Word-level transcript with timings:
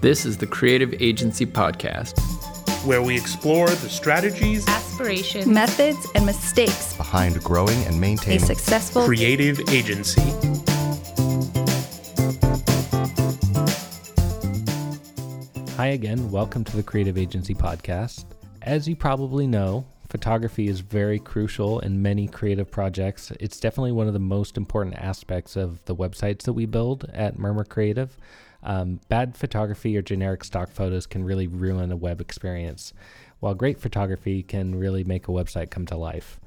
This 0.00 0.24
is 0.24 0.36
the 0.36 0.46
Creative 0.46 0.94
Agency 1.02 1.44
Podcast, 1.44 2.16
where 2.86 3.02
we 3.02 3.16
explore 3.16 3.66
the 3.66 3.88
strategies, 3.88 4.64
aspirations, 4.68 5.48
methods, 5.48 6.06
and 6.14 6.24
mistakes 6.24 6.96
behind 6.96 7.42
growing 7.42 7.76
and 7.82 8.00
maintaining 8.00 8.40
a 8.40 8.46
successful 8.46 9.04
creative 9.04 9.58
agency. 9.70 10.20
Hi 15.74 15.88
again. 15.88 16.30
Welcome 16.30 16.62
to 16.62 16.76
the 16.76 16.84
Creative 16.84 17.18
Agency 17.18 17.56
Podcast. 17.56 18.24
As 18.62 18.86
you 18.86 18.94
probably 18.94 19.48
know, 19.48 19.84
photography 20.08 20.68
is 20.68 20.78
very 20.78 21.18
crucial 21.18 21.80
in 21.80 22.00
many 22.00 22.28
creative 22.28 22.70
projects. 22.70 23.32
It's 23.40 23.58
definitely 23.58 23.92
one 23.92 24.06
of 24.06 24.12
the 24.12 24.20
most 24.20 24.56
important 24.56 24.94
aspects 24.94 25.56
of 25.56 25.84
the 25.86 25.96
websites 25.96 26.42
that 26.42 26.52
we 26.52 26.66
build 26.66 27.10
at 27.12 27.36
Murmur 27.36 27.64
Creative. 27.64 28.16
Um, 28.62 29.00
bad 29.08 29.36
photography 29.36 29.96
or 29.96 30.02
generic 30.02 30.44
stock 30.44 30.70
photos 30.70 31.06
can 31.06 31.24
really 31.24 31.46
ruin 31.46 31.92
a 31.92 31.96
web 31.96 32.20
experience, 32.20 32.92
while 33.40 33.54
great 33.54 33.80
photography 33.80 34.42
can 34.42 34.74
really 34.74 35.04
make 35.04 35.28
a 35.28 35.32
website 35.32 35.70
come 35.70 35.86
to 35.86 35.96
life. 35.96 36.40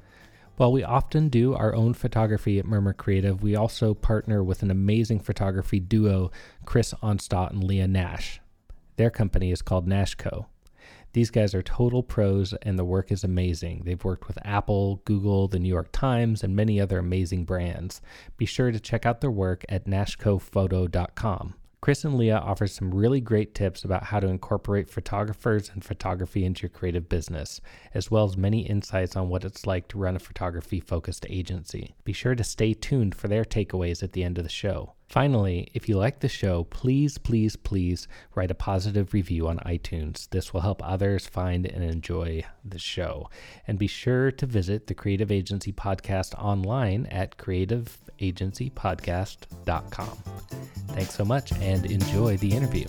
While 0.56 0.72
we 0.72 0.84
often 0.84 1.28
do 1.28 1.54
our 1.54 1.74
own 1.74 1.94
photography 1.94 2.58
at 2.58 2.66
Murmur 2.66 2.92
Creative, 2.92 3.42
we 3.42 3.56
also 3.56 3.94
partner 3.94 4.44
with 4.44 4.62
an 4.62 4.70
amazing 4.70 5.20
photography 5.20 5.80
duo, 5.80 6.30
Chris 6.66 6.92
Onstott 7.02 7.50
and 7.50 7.64
Leah 7.64 7.88
Nash. 7.88 8.40
Their 8.96 9.10
company 9.10 9.50
is 9.50 9.62
called 9.62 9.88
Nashco. 9.88 10.46
These 11.14 11.30
guys 11.30 11.54
are 11.54 11.62
total 11.62 12.02
pros 12.02 12.54
and 12.62 12.78
the 12.78 12.84
work 12.84 13.10
is 13.10 13.24
amazing. 13.24 13.82
They've 13.84 14.02
worked 14.02 14.28
with 14.28 14.38
Apple, 14.44 15.02
Google, 15.04 15.48
the 15.48 15.58
New 15.58 15.68
York 15.68 15.90
Times, 15.92 16.42
and 16.42 16.56
many 16.56 16.80
other 16.80 16.98
amazing 16.98 17.44
brands. 17.44 18.00
Be 18.36 18.46
sure 18.46 18.70
to 18.70 18.80
check 18.80 19.04
out 19.04 19.20
their 19.20 19.30
work 19.30 19.64
at 19.68 19.86
nashcophoto.com. 19.86 21.54
Chris 21.82 22.04
and 22.04 22.16
Leah 22.16 22.38
offer 22.38 22.68
some 22.68 22.94
really 22.94 23.20
great 23.20 23.56
tips 23.56 23.82
about 23.82 24.04
how 24.04 24.20
to 24.20 24.28
incorporate 24.28 24.88
photographers 24.88 25.68
and 25.68 25.84
photography 25.84 26.44
into 26.44 26.62
your 26.62 26.68
creative 26.68 27.08
business, 27.08 27.60
as 27.92 28.08
well 28.08 28.24
as 28.24 28.36
many 28.36 28.60
insights 28.60 29.16
on 29.16 29.28
what 29.28 29.44
it's 29.44 29.66
like 29.66 29.88
to 29.88 29.98
run 29.98 30.14
a 30.14 30.20
photography 30.20 30.78
focused 30.78 31.26
agency. 31.28 31.96
Be 32.04 32.12
sure 32.12 32.36
to 32.36 32.44
stay 32.44 32.72
tuned 32.72 33.16
for 33.16 33.26
their 33.26 33.44
takeaways 33.44 34.00
at 34.00 34.12
the 34.12 34.22
end 34.22 34.38
of 34.38 34.44
the 34.44 34.48
show. 34.48 34.92
Finally, 35.12 35.68
if 35.74 35.88
you 35.90 35.98
like 35.98 36.20
the 36.20 36.28
show, 36.28 36.64
please, 36.64 37.18
please, 37.18 37.54
please 37.54 38.08
write 38.34 38.50
a 38.50 38.54
positive 38.54 39.12
review 39.12 39.46
on 39.46 39.58
iTunes. 39.58 40.26
This 40.30 40.54
will 40.54 40.62
help 40.62 40.82
others 40.82 41.26
find 41.26 41.66
and 41.66 41.84
enjoy 41.84 42.42
the 42.64 42.78
show. 42.78 43.28
And 43.66 43.78
be 43.78 43.88
sure 43.88 44.30
to 44.30 44.46
visit 44.46 44.86
the 44.86 44.94
Creative 44.94 45.30
Agency 45.30 45.70
Podcast 45.70 46.32
online 46.42 47.04
at 47.10 47.36
creativeagencypodcast.com. 47.36 50.16
Thanks 50.94 51.14
so 51.14 51.26
much 51.26 51.52
and 51.60 51.84
enjoy 51.90 52.38
the 52.38 52.52
interview. 52.52 52.86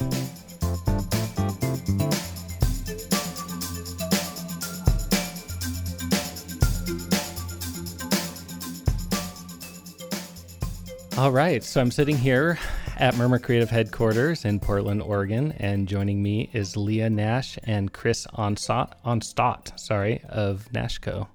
All 11.16 11.32
right, 11.32 11.64
so 11.64 11.80
I'm 11.80 11.92
sitting 11.92 12.18
here 12.18 12.58
at 12.98 13.16
Murmur 13.16 13.38
Creative 13.38 13.70
headquarters 13.70 14.46
in 14.46 14.60
Portland, 14.60 15.00
Oregon, 15.00 15.52
and 15.60 15.88
joining 15.88 16.24
me 16.24 16.50
is 16.54 16.76
Leah 16.76 17.12
Nash 17.12 17.60
and 17.66 17.94
Chris 17.94 18.26
Onstott, 18.34 18.94
Onstott 19.06 19.80
sorry, 19.80 20.24
of 20.28 20.68
Nashco. 20.74 21.28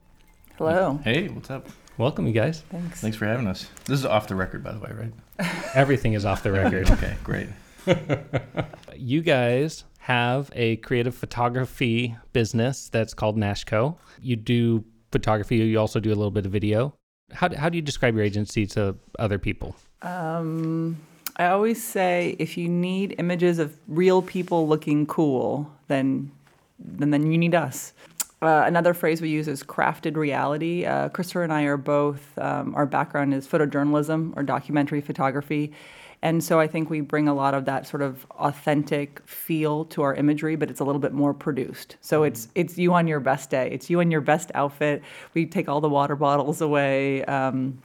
Hello. 0.57 0.99
Hey, 1.05 1.29
what's 1.29 1.49
up? 1.49 1.69
Welcome, 1.97 2.27
you 2.27 2.33
guys. 2.33 2.63
Thanks. 2.71 3.01
Thanks 3.01 3.17
for 3.17 3.27
having 3.27 3.47
us. 3.47 3.69
This 3.85 4.01
is 4.01 4.05
off 4.05 4.27
the 4.27 4.35
record, 4.35 4.65
by 4.65 4.73
the 4.73 4.81
way, 4.81 4.91
right? 4.93 5.55
Everything 5.75 6.15
is 6.15 6.25
off 6.25 6.43
the 6.43 6.51
record. 6.51 6.91
Okay, 6.91 7.15
great. 7.23 7.49
you 8.97 9.23
guys 9.23 9.85
have 10.01 10.51
a 10.57 10.77
creative 10.79 11.15
photography 11.15 12.17
business 12.33 12.89
that's 12.89 13.15
called 13.15 13.37
Nashco. 13.37 13.97
You 14.21 14.35
do 14.35 14.85
photography, 15.13 15.59
you 15.59 15.79
also 15.79 16.01
do 16.01 16.09
a 16.09 16.17
little 16.17 16.33
bit 16.33 16.47
of 16.47 16.51
video. 16.51 16.98
How, 17.33 17.55
how 17.55 17.69
do 17.69 17.77
you 17.77 17.83
describe 17.83 18.15
your 18.15 18.25
agency 18.25 18.67
to 18.69 18.97
other 19.19 19.39
people? 19.39 19.77
Um, 20.03 20.97
I 21.37 21.47
always 21.47 21.83
say 21.83 22.37
if 22.39 22.57
you 22.57 22.69
need 22.69 23.15
images 23.19 23.59
of 23.59 23.77
real 23.87 24.23
people 24.23 24.67
looking 24.67 25.07
cool, 25.07 25.71
then 25.89 26.31
then, 26.79 27.11
then 27.11 27.31
you 27.31 27.39
need 27.39 27.55
us. 27.55 27.93
Uh, 28.41 28.63
another 28.67 28.95
phrase 28.95 29.21
we 29.21 29.29
use 29.29 29.49
is 29.49 29.65
crafted 29.65 30.17
reality. 30.17 30.85
Uh, 30.85 31.09
Christopher 31.09 31.43
and 31.43 31.53
I 31.53 31.65
are 31.65 31.77
both, 31.77 32.39
um, 32.39 32.73
our 32.77 32.87
background 32.87 33.35
is 33.35 33.49
photojournalism 33.49 34.37
or 34.37 34.45
documentary 34.45 35.01
photography. 35.01 35.73
And 36.21 36.43
so 36.43 36.59
I 36.59 36.67
think 36.67 36.91
we 36.91 37.01
bring 37.01 37.29
a 37.29 37.35
lot 37.35 37.55
of 37.55 37.65
that 37.67 37.87
sort 37.87 38.03
of 38.03 38.27
authentic 38.33 39.21
feel 39.27 39.85
to 39.87 40.03
our 40.03 40.15
imagery, 40.15 40.57
but 40.57 40.69
it's 40.71 40.81
a 40.81 40.85
little 40.85 41.01
bit 41.01 41.13
more 41.13 41.33
produced. 41.33 41.97
So 42.01 42.25
it's 42.25 42.49
it's 42.57 42.77
you 42.77 42.93
on 42.95 43.07
your 43.07 43.21
best 43.21 43.51
day. 43.51 43.71
It's 43.71 43.89
you 43.89 44.01
in 44.01 44.11
your 44.11 44.21
best 44.21 44.51
outfit. 44.55 45.03
We 45.35 45.47
take 45.47 45.69
all 45.69 45.81
the 45.81 45.89
water 45.89 46.17
bottles 46.17 46.61
away. 46.61 47.25
Um, 47.27 47.79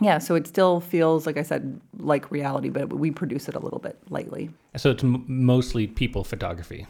yeah, 0.00 0.18
so 0.18 0.34
it 0.34 0.46
still 0.46 0.80
feels 0.80 1.26
like 1.26 1.36
I 1.36 1.42
said 1.42 1.78
like 1.98 2.30
reality, 2.30 2.68
but 2.70 2.92
we 2.92 3.10
produce 3.10 3.48
it 3.48 3.54
a 3.54 3.60
little 3.60 3.78
bit 3.78 3.96
lightly. 4.08 4.50
So 4.76 4.90
it's 4.90 5.04
m- 5.04 5.24
mostly 5.28 5.86
people 5.86 6.24
photography. 6.24 6.86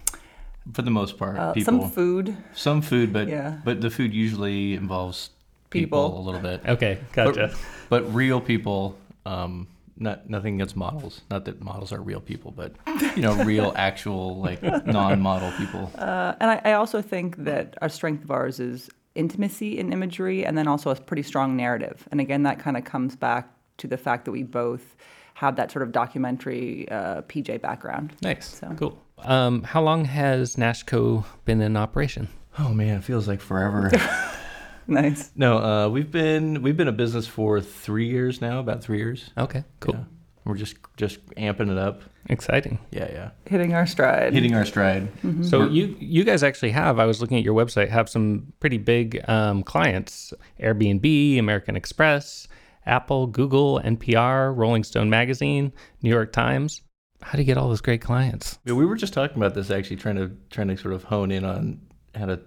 For 0.72 0.80
the 0.82 0.90
most 0.90 1.18
part, 1.18 1.36
Uh, 1.36 1.52
people. 1.52 1.80
some 1.82 1.90
food, 1.90 2.36
Some 2.54 2.80
food, 2.80 3.12
but 3.12 3.28
Yeah. 3.28 3.58
but 3.64 3.80
the 3.82 3.90
food 3.90 4.14
usually 4.14 4.74
involves 4.74 5.30
people, 5.70 6.08
People. 6.08 6.20
a 6.20 6.22
little 6.24 6.40
bit. 6.40 6.62
Okay, 6.66 6.98
gotcha. 7.12 7.50
But, 7.90 8.04
but 8.04 8.14
real 8.14 8.40
people, 8.40 8.96
um, 9.26 9.66
not 9.96 10.28
nothing 10.28 10.54
against 10.56 10.76
models. 10.76 11.22
Not 11.30 11.44
that 11.44 11.62
models 11.62 11.92
are 11.92 12.00
real 12.00 12.20
people, 12.20 12.50
but 12.50 12.72
you 13.16 13.22
know, 13.22 13.34
real, 13.44 13.72
actual, 13.76 14.38
like 14.40 14.62
non-model 14.86 15.52
people. 15.58 15.90
Uh, 15.96 16.34
and 16.40 16.50
I, 16.50 16.60
I 16.64 16.72
also 16.72 17.00
think 17.02 17.36
that 17.44 17.76
our 17.82 17.88
strength 17.88 18.24
of 18.24 18.30
ours 18.30 18.58
is 18.60 18.90
intimacy 19.14 19.78
in 19.78 19.92
imagery 19.92 20.44
and 20.44 20.58
then 20.58 20.66
also 20.66 20.90
a 20.90 20.96
pretty 20.96 21.22
strong 21.22 21.56
narrative. 21.56 22.08
And 22.10 22.20
again, 22.20 22.42
that 22.42 22.58
kind 22.58 22.76
of 22.76 22.84
comes 22.84 23.14
back 23.14 23.48
to 23.78 23.86
the 23.86 23.96
fact 23.96 24.24
that 24.24 24.32
we 24.32 24.42
both 24.42 24.96
have 25.34 25.56
that 25.56 25.70
sort 25.70 25.82
of 25.82 25.92
documentary 25.92 26.88
uh, 26.90 27.22
PJ 27.22 27.60
background. 27.60 28.14
nice. 28.22 28.58
So- 28.58 28.74
Cool. 28.76 28.98
Um, 29.18 29.62
how 29.62 29.80
long 29.80 30.04
has 30.06 30.56
Nashco 30.56 31.24
been 31.44 31.60
in 31.60 31.76
operation? 31.76 32.28
Oh 32.58 32.70
man, 32.74 32.98
it 32.98 33.04
feels 33.04 33.26
like 33.28 33.40
forever. 33.40 33.90
Nice. 34.88 35.30
no, 35.34 35.58
uh, 35.58 35.88
we've 35.88 36.10
been 36.10 36.62
we've 36.62 36.76
been 36.76 36.88
a 36.88 36.92
business 36.92 37.26
for 37.26 37.60
three 37.60 38.08
years 38.08 38.40
now, 38.40 38.60
about 38.60 38.82
three 38.82 38.98
years. 38.98 39.30
Okay, 39.38 39.64
cool. 39.80 39.94
Yeah. 39.94 40.04
We're 40.44 40.56
just 40.56 40.76
just 40.96 41.24
amping 41.36 41.70
it 41.70 41.78
up. 41.78 42.02
Exciting. 42.28 42.78
Yeah, 42.90 43.10
yeah. 43.10 43.30
Hitting 43.46 43.74
our 43.74 43.86
stride. 43.86 44.34
Hitting 44.34 44.54
our 44.54 44.64
stride. 44.66 45.08
So 45.42 45.66
you 45.66 45.96
you 45.98 46.22
guys 46.24 46.42
actually 46.42 46.70
have 46.72 46.98
I 46.98 47.06
was 47.06 47.20
looking 47.20 47.38
at 47.38 47.44
your 47.44 47.54
website 47.54 47.88
have 47.88 48.08
some 48.08 48.52
pretty 48.60 48.78
big 48.78 49.26
um, 49.28 49.62
clients 49.62 50.34
Airbnb, 50.60 51.38
American 51.38 51.76
Express, 51.76 52.46
Apple, 52.86 53.26
Google, 53.26 53.80
NPR, 53.82 54.54
Rolling 54.54 54.84
Stone 54.84 55.08
magazine, 55.10 55.72
New 56.02 56.10
York 56.10 56.32
Times. 56.32 56.82
How 57.22 57.32
do 57.32 57.38
you 57.38 57.44
get 57.44 57.56
all 57.56 57.68
those 57.68 57.80
great 57.80 58.02
clients? 58.02 58.58
Yeah, 58.66 58.74
we 58.74 58.84
were 58.84 58.96
just 58.96 59.14
talking 59.14 59.38
about 59.38 59.54
this 59.54 59.70
actually, 59.70 59.96
trying 59.96 60.16
to 60.16 60.30
trying 60.50 60.68
to 60.68 60.76
sort 60.76 60.92
of 60.92 61.04
hone 61.04 61.30
in 61.30 61.44
on 61.44 61.80
how 62.14 62.26
to 62.26 62.40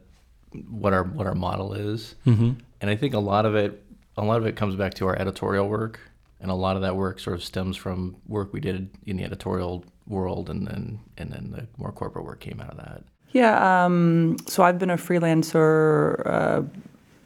what 0.70 0.94
our 0.94 1.04
what 1.04 1.28
our 1.28 1.36
model 1.36 1.74
is, 1.74 2.16
mm-hmm. 2.26 2.54
and 2.82 2.90
I 2.90 2.96
think 2.96 3.14
a 3.14 3.20
lot 3.20 3.46
of 3.46 3.56
it 3.56 3.84
a 4.18 4.24
lot 4.24 4.38
of 4.38 4.46
it 4.46 4.56
comes 4.56 4.76
back 4.76 4.94
to 4.96 5.08
our 5.08 5.16
editorial 5.16 5.68
work, 5.68 6.00
and 6.40 6.50
a 6.50 6.56
lot 6.56 6.76
of 6.76 6.82
that 6.82 6.96
work 6.96 7.20
sort 7.20 7.36
of 7.36 7.44
stems 7.44 7.78
from 7.78 8.16
work 8.28 8.54
we 8.54 8.60
did 8.60 8.90
in 9.06 9.18
the 9.18 9.24
editorial 9.24 9.86
world, 10.08 10.50
and 10.50 10.68
then 10.68 11.00
and 11.18 11.32
then 11.32 11.52
the 11.52 11.68
more 11.78 11.92
corporate 11.92 12.26
work 12.26 12.40
came 12.40 12.60
out 12.60 12.72
of 12.72 12.78
that. 12.78 13.04
Yeah. 13.32 13.86
Um, 13.86 14.38
so 14.48 14.64
I've 14.64 14.80
been 14.80 14.90
a 14.90 14.98
freelancer 14.98 16.26
uh, 16.26 16.62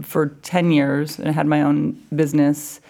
for 0.02 0.28
10 0.42 0.72
years 0.72 1.20
and 1.20 1.28
I 1.28 1.32
had 1.32 1.48
my 1.48 1.62
own 1.62 1.94
business 2.16 2.82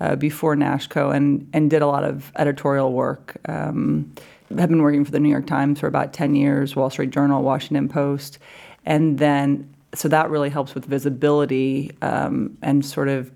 uh, 0.00 0.16
before 0.16 0.54
Nashco 0.54 1.14
and, 1.14 1.48
and 1.52 1.70
did 1.70 1.82
a 1.82 1.86
lot 1.86 2.04
of 2.04 2.30
editorial 2.36 2.92
work. 2.92 3.36
Um, 3.48 4.12
have 4.56 4.70
been 4.70 4.82
working 4.82 5.04
for 5.04 5.10
the 5.10 5.20
New 5.20 5.28
York 5.28 5.46
Times 5.46 5.80
for 5.80 5.86
about 5.86 6.12
10 6.12 6.34
years, 6.34 6.74
Wall 6.74 6.88
Street 6.88 7.10
Journal, 7.10 7.42
Washington 7.42 7.88
Post. 7.88 8.38
And 8.86 9.18
then, 9.18 9.74
so 9.94 10.08
that 10.08 10.30
really 10.30 10.50
helps 10.50 10.74
with 10.74 10.84
visibility 10.84 11.90
um, 12.02 12.56
and 12.62 12.84
sort 12.84 13.08
of 13.08 13.30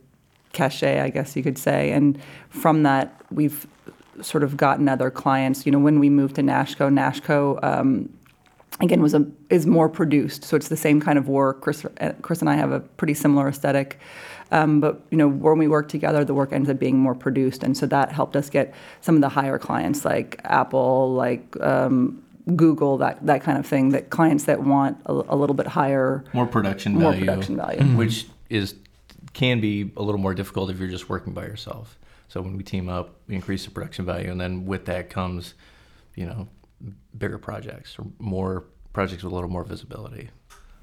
cachet, 0.52 1.00
I 1.00 1.08
guess 1.08 1.34
you 1.34 1.42
could 1.42 1.58
say. 1.58 1.92
And 1.92 2.20
from 2.50 2.82
that, 2.82 3.20
we've 3.30 3.66
sort 4.20 4.42
of 4.42 4.56
gotten 4.56 4.88
other 4.88 5.10
clients. 5.10 5.64
You 5.64 5.72
know, 5.72 5.78
when 5.78 5.98
we 5.98 6.10
moved 6.10 6.36
to 6.36 6.42
Nashco, 6.42 6.92
Nashco 6.92 7.62
um, 7.64 8.12
again 8.80 9.00
was 9.00 9.14
a 9.14 9.26
is 9.50 9.66
more 9.66 9.88
produced, 9.88 10.44
so 10.44 10.56
it's 10.56 10.68
the 10.68 10.76
same 10.76 11.00
kind 11.00 11.18
of 11.18 11.28
work. 11.28 11.60
Chris, 11.62 11.84
uh, 12.00 12.12
Chris 12.22 12.40
and 12.40 12.50
I 12.50 12.54
have 12.54 12.72
a 12.72 12.80
pretty 12.80 13.14
similar 13.14 13.48
aesthetic. 13.48 13.98
Um, 14.50 14.80
but 14.80 15.00
you 15.10 15.16
know, 15.16 15.28
when 15.28 15.56
we 15.56 15.66
work 15.66 15.88
together, 15.88 16.24
the 16.24 16.34
work 16.34 16.52
ends 16.52 16.68
up 16.68 16.78
being 16.78 16.98
more 16.98 17.14
produced, 17.14 17.62
and 17.62 17.76
so 17.76 17.86
that 17.86 18.12
helped 18.12 18.36
us 18.36 18.50
get 18.50 18.74
some 19.00 19.14
of 19.14 19.22
the 19.22 19.30
higher 19.30 19.58
clients, 19.58 20.04
like 20.04 20.40
Apple, 20.44 21.14
like 21.14 21.58
um, 21.60 22.22
Google, 22.56 22.98
that 22.98 23.24
that 23.26 23.42
kind 23.42 23.58
of 23.58 23.66
thing. 23.66 23.90
That 23.90 24.10
clients 24.10 24.44
that 24.44 24.62
want 24.62 24.98
a, 25.06 25.12
a 25.12 25.36
little 25.36 25.54
bit 25.54 25.66
higher, 25.66 26.24
More 26.32 26.46
production 26.46 26.94
more 26.94 27.12
value, 27.12 27.26
production 27.26 27.56
value. 27.56 27.80
Mm-hmm. 27.80 27.96
which 27.96 28.26
is 28.50 28.74
can 29.32 29.60
be 29.60 29.90
a 29.96 30.02
little 30.02 30.20
more 30.20 30.34
difficult 30.34 30.70
if 30.70 30.78
you're 30.78 30.88
just 30.88 31.08
working 31.08 31.32
by 31.32 31.44
yourself. 31.44 31.98
So 32.28 32.40
when 32.40 32.56
we 32.56 32.62
team 32.62 32.88
up, 32.88 33.16
we 33.26 33.34
increase 33.34 33.64
the 33.64 33.70
production 33.70 34.04
value, 34.04 34.30
and 34.30 34.40
then 34.40 34.66
with 34.66 34.86
that 34.86 35.10
comes, 35.10 35.54
you 36.14 36.26
know, 36.26 36.48
bigger 37.16 37.38
projects 37.38 37.96
or 37.98 38.06
more 38.18 38.64
projects 38.92 39.22
with 39.22 39.32
a 39.32 39.34
little 39.34 39.50
more 39.50 39.64
visibility. 39.64 40.30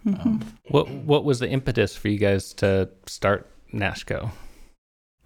Mm-hmm. 0.06 0.30
Um, 0.30 0.54
what 0.70 0.90
what 0.90 1.24
was 1.24 1.40
the 1.40 1.50
impetus 1.50 1.96
for 1.96 2.08
you 2.08 2.18
guys 2.18 2.54
to 2.56 2.90
start 3.06 3.50
Nashco? 3.74 4.32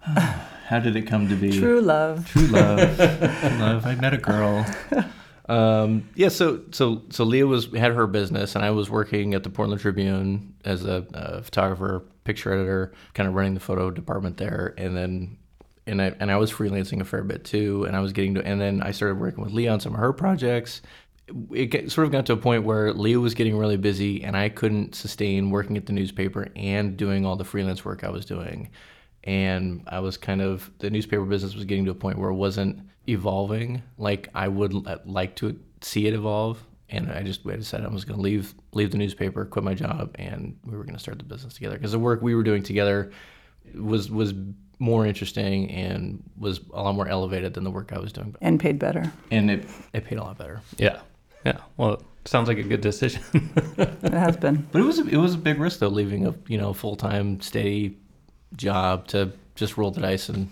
How 0.00 0.80
did 0.80 0.96
it 0.96 1.02
come 1.02 1.28
to 1.28 1.36
be? 1.36 1.58
True 1.58 1.80
love. 1.80 2.28
True 2.28 2.46
love. 2.46 2.96
True 2.96 3.58
love. 3.58 3.86
I 3.86 3.94
met 3.94 4.14
a 4.14 4.18
girl. 4.18 4.66
Um, 5.48 6.08
yeah, 6.14 6.28
so 6.28 6.62
so 6.70 7.02
so 7.10 7.24
Leah 7.24 7.46
was 7.46 7.66
had 7.72 7.92
her 7.92 8.06
business, 8.06 8.54
and 8.54 8.64
I 8.64 8.70
was 8.70 8.88
working 8.88 9.34
at 9.34 9.42
the 9.42 9.50
Portland 9.50 9.80
Tribune 9.80 10.54
as 10.64 10.84
a, 10.84 11.06
a 11.12 11.42
photographer, 11.42 12.02
picture 12.24 12.52
editor, 12.52 12.92
kind 13.12 13.28
of 13.28 13.34
running 13.34 13.54
the 13.54 13.60
photo 13.60 13.90
department 13.90 14.38
there, 14.38 14.74
and 14.78 14.96
then 14.96 15.36
and 15.86 16.00
I 16.00 16.14
and 16.18 16.30
I 16.30 16.36
was 16.36 16.50
freelancing 16.50 17.00
a 17.00 17.04
fair 17.04 17.22
bit 17.22 17.44
too, 17.44 17.84
and 17.84 17.94
I 17.94 18.00
was 18.00 18.12
getting 18.12 18.34
to, 18.34 18.44
and 18.44 18.60
then 18.60 18.82
I 18.82 18.90
started 18.92 19.20
working 19.20 19.44
with 19.44 19.52
Leah 19.52 19.72
on 19.72 19.80
some 19.80 19.94
of 19.94 20.00
her 20.00 20.12
projects. 20.12 20.80
It 21.52 21.66
get, 21.66 21.90
sort 21.90 22.06
of 22.06 22.12
got 22.12 22.26
to 22.26 22.34
a 22.34 22.36
point 22.36 22.64
where 22.64 22.92
Leah 22.92 23.20
was 23.20 23.34
getting 23.34 23.56
really 23.56 23.78
busy, 23.78 24.22
and 24.24 24.36
I 24.36 24.48
couldn't 24.48 24.94
sustain 24.94 25.50
working 25.50 25.76
at 25.76 25.86
the 25.86 25.92
newspaper 25.92 26.48
and 26.54 26.96
doing 26.96 27.24
all 27.24 27.36
the 27.36 27.44
freelance 27.44 27.84
work 27.84 28.04
I 28.04 28.10
was 28.10 28.24
doing 28.26 28.70
and 29.24 29.82
I 29.86 30.00
was 30.00 30.16
kind 30.16 30.40
of 30.42 30.70
the 30.78 30.90
newspaper 30.90 31.24
business 31.24 31.54
was 31.54 31.64
getting 31.64 31.84
to 31.86 31.90
a 31.90 31.94
point 31.94 32.18
where 32.18 32.30
it 32.30 32.34
wasn't 32.34 32.80
evolving 33.08 33.82
like 33.98 34.28
I 34.34 34.48
would 34.48 34.72
like 35.06 35.34
to 35.36 35.58
see 35.80 36.06
it 36.06 36.14
evolve. 36.14 36.62
And 36.90 37.10
I 37.10 37.22
just 37.22 37.46
I 37.46 37.56
decided 37.56 37.86
I 37.86 37.90
was 37.90 38.04
going 38.04 38.18
to 38.18 38.22
leave 38.22 38.54
leave 38.72 38.90
the 38.90 38.98
newspaper, 38.98 39.44
quit 39.46 39.64
my 39.64 39.74
job, 39.74 40.14
and 40.18 40.56
we 40.64 40.76
were 40.76 40.84
going 40.84 40.94
to 40.94 41.00
start 41.00 41.18
the 41.18 41.24
business 41.24 41.54
together 41.54 41.76
because 41.76 41.92
the 41.92 41.98
work 41.98 42.22
we 42.22 42.34
were 42.34 42.42
doing 42.42 42.62
together 42.62 43.10
was 43.74 44.10
was 44.10 44.34
more 44.78 45.06
interesting 45.06 45.70
and 45.70 46.22
was 46.36 46.60
a 46.74 46.82
lot 46.82 46.94
more 46.94 47.08
elevated 47.08 47.54
than 47.54 47.64
the 47.64 47.70
work 47.70 47.92
I 47.92 47.98
was 47.98 48.12
doing, 48.12 48.34
And 48.42 48.60
paid 48.60 48.78
better. 48.78 49.10
and 49.30 49.50
it 49.50 49.66
it 49.94 50.04
paid 50.04 50.18
a 50.18 50.22
lot 50.22 50.36
better. 50.36 50.60
Yeah, 50.76 51.00
yeah. 51.46 51.58
Well, 51.78 51.94
it 51.94 52.28
sounds 52.28 52.48
like 52.48 52.58
a 52.58 52.62
good 52.62 52.82
decision. 52.82 53.22
It 53.78 54.12
has 54.12 54.36
been. 54.36 54.68
But 54.70 54.80
it 54.82 54.84
was 54.84 54.98
a, 54.98 55.06
it 55.08 55.16
was 55.16 55.34
a 55.34 55.38
big 55.38 55.58
risk 55.58 55.78
though, 55.80 55.88
leaving 55.88 56.26
a 56.26 56.34
you 56.48 56.58
know 56.58 56.72
full 56.74 56.96
time 56.96 57.40
steady 57.40 57.96
job 58.56 59.06
to 59.08 59.32
just 59.54 59.76
roll 59.76 59.90
the 59.90 60.00
dice 60.00 60.28
and 60.28 60.48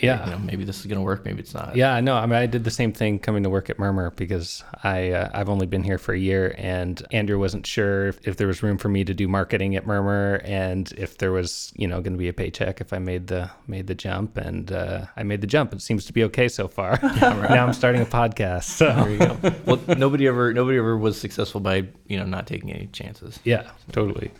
yeah, 0.00 0.24
you 0.24 0.30
know 0.30 0.38
maybe 0.38 0.64
this 0.64 0.78
is 0.78 0.86
going 0.86 0.98
to 0.98 1.02
work, 1.02 1.24
maybe 1.24 1.40
it's 1.40 1.52
not. 1.52 1.74
Yeah, 1.74 1.92
I 1.92 2.00
know. 2.00 2.14
I 2.14 2.24
mean, 2.24 2.36
I 2.36 2.46
did 2.46 2.62
the 2.62 2.70
same 2.70 2.92
thing 2.92 3.18
coming 3.18 3.42
to 3.42 3.50
work 3.50 3.68
at 3.68 3.78
Murmur 3.78 4.12
because 4.12 4.62
I 4.84 5.10
uh, 5.10 5.30
I've 5.34 5.48
only 5.48 5.66
been 5.66 5.82
here 5.82 5.98
for 5.98 6.14
a 6.14 6.18
year, 6.18 6.54
and 6.56 7.02
Andrew 7.10 7.40
wasn't 7.40 7.66
sure 7.66 8.06
if, 8.06 8.26
if 8.26 8.36
there 8.36 8.46
was 8.46 8.62
room 8.62 8.78
for 8.78 8.88
me 8.88 9.04
to 9.04 9.12
do 9.12 9.26
marketing 9.26 9.74
at 9.74 9.86
Murmur, 9.86 10.40
and 10.44 10.90
if 10.92 11.18
there 11.18 11.32
was 11.32 11.72
you 11.74 11.88
know 11.88 12.00
going 12.00 12.12
to 12.12 12.18
be 12.18 12.28
a 12.28 12.32
paycheck 12.32 12.80
if 12.80 12.92
I 12.92 13.00
made 13.00 13.26
the 13.26 13.50
made 13.66 13.88
the 13.88 13.96
jump, 13.96 14.36
and 14.36 14.70
uh, 14.70 15.06
I 15.16 15.24
made 15.24 15.40
the 15.40 15.48
jump. 15.48 15.72
It 15.72 15.82
seems 15.82 16.04
to 16.06 16.12
be 16.12 16.22
okay 16.24 16.46
so 16.48 16.68
far. 16.68 16.92
right 17.02 17.20
now 17.50 17.66
I'm 17.66 17.72
starting 17.72 18.00
a 18.00 18.06
podcast, 18.06 18.64
so 18.64 18.94
There 18.94 19.10
you 19.10 19.18
go. 19.18 19.38
well, 19.66 19.80
nobody 19.98 20.28
ever 20.28 20.54
nobody 20.54 20.78
ever 20.78 20.96
was 20.96 21.20
successful 21.20 21.60
by 21.60 21.88
you 22.06 22.16
know 22.16 22.24
not 22.24 22.46
taking 22.46 22.72
any 22.72 22.86
chances. 22.86 23.40
yeah, 23.42 23.68
totally. 23.90 24.30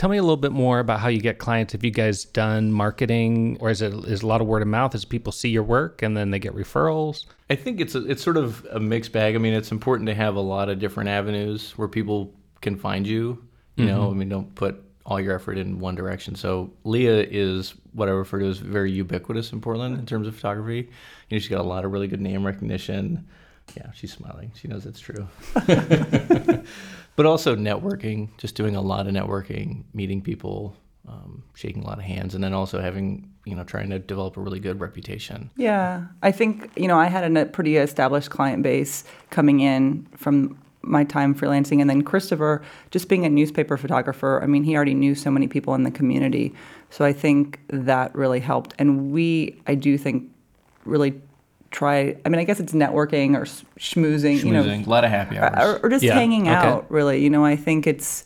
Tell 0.00 0.08
me 0.08 0.16
a 0.16 0.22
little 0.22 0.38
bit 0.38 0.52
more 0.52 0.78
about 0.78 1.00
how 1.00 1.08
you 1.08 1.20
get 1.20 1.36
clients. 1.36 1.74
Have 1.74 1.84
you 1.84 1.90
guys 1.90 2.24
done 2.24 2.72
marketing, 2.72 3.58
or 3.60 3.68
is 3.68 3.82
it 3.82 3.92
is 3.92 4.22
a 4.22 4.26
lot 4.26 4.40
of 4.40 4.46
word 4.46 4.62
of 4.62 4.68
mouth? 4.68 4.94
As 4.94 5.04
people 5.04 5.30
see 5.30 5.50
your 5.50 5.62
work 5.62 6.00
and 6.00 6.16
then 6.16 6.30
they 6.30 6.38
get 6.38 6.54
referrals? 6.54 7.26
I 7.50 7.54
think 7.54 7.82
it's 7.82 7.94
a, 7.94 8.06
it's 8.06 8.22
sort 8.22 8.38
of 8.38 8.66
a 8.70 8.80
mixed 8.80 9.12
bag. 9.12 9.34
I 9.34 9.38
mean, 9.38 9.52
it's 9.52 9.70
important 9.70 10.06
to 10.06 10.14
have 10.14 10.36
a 10.36 10.40
lot 10.40 10.70
of 10.70 10.78
different 10.78 11.10
avenues 11.10 11.72
where 11.76 11.86
people 11.86 12.32
can 12.62 12.76
find 12.76 13.06
you. 13.06 13.44
You 13.76 13.84
know, 13.84 14.04
mm-hmm. 14.04 14.14
I 14.14 14.18
mean, 14.20 14.28
don't 14.30 14.54
put 14.54 14.82
all 15.04 15.20
your 15.20 15.34
effort 15.34 15.58
in 15.58 15.78
one 15.78 15.96
direction. 15.96 16.34
So 16.34 16.72
Leah 16.84 17.26
is 17.30 17.74
what 17.92 18.08
I 18.08 18.12
refer 18.12 18.38
to 18.38 18.46
as 18.46 18.56
very 18.56 18.90
ubiquitous 18.90 19.52
in 19.52 19.60
Portland 19.60 19.98
in 19.98 20.06
terms 20.06 20.26
of 20.26 20.34
photography. 20.34 20.76
You 20.78 21.36
know, 21.36 21.38
she's 21.38 21.48
got 21.48 21.60
a 21.60 21.68
lot 21.68 21.84
of 21.84 21.92
really 21.92 22.08
good 22.08 22.22
name 22.22 22.46
recognition. 22.46 23.28
Yeah, 23.76 23.90
she's 23.92 24.12
smiling. 24.12 24.52
She 24.54 24.68
knows 24.68 24.86
it's 24.86 25.00
true. 25.00 25.26
but 27.16 27.26
also 27.26 27.56
networking, 27.56 28.28
just 28.38 28.54
doing 28.54 28.76
a 28.76 28.80
lot 28.80 29.06
of 29.06 29.14
networking, 29.14 29.84
meeting 29.92 30.22
people, 30.22 30.76
um, 31.08 31.42
shaking 31.54 31.82
a 31.82 31.86
lot 31.86 31.98
of 31.98 32.04
hands, 32.04 32.34
and 32.34 32.42
then 32.42 32.52
also 32.52 32.80
having 32.80 33.30
you 33.44 33.54
know 33.54 33.64
trying 33.64 33.90
to 33.90 33.98
develop 33.98 34.36
a 34.36 34.40
really 34.40 34.60
good 34.60 34.80
reputation. 34.80 35.50
Yeah, 35.56 36.06
I 36.22 36.32
think 36.32 36.70
you 36.76 36.88
know 36.88 36.98
I 36.98 37.06
had 37.06 37.36
a 37.36 37.46
pretty 37.46 37.76
established 37.76 38.30
client 38.30 38.62
base 38.62 39.04
coming 39.30 39.60
in 39.60 40.06
from 40.16 40.58
my 40.82 41.04
time 41.04 41.34
freelancing, 41.34 41.80
and 41.80 41.90
then 41.90 42.02
Christopher, 42.02 42.62
just 42.90 43.08
being 43.08 43.24
a 43.24 43.28
newspaper 43.28 43.76
photographer. 43.76 44.40
I 44.42 44.46
mean, 44.46 44.64
he 44.64 44.74
already 44.76 44.94
knew 44.94 45.14
so 45.14 45.30
many 45.30 45.46
people 45.46 45.74
in 45.74 45.82
the 45.82 45.90
community, 45.90 46.54
so 46.90 47.04
I 47.04 47.12
think 47.12 47.60
that 47.68 48.14
really 48.14 48.40
helped. 48.40 48.74
And 48.78 49.12
we, 49.12 49.60
I 49.66 49.74
do 49.74 49.98
think, 49.98 50.30
really 50.84 51.20
try. 51.70 52.16
I 52.24 52.28
mean, 52.28 52.40
I 52.40 52.44
guess 52.44 52.60
it's 52.60 52.72
networking 52.72 53.36
or 53.36 53.42
s- 53.42 53.64
schmoozing, 53.78 54.42
you 54.44 54.52
know, 54.52 54.64
Schmoozing, 54.64 54.86
a 54.86 54.90
lot 54.90 55.04
of 55.04 55.10
happy 55.10 55.38
hours. 55.38 55.58
or, 55.80 55.86
or 55.86 55.88
just 55.88 56.02
Yeah, 56.04 56.14
hanging 56.14 56.42
okay. 56.48 56.54
out. 56.56 56.90
Really, 56.90 57.22
you 57.22 57.30
know, 57.30 57.44
I 57.44 57.56
think 57.56 57.86
it's 57.86 58.24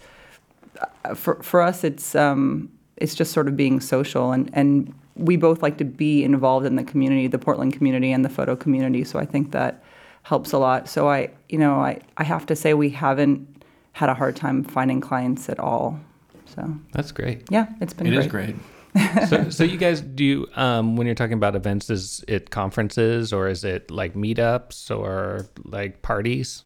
uh, 1.05 1.14
for 1.14 1.43
for 1.43 1.61
us. 1.62 1.85
It's 1.85 2.14
um, 2.14 2.70
it's 2.96 3.14
just 3.14 3.32
sort 3.32 3.49
of 3.49 3.56
being 3.56 3.81
social, 3.81 4.32
and 4.32 4.50
and 4.52 4.93
we 5.17 5.37
both 5.37 5.62
like 5.62 5.76
to 5.79 5.85
be 5.85 6.25
involved 6.25 6.67
in 6.67 6.76
the 6.76 6.85
community, 6.85 7.26
the 7.29 7.38
Portland 7.38 7.73
community, 7.73 8.12
and 8.12 8.25
the 8.25 8.29
photo 8.29 8.56
community. 8.56 9.05
So 9.05 9.19
I 9.19 9.25
think 9.25 9.52
that 9.52 9.82
helps 10.23 10.52
a 10.52 10.58
lot. 10.58 10.88
So 10.88 11.08
I, 11.08 11.31
you 11.49 11.58
know, 11.58 11.75
I 11.76 12.00
I 12.17 12.25
have 12.25 12.46
to 12.46 12.56
say 12.56 12.75
we 12.75 12.91
haven't 12.91 13.46
had 13.93 14.08
a 14.08 14.14
hard 14.14 14.35
time 14.37 14.64
finding 14.64 15.00
clients 15.00 15.49
at 15.49 15.58
all. 15.61 16.00
So 16.46 16.75
That's 16.93 17.12
great. 17.12 17.43
yeah, 17.50 17.67
it's 17.81 17.93
been 17.93 18.06
It 18.06 18.11
great. 18.11 18.20
is 18.20 18.26
great. 18.26 18.56
So, 19.29 19.50
so 19.50 19.64
you 19.64 19.76
guys 19.76 20.00
do 20.00 20.46
um, 20.55 20.96
when 20.96 21.06
you're 21.06 21.14
talking 21.14 21.35
about 21.35 21.56
events, 21.56 21.91
is 21.91 22.25
it 22.29 22.50
conferences 22.50 23.32
or 23.32 23.49
is 23.49 23.64
it 23.64 23.91
like 23.91 24.14
meetups 24.14 24.96
or 24.96 25.46
like 25.64 26.02
parties? 26.02 26.64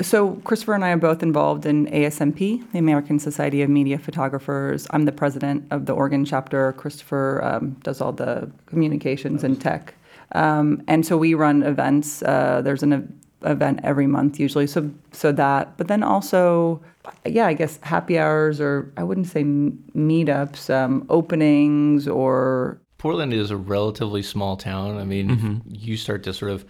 So 0.00 0.36
Christopher 0.44 0.74
and 0.74 0.84
I 0.84 0.90
are 0.90 0.96
both 0.96 1.24
involved 1.24 1.66
in 1.66 1.86
ASMP, 1.86 2.70
the 2.70 2.78
American 2.78 3.18
Society 3.18 3.62
of 3.62 3.70
Media 3.70 3.98
Photographers. 3.98 4.86
I'm 4.90 5.06
the 5.06 5.12
president 5.12 5.66
of 5.72 5.86
the 5.86 5.92
Oregon 5.92 6.24
chapter. 6.24 6.72
Christopher 6.74 7.42
um, 7.42 7.70
does 7.82 8.00
all 8.00 8.12
the 8.12 8.48
communications 8.66 9.42
and 9.42 9.60
tech, 9.60 9.94
um, 10.32 10.82
and 10.86 11.04
so 11.04 11.16
we 11.16 11.34
run 11.34 11.64
events. 11.64 12.22
Uh, 12.22 12.60
there's 12.62 12.84
an 12.84 13.17
event 13.42 13.80
every 13.82 14.06
month 14.06 14.40
usually. 14.40 14.66
So 14.66 14.90
so 15.12 15.32
that, 15.32 15.76
but 15.76 15.88
then 15.88 16.02
also, 16.02 16.80
yeah, 17.24 17.46
I 17.46 17.54
guess 17.54 17.78
happy 17.82 18.18
hours 18.18 18.60
or 18.60 18.92
I 18.96 19.02
wouldn't 19.02 19.28
say 19.28 19.44
meetups, 19.44 20.70
um, 20.74 21.06
openings 21.08 22.08
or 22.08 22.80
Portland 22.98 23.32
is 23.32 23.52
a 23.52 23.56
relatively 23.56 24.22
small 24.22 24.56
town. 24.56 24.98
I 24.98 25.04
mean, 25.04 25.62
you 25.68 25.96
start 25.96 26.24
to 26.24 26.32
sort 26.32 26.50
of, 26.50 26.64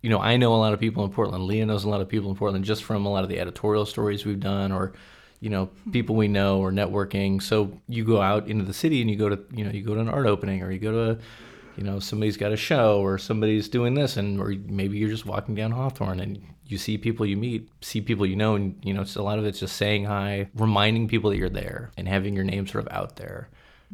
you 0.00 0.08
know, 0.08 0.18
I 0.18 0.38
know 0.38 0.54
a 0.54 0.56
lot 0.56 0.72
of 0.72 0.80
people 0.80 1.04
in 1.04 1.10
Portland. 1.10 1.44
Leah 1.44 1.66
knows 1.66 1.84
a 1.84 1.90
lot 1.90 2.00
of 2.00 2.08
people 2.08 2.30
in 2.30 2.36
Portland 2.36 2.64
just 2.64 2.84
from 2.84 3.04
a 3.04 3.10
lot 3.10 3.22
of 3.22 3.28
the 3.28 3.38
editorial 3.38 3.84
stories 3.84 4.24
we've 4.24 4.40
done, 4.40 4.72
or, 4.72 4.94
you 5.40 5.50
know, 5.50 5.68
people 5.92 6.16
we 6.16 6.26
know 6.26 6.60
or 6.60 6.72
networking. 6.72 7.42
So 7.42 7.78
you 7.86 8.02
go 8.02 8.22
out 8.22 8.48
into 8.48 8.64
the 8.64 8.72
city 8.72 9.02
and 9.02 9.10
you 9.10 9.16
go 9.16 9.28
to, 9.28 9.38
you 9.52 9.64
know, 9.64 9.70
you 9.70 9.82
go 9.82 9.94
to 9.94 10.00
an 10.00 10.08
art 10.08 10.26
opening 10.26 10.62
or 10.62 10.70
you 10.70 10.78
go 10.78 10.92
to, 10.92 11.10
a, 11.10 11.18
you 11.76 11.84
know, 11.84 11.98
somebody's 11.98 12.36
got 12.36 12.52
a 12.52 12.56
show 12.56 13.00
or 13.00 13.18
somebody's 13.18 13.68
doing 13.68 13.94
this, 13.94 14.16
and 14.16 14.40
or 14.40 14.54
maybe 14.66 14.98
you're 14.98 15.10
just 15.10 15.26
walking 15.26 15.54
down 15.54 15.72
Hawthorne 15.72 16.20
and 16.20 16.42
you 16.66 16.78
see 16.78 16.98
people 16.98 17.24
you 17.24 17.36
meet, 17.36 17.68
see 17.80 18.00
people 18.00 18.26
you 18.26 18.36
know, 18.36 18.56
and 18.56 18.76
you 18.82 18.92
know, 18.92 19.02
it's 19.02 19.16
a 19.16 19.22
lot 19.22 19.38
of 19.38 19.44
it's 19.44 19.60
just 19.60 19.76
saying 19.76 20.04
hi, 20.04 20.48
reminding 20.54 21.08
people 21.08 21.30
that 21.30 21.36
you're 21.36 21.48
there, 21.48 21.92
and 21.96 22.08
having 22.08 22.34
your 22.34 22.44
name 22.44 22.66
sort 22.66 22.86
of 22.86 22.92
out 22.92 23.16
there. 23.16 23.48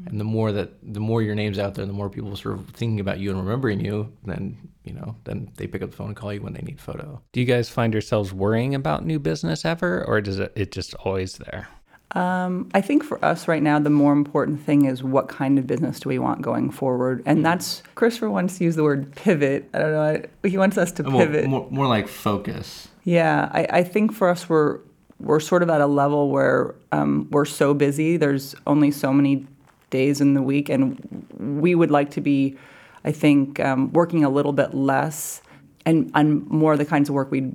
And 0.07 0.19
the 0.19 0.25
more 0.25 0.53
that 0.53 0.73
the 0.83 1.01
more 1.01 1.21
your 1.21 1.35
name's 1.35 1.59
out 1.59 1.75
there, 1.75 1.85
the 1.85 1.93
more 1.93 2.09
people 2.09 2.35
sort 2.35 2.59
of 2.59 2.67
thinking 2.71 3.01
about 3.01 3.19
you 3.19 3.31
and 3.31 3.39
remembering 3.39 3.85
you, 3.85 4.11
then 4.25 4.57
you 4.85 4.95
know, 4.95 5.17
then 5.25 5.51
they 5.57 5.67
pick 5.67 5.83
up 5.83 5.91
the 5.91 5.97
phone 5.97 6.09
and 6.09 6.17
call 6.17 6.33
you 6.33 6.41
when 6.41 6.55
they 6.55 6.63
need 6.63 6.81
photo. 6.81 7.21
Do 7.33 7.41
you 7.41 7.47
guys 7.47 7.69
find 7.69 7.93
yourselves 7.93 8.33
worrying 8.33 8.75
about 8.75 9.05
new 9.05 9.19
business 9.19 9.65
ever, 9.65 10.03
or 10.05 10.21
does 10.21 10.39
it, 10.39 10.53
it 10.57 10.73
just 10.73 10.95
always 10.95 11.35
there? 11.35 11.69
Um, 12.15 12.69
I 12.75 12.81
think 12.83 13.05
for 13.05 13.23
us 13.25 13.49
right 13.49 13.63
now, 13.63 13.79
the 13.79 13.91
more 13.91 14.13
important 14.13 14.61
thing 14.63 14.85
is 14.85 15.03
what 15.03 15.29
kind 15.29 15.59
of 15.59 15.67
business 15.67 15.99
do 16.01 16.09
we 16.11 16.19
want 16.19 16.43
going 16.43 16.71
forward, 16.71 17.23
and 17.25 17.45
that's 17.45 17.83
Christopher 17.95 18.29
wants 18.31 18.59
to 18.59 18.65
use 18.65 18.77
the 18.77 18.83
word 18.83 19.15
pivot. 19.15 19.69
I 19.73 19.79
don't 19.79 19.93
know. 19.93 20.03
I- 20.03 20.49
He 20.49 20.59
wants 20.59 20.77
us 20.77 20.93
to 20.93 21.03
More, 21.05 21.25
pivot. 21.25 21.47
more, 21.49 21.67
more 21.71 21.87
like 21.87 22.09
focus. 22.09 22.89
Yeah, 23.05 23.49
I, 23.53 23.67
I 23.71 23.83
think 23.83 24.13
for 24.13 24.29
us, 24.29 24.49
we're 24.49 24.79
we're 25.21 25.41
sort 25.41 25.63
of 25.63 25.71
at 25.71 25.81
a 25.81 25.87
level 25.87 26.31
where 26.31 26.75
um, 26.91 27.29
we're 27.31 27.45
so 27.47 27.73
busy. 27.75 28.17
There's 28.17 28.55
only 28.67 28.91
so 28.91 29.13
many 29.13 29.47
days 29.91 30.21
in 30.21 30.35
the 30.35 30.43
week, 30.43 30.69
and 30.69 31.27
we 31.39 31.75
would 31.75 31.91
like 31.91 32.11
to 32.13 32.21
be, 32.21 32.57
I 33.05 33.13
think, 33.13 33.59
um, 33.61 33.93
working 33.93 34.25
a 34.25 34.29
little 34.29 34.53
bit 34.53 34.75
less 34.75 35.41
and 35.87 36.11
on 36.15 36.47
more 36.49 36.73
of 36.73 36.79
the 36.79 36.85
kinds 36.85 37.09
of 37.09 37.15
work 37.15 37.31
we 37.31 37.53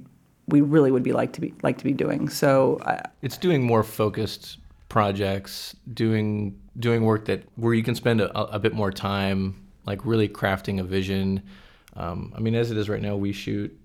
we 0.48 0.62
really 0.62 0.92
would 0.92 1.04
be 1.04 1.12
like 1.14 1.34
to 1.34 1.42
be 1.42 1.54
like 1.64 1.78
to 1.80 1.84
be 1.84 1.94
doing. 1.94 2.30
So 2.30 2.80
I, 2.86 3.02
It's 3.22 3.38
doing 3.38 3.64
more 3.64 3.84
focused 3.84 4.58
projects, 4.90 5.76
doing 5.94 6.58
doing 6.80 7.04
work 7.04 7.26
that 7.26 7.44
where 7.56 7.74
you 7.74 7.84
can 7.84 7.96
spend 7.96 8.22
a, 8.22 8.38
a 8.54 8.60
bit 8.60 8.74
more 8.74 8.92
time, 8.92 9.56
like 9.86 10.06
really 10.06 10.30
crafting 10.30 10.80
a 10.80 10.84
vision. 10.84 11.44
Um, 11.96 12.32
I 12.36 12.40
mean, 12.40 12.56
as 12.56 12.72
it 12.72 12.78
is 12.78 12.88
right 12.90 13.02
now, 13.02 13.16
we 13.16 13.34
shoot 13.34 13.78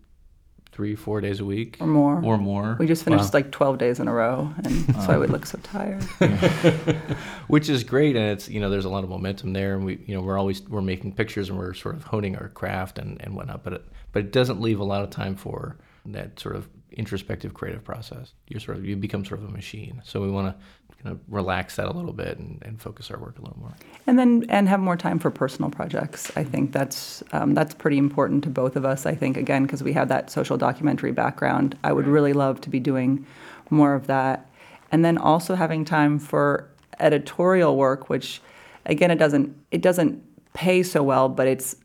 three, 0.71 0.95
four 0.95 1.21
days 1.21 1.41
a 1.41 1.45
week 1.45 1.77
or 1.81 1.87
more. 1.87 2.23
or 2.25 2.39
more, 2.39 2.77
we 2.79 2.87
just 2.87 3.05
finished 3.05 3.25
Wow. 3.25 3.31
like 3.35 3.51
12 3.51 3.77
days 3.79 4.01
in 4.01 4.09
a 4.09 4.13
row, 4.13 4.51
and 4.65 4.67
that's 4.87 5.07
why 5.09 5.19
we 5.19 5.27
look 5.27 5.45
so 5.45 5.59
tired. 5.63 6.03
which 7.49 7.69
is 7.69 7.85
great. 7.85 8.17
And 8.17 8.27
it's 8.31 8.49
you 8.49 8.61
know 8.61 8.71
there's 8.71 8.85
a 8.85 8.89
lot 8.91 9.05
of 9.05 9.11
momentum 9.11 9.53
there, 9.53 9.75
and 9.75 9.85
we 9.85 9.99
you 10.07 10.15
know 10.15 10.23
we're 10.23 10.39
always 10.39 10.63
we're 10.69 10.81
making 10.81 11.13
pictures 11.15 11.49
and 11.49 11.59
we're 11.59 11.75
sort 11.75 11.97
of 11.97 12.05
honing 12.05 12.37
our 12.37 12.49
craft 12.51 12.99
and 12.99 13.21
and 13.23 13.35
whatnot. 13.35 13.65
But 13.65 13.73
it 13.75 13.85
but 14.13 14.21
it 14.21 14.33
doesn't 14.33 14.61
leave 14.61 14.79
a 14.81 14.85
lot 14.85 15.03
of 15.03 15.11
time 15.11 15.35
for 15.35 15.77
that 16.07 16.39
sort 16.41 16.57
of 16.57 16.69
introspective 16.93 17.55
creative 17.55 17.85
process. 17.85 18.33
You're 18.49 18.61
sort 18.61 18.79
of 18.79 18.85
you 18.85 18.97
become 18.97 19.25
sort 19.25 19.41
of 19.41 19.49
a 19.49 19.53
machine. 19.53 20.03
So 20.05 20.21
we 20.21 20.31
want 20.31 20.49
to 20.49 20.65
kind 21.03 21.17
of 21.17 21.21
relax 21.29 21.77
that 21.77 21.87
a 21.87 21.91
little 21.93 22.13
bit 22.13 22.39
and, 22.39 22.63
and 22.65 22.81
focus 22.81 23.11
our 23.11 23.19
work 23.19 23.39
a 23.39 23.43
little 23.43 23.59
more. 23.59 23.73
and 24.07 24.19
then 24.19 24.45
and 24.49 24.69
have 24.69 24.81
more 24.81 24.97
time 24.97 25.19
for 25.19 25.31
personal 25.31 25.71
projects. 25.71 26.31
I 26.37 26.45
think 26.45 26.73
that's 26.73 27.23
um, 27.33 27.55
that's 27.55 27.75
pretty 27.75 27.99
important 27.99 28.45
to 28.45 28.51
both 28.51 28.77
of 28.77 28.85
us. 28.85 29.07
I 29.07 29.15
think 29.15 29.37
again 29.37 29.63
because 29.65 29.83
we 29.83 29.93
have 29.93 30.09
that 30.09 30.31
social 30.31 30.57
documentary 30.57 31.13
background. 31.13 31.77
I 31.85 31.93
would 31.93 32.07
really 32.07 32.33
love 32.33 32.61
to 32.63 32.71
be 32.71 32.81
doing 32.81 33.27
more 33.71 33.95
of 33.95 34.07
that, 34.07 34.51
and 34.91 35.05
then 35.05 35.19
also 35.19 35.55
having 35.55 35.85
time 35.85 36.19
for 36.19 36.69
editorial 37.01 37.77
work, 37.77 38.09
which 38.09 38.41
again 38.87 39.11
it 39.11 39.19
doesn't 39.19 39.57
it 39.71 39.83
doesn't 39.83 40.23
pay 40.53 40.83
so 40.83 41.03
well, 41.03 41.29
but 41.29 41.47
it's 41.47 41.77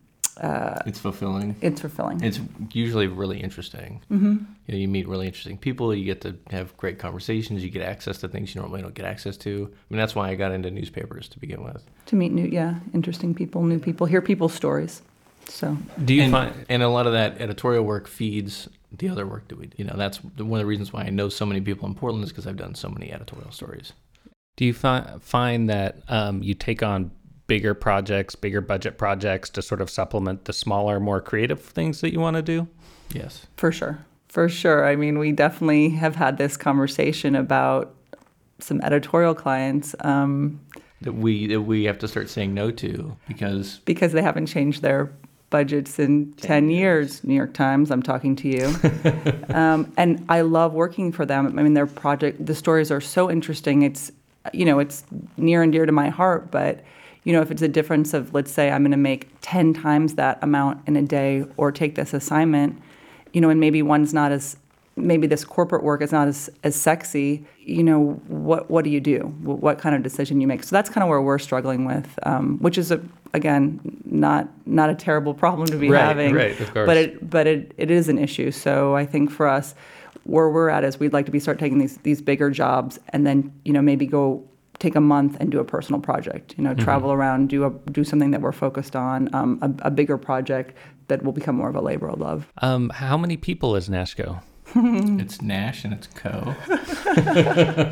It's 0.86 1.00
fulfilling. 1.00 1.56
it's 1.62 1.82
fulfilling. 1.82 2.24
It's 2.24 2.39
usually 2.74 3.08
really 3.08 3.39
interesting. 3.39 4.01
Mm-hmm. 4.12 4.32
You 4.65 4.74
know, 4.74 4.77
you 4.77 4.88
meet 4.88 5.08
really 5.08 5.25
interesting 5.25 5.58
people. 5.58 5.94
You 5.96 6.06
get 6.06 6.22
to 6.22 6.36
have 6.51 6.75
great 6.77 7.00
conversations. 7.00 7.63
You 7.63 7.70
get 7.70 7.82
access 7.82 8.17
to 8.20 8.27
things 8.27 8.53
you 8.53 8.62
normally 8.62 8.82
don't 8.82 8.94
get 8.94 9.06
access 9.06 9.38
to. 9.38 9.70
I 9.72 9.94
mean, 9.94 9.98
that's 10.00 10.15
why 10.15 10.29
I 10.29 10.36
got 10.36 10.51
into 10.51 10.70
newspapers 10.72 11.27
to 11.29 11.39
begin 11.39 11.63
with. 11.63 11.84
to 12.08 12.15
meet 12.15 12.32
new 12.32 12.48
yeah 12.48 12.75
interesting 12.94 13.34
people, 13.34 13.63
new 13.63 13.79
people, 13.79 14.08
hear 14.08 14.22
people's 14.22 14.53
stories. 14.53 15.01
So 15.50 15.77
Do 16.03 16.13
you 16.13 16.24
and, 16.24 16.32
find 16.32 16.65
and 16.70 16.84
a 16.84 16.89
lot 16.89 17.08
of 17.08 17.13
that 17.13 17.39
editorial 17.39 17.86
work 17.86 18.08
feeds 18.08 18.67
the 18.91 19.10
other 19.10 19.25
work 19.25 19.48
that 19.50 19.58
we 19.58 19.67
do. 19.67 19.75
You 19.77 19.86
know, 19.86 19.96
that's 19.98 20.17
one 20.24 20.60
of 20.60 20.63
the 20.63 20.65
reasons 20.65 20.91
why 20.94 21.03
I 21.03 21.10
know 21.10 21.29
so 21.29 21.46
many 21.46 21.62
people 21.62 21.88
in 21.88 21.96
Portland 21.96 22.24
is 22.24 22.32
because 22.32 22.48
I've 22.48 22.58
done 22.58 22.75
so 22.75 22.89
many 22.89 23.12
editorial 23.12 23.51
stories. 23.51 23.94
do 24.58 24.65
you 24.65 24.74
fi- 24.74 25.15
find 25.20 25.70
that 25.70 25.98
um, 26.08 26.41
you 26.44 26.53
take 26.53 26.82
on 26.84 27.12
bigger 27.48 27.74
projects, 27.74 28.36
bigger 28.36 28.62
budget 28.62 28.98
projects 28.98 29.50
to 29.51 29.62
sort 29.62 29.82
of 29.82 29.89
supplement 29.89 30.46
the 30.46 30.54
smaller, 30.54 31.00
more 31.00 31.22
creative 31.22 31.62
things 31.62 32.01
that 32.01 32.13
you 32.13 32.20
want 32.20 32.36
to 32.36 32.42
do? 32.42 32.68
Yes. 33.13 33.48
For 33.56 33.72
sure. 33.72 34.06
For 34.27 34.50
sure. 34.50 34.86
I 34.86 34.96
mean, 34.96 35.18
we 35.18 35.32
definitely 35.32 35.89
have 35.89 36.16
had 36.16 36.38
this 36.38 36.58
conversation 36.58 37.36
about 37.36 37.96
some 38.60 38.82
editorial 38.82 39.34
clients 39.34 39.96
um, 40.01 40.60
That 41.01 41.13
we 41.13 41.48
that 41.48 41.62
we 41.62 41.86
have 41.86 42.00
to 42.00 42.08
start 42.08 42.30
saying 42.30 42.54
no 42.54 42.72
to 42.72 43.16
because 43.27 43.80
because 43.86 44.12
they 44.12 44.22
haven't 44.22 44.48
changed 44.48 44.82
their 44.82 45.12
budgets 45.50 45.98
in 46.00 46.34
10 46.34 46.70
years. 46.70 47.24
New 47.24 47.34
York 47.34 47.54
Times, 47.54 47.89
I'm 47.89 48.04
talking 48.04 48.36
to 48.38 48.50
you. 48.50 48.75
um, 49.56 49.92
and 49.98 50.25
I 50.27 50.42
love 50.42 50.74
working 50.74 51.12
for 51.12 51.25
them. 51.25 51.58
I 51.58 51.63
mean, 51.63 51.74
their 51.74 51.88
project, 51.88 52.46
the 52.46 52.56
stories 52.56 52.92
are 52.92 53.00
so 53.00 53.32
interesting. 53.32 53.84
It's, 53.84 54.12
you 54.51 54.66
know, 54.66 54.80
it's 54.80 55.06
near 55.38 55.63
and 55.63 55.72
dear 55.72 55.86
to 55.86 55.92
my 55.92 56.10
heart, 56.10 56.51
but. 56.51 56.84
You 57.27 57.34
know, 57.34 57.41
if 57.41 57.51
it's 57.51 57.62
a 57.62 57.67
difference 57.67 58.13
of, 58.13 58.34
let's 58.34 58.50
say, 58.50 58.72
I'm 58.72 58.84
going 58.84 58.91
to 58.91 58.98
make 59.12 59.27
10 59.41 59.74
times 59.74 60.15
that 60.15 60.39
amount 60.41 60.88
in 60.88 60.96
a 60.96 61.01
day 61.01 61.43
or 61.57 61.74
take 61.74 61.96
this 61.96 62.13
assignment, 62.13 62.81
you 63.34 63.41
know, 63.41 63.50
and 63.50 63.60
maybe 63.60 63.81
one's 63.81 64.13
not 64.13 64.31
as 64.31 64.55
maybe 64.96 65.27
this 65.27 65.43
corporate 65.43 65.84
work 65.84 66.01
is 66.01 66.13
not 66.13 66.29
as, 66.29 66.50
as 66.63 66.74
sexy, 66.74 67.46
you 67.60 67.84
know, 67.84 68.13
what 68.29 68.72
what 68.72 68.86
do 68.86 68.89
you 68.89 69.01
do? 69.01 69.19
Wh- 69.43 69.62
What 69.62 69.77
kind 69.77 69.93
of 69.93 70.03
decision 70.03 70.39
you 70.39 70.48
make? 70.48 70.63
So 70.63 70.74
that's 70.74 70.89
kind 70.89 71.03
of 71.03 71.10
where 71.10 71.22
we're 71.22 71.38
struggling 71.38 71.84
with, 71.84 72.07
um, 72.24 72.60
which 72.60 72.77
is 72.77 72.91
a, 72.91 73.01
again 73.34 73.81
not 74.05 74.48
not 74.65 74.89
a 74.89 74.96
terrible 74.96 75.34
problem 75.34 75.67
to 75.67 75.77
be 75.77 75.89
Right, 75.89 76.05
having, 76.05 76.34
right, 76.34 76.57
of 76.57 76.74
course. 76.74 76.86
but 76.88 76.96
it 76.96 77.29
but 77.29 77.46
it, 77.46 77.74
it 77.77 77.91
is 77.91 78.07
an 78.07 78.17
issue. 78.17 78.51
So 78.51 78.96
I 78.96 79.05
think 79.05 79.31
for 79.31 79.48
us, 79.50 79.75
where 80.24 80.50
we're 80.50 80.69
at 80.69 80.86
is 80.86 80.98
we'd 80.98 81.12
like 81.13 81.25
to 81.25 81.31
be 81.34 81.39
start 81.41 81.60
taking 81.60 81.77
these 81.77 81.98
these 81.98 82.22
bigger 82.22 82.50
jobs 82.50 83.00
and 83.10 83.27
then 83.27 83.51
you 83.65 83.74
know 83.74 83.81
maybe 83.81 84.05
go 84.07 84.48
take 84.79 84.96
a 84.96 85.01
month 85.01 85.38
and 85.39 85.51
do 85.51 85.60
a 85.60 85.63
personal 85.65 86.00
project. 86.01 86.55
You 86.57 86.63
know, 86.63 86.72
Mm-hmm. 86.72 86.84
travel 86.84 87.12
around, 87.12 87.50
do 87.50 87.65
a 87.65 87.72
do 87.91 88.03
something 88.03 88.31
that 88.31 88.41
we're 88.41 88.51
focused 88.51 88.96
on, 88.96 89.34
um, 89.34 89.60
a, 89.62 89.88
a 89.88 89.91
bigger 89.91 90.17
project 90.17 90.75
that 91.07 91.24
will 91.24 91.31
become 91.31 91.55
more 91.55 91.69
of 91.69 91.75
a 91.75 91.81
labor 91.81 92.10
of 92.10 92.19
love. 92.19 92.48
Um, 92.62 92.89
how 92.89 93.17
many 93.17 93.38
people 93.38 93.75
is 93.75 93.88
Nashco? 93.89 94.41
it's 94.75 95.41
Nash 95.41 95.86
and 95.86 95.93
it's 95.93 96.07
Co. 96.07 96.53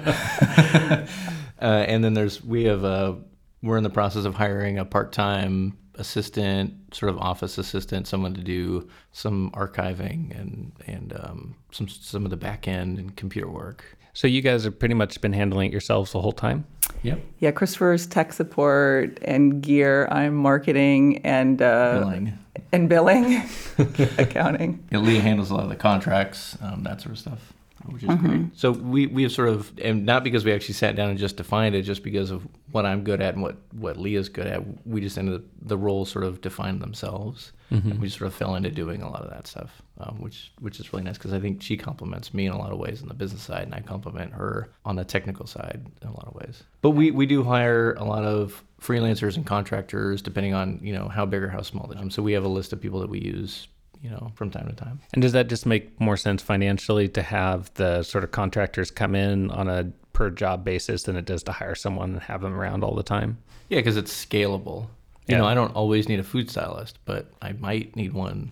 uh, 1.61 1.85
and 1.87 2.03
then 2.03 2.13
there's 2.13 2.43
we 2.43 2.65
have 2.65 2.83
a 2.83 3.17
we're 3.61 3.77
in 3.77 3.83
the 3.83 3.89
process 3.89 4.25
of 4.25 4.35
hiring 4.35 4.77
a 4.77 4.85
part-time 4.85 5.77
assistant, 5.95 6.73
sort 6.93 7.09
of 7.09 7.17
office 7.17 7.57
assistant, 7.57 8.05
someone 8.07 8.33
to 8.33 8.41
do 8.41 8.87
some 9.11 9.49
archiving 9.51 10.37
and 10.39 10.71
and 10.85 11.13
um, 11.19 11.55
some 11.71 11.87
some 11.87 12.25
of 12.25 12.31
the 12.31 12.37
back 12.37 12.67
end 12.67 12.99
and 12.99 13.15
computer 13.15 13.49
work. 13.49 13.97
So 14.15 14.27
you 14.27 14.41
guys 14.41 14.63
have 14.63 14.79
pretty 14.79 14.93
much 14.95 15.19
been 15.19 15.33
handling 15.33 15.67
it 15.67 15.71
yourselves 15.73 16.13
the 16.13 16.21
whole 16.21 16.31
time? 16.31 16.65
Yep. 17.03 17.19
Yeah, 17.39 17.51
Christopher's 17.51 18.07
tech 18.07 18.31
support 18.31 19.19
and 19.21 19.61
gear. 19.61 20.07
I'm 20.09 20.35
marketing 20.35 21.19
and 21.25 21.61
uh, 21.61 21.99
Billing. 21.99 22.39
and 22.71 22.87
billing, 22.89 23.43
accounting. 24.17 24.83
Yeah, 24.89 24.99
Leah 24.99 25.19
handles 25.19 25.51
a 25.51 25.55
lot 25.55 25.63
of 25.63 25.69
the 25.69 25.75
contracts, 25.75 26.57
um, 26.61 26.83
that 26.83 27.01
sort 27.01 27.11
of 27.11 27.19
stuff, 27.19 27.53
which 27.91 28.03
is 28.03 28.09
great. 28.15 28.45
So 28.53 28.71
we, 28.71 29.07
we 29.07 29.23
have 29.23 29.31
sort 29.31 29.49
of, 29.49 29.71
and 29.81 30.05
not 30.05 30.23
because 30.23 30.45
we 30.45 30.51
actually 30.53 30.75
sat 30.75 30.95
down 30.95 31.09
and 31.09 31.19
just 31.19 31.37
defined 31.37 31.75
it, 31.75 31.83
just 31.83 32.03
because 32.03 32.31
of 32.31 32.47
what 32.71 32.85
I'm 32.85 33.03
good 33.03 33.21
at 33.21 33.33
and 33.33 33.43
what, 33.43 33.57
what 33.71 33.97
Leah's 33.97 34.29
good 34.29 34.47
at. 34.47 34.61
We 34.87 35.01
just 35.01 35.17
ended 35.17 35.35
up, 35.35 35.41
the 35.61 35.77
roles 35.77 36.09
sort 36.11 36.25
of 36.25 36.41
defined 36.41 36.81
themselves. 36.81 37.51
And 37.71 37.99
we 37.99 38.09
sort 38.09 38.27
of 38.27 38.35
fell 38.35 38.55
into 38.55 38.69
doing 38.69 39.01
a 39.01 39.09
lot 39.09 39.23
of 39.23 39.31
that 39.31 39.47
stuff, 39.47 39.81
um, 39.99 40.21
which 40.21 40.51
which 40.59 40.79
is 40.79 40.93
really 40.93 41.03
nice 41.03 41.17
because 41.17 41.33
I 41.33 41.39
think 41.39 41.63
she 41.63 41.75
complements 41.75 42.31
me 42.31 42.45
in 42.45 42.53
a 42.53 42.57
lot 42.57 42.71
of 42.71 42.77
ways 42.77 43.01
on 43.01 43.07
the 43.07 43.15
business 43.15 43.41
side, 43.41 43.63
and 43.63 43.73
I 43.73 43.79
complement 43.79 44.33
her 44.33 44.69
on 44.85 44.95
the 44.95 45.03
technical 45.03 45.47
side 45.47 45.83
in 46.01 46.07
a 46.07 46.11
lot 46.11 46.27
of 46.27 46.35
ways. 46.35 46.63
But 46.81 46.91
we, 46.91 47.09
we 47.09 47.25
do 47.25 47.43
hire 47.43 47.93
a 47.95 48.03
lot 48.03 48.23
of 48.23 48.63
freelancers 48.79 49.35
and 49.35 49.47
contractors 49.47 50.21
depending 50.21 50.53
on 50.53 50.79
you 50.83 50.93
know 50.93 51.07
how 51.07 51.25
big 51.25 51.41
or 51.41 51.49
how 51.49 51.63
small 51.63 51.87
the 51.87 51.95
job. 51.95 52.13
So 52.13 52.21
we 52.21 52.33
have 52.33 52.45
a 52.45 52.47
list 52.47 52.71
of 52.71 52.79
people 52.79 52.99
that 52.99 53.09
we 53.09 53.19
use 53.19 53.67
you 54.05 54.11
know 54.11 54.31
from 54.35 54.51
time 54.51 54.67
to 54.69 54.75
time. 54.75 54.99
And 55.13 55.21
does 55.21 55.31
that 55.33 55.47
just 55.47 55.65
make 55.65 55.99
more 55.99 56.15
sense 56.17 56.41
financially 56.43 57.07
to 57.09 57.21
have 57.23 57.73
the 57.73 58.03
sort 58.03 58.23
of 58.23 58.31
contractors 58.31 58.91
come 58.91 59.15
in 59.15 59.49
on 59.51 59.67
a 59.67 59.91
per 60.13 60.29
job 60.29 60.63
basis 60.63 61.03
than 61.03 61.15
it 61.15 61.25
does 61.25 61.43
to 61.43 61.51
hire 61.51 61.75
someone 61.75 62.11
and 62.13 62.21
have 62.21 62.41
them 62.41 62.53
around 62.53 62.83
all 62.83 62.95
the 62.95 63.03
time? 63.03 63.37
Yeah, 63.69 63.79
because 63.79 63.97
it's 63.97 64.13
scalable. 64.25 64.83
You 65.27 65.33
Yeah. 65.33 65.37
know, 65.39 65.45
I 65.47 65.55
don't 65.55 65.73
always 65.75 66.07
need 66.07 66.19
a 66.19 66.23
food 66.23 66.49
stylist, 66.51 66.99
but 67.05 67.31
I 67.41 67.53
might 67.53 67.95
need 67.95 68.13
one 68.13 68.51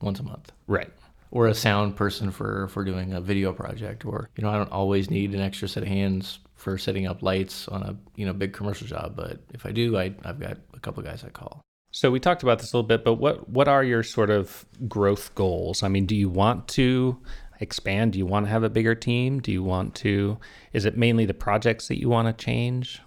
once 0.00 0.18
a 0.20 0.22
month. 0.22 0.50
Right. 0.66 0.90
Or 1.30 1.46
a 1.48 1.54
sound 1.54 1.94
person 1.96 2.30
for 2.30 2.68
for 2.68 2.82
doing 2.84 3.12
a 3.12 3.20
video 3.20 3.52
project. 3.52 4.06
Or 4.06 4.30
you 4.36 4.42
know, 4.42 4.48
I 4.50 4.56
don't 4.56 4.72
always 4.72 5.10
need 5.10 5.34
an 5.34 5.40
extra 5.40 5.68
set 5.68 5.82
of 5.82 5.88
hands 5.88 6.38
for 6.54 6.78
setting 6.78 7.06
up 7.06 7.22
lights 7.22 7.68
on 7.68 7.82
a 7.82 7.94
you 8.16 8.24
know 8.24 8.32
big 8.32 8.54
commercial 8.54 8.86
job. 8.86 9.14
But 9.14 9.40
if 9.52 9.66
I 9.66 9.72
do, 9.72 9.98
I 9.98 10.14
I've 10.24 10.40
got 10.40 10.56
a 10.72 10.80
couple 10.80 11.02
guys 11.02 11.22
I 11.24 11.28
call. 11.28 11.60
So 11.90 12.10
we 12.10 12.20
talked 12.20 12.42
about 12.42 12.58
this 12.58 12.72
a 12.72 12.76
little 12.76 12.86
bit, 12.86 13.04
but 13.04 13.14
what 13.14 13.48
what 13.48 13.66
are 13.68 13.82
your 13.82 14.02
sort 14.02 14.30
of 14.30 14.66
growth 14.86 15.34
goals? 15.34 15.82
I 15.82 15.88
mean, 15.88 16.06
do 16.06 16.14
you 16.14 16.28
want 16.28 16.68
to 16.68 17.18
expand? 17.60 18.12
Do 18.12 18.18
you 18.18 18.26
want 18.26 18.46
to 18.46 18.50
have 18.50 18.62
a 18.62 18.68
bigger 18.68 18.94
team? 18.94 19.40
Do 19.40 19.50
you 19.52 19.62
want 19.62 19.94
to 19.96 20.38
is 20.72 20.84
it 20.84 20.96
mainly 20.96 21.24
the 21.24 21.34
projects 21.34 21.88
that 21.88 21.98
you 21.98 22.08
want 22.08 22.28
to 22.36 22.44
change? 22.44 23.00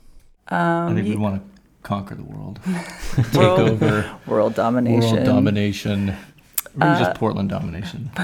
Um, 0.47 0.89
I 0.89 0.93
think 0.95 1.07
we 1.07 1.15
want 1.15 1.41
to 1.43 1.61
conquer 1.83 2.15
the 2.15 2.23
world, 2.23 2.59
take 3.15 3.33
World- 3.33 3.59
over 3.59 4.19
World 4.27 4.55
domination. 4.55 5.13
world 5.13 5.25
domination. 5.25 6.15
Maybe 6.75 6.97
just 6.99 7.11
uh, 7.11 7.13
Portland 7.15 7.49
domination. 7.49 8.11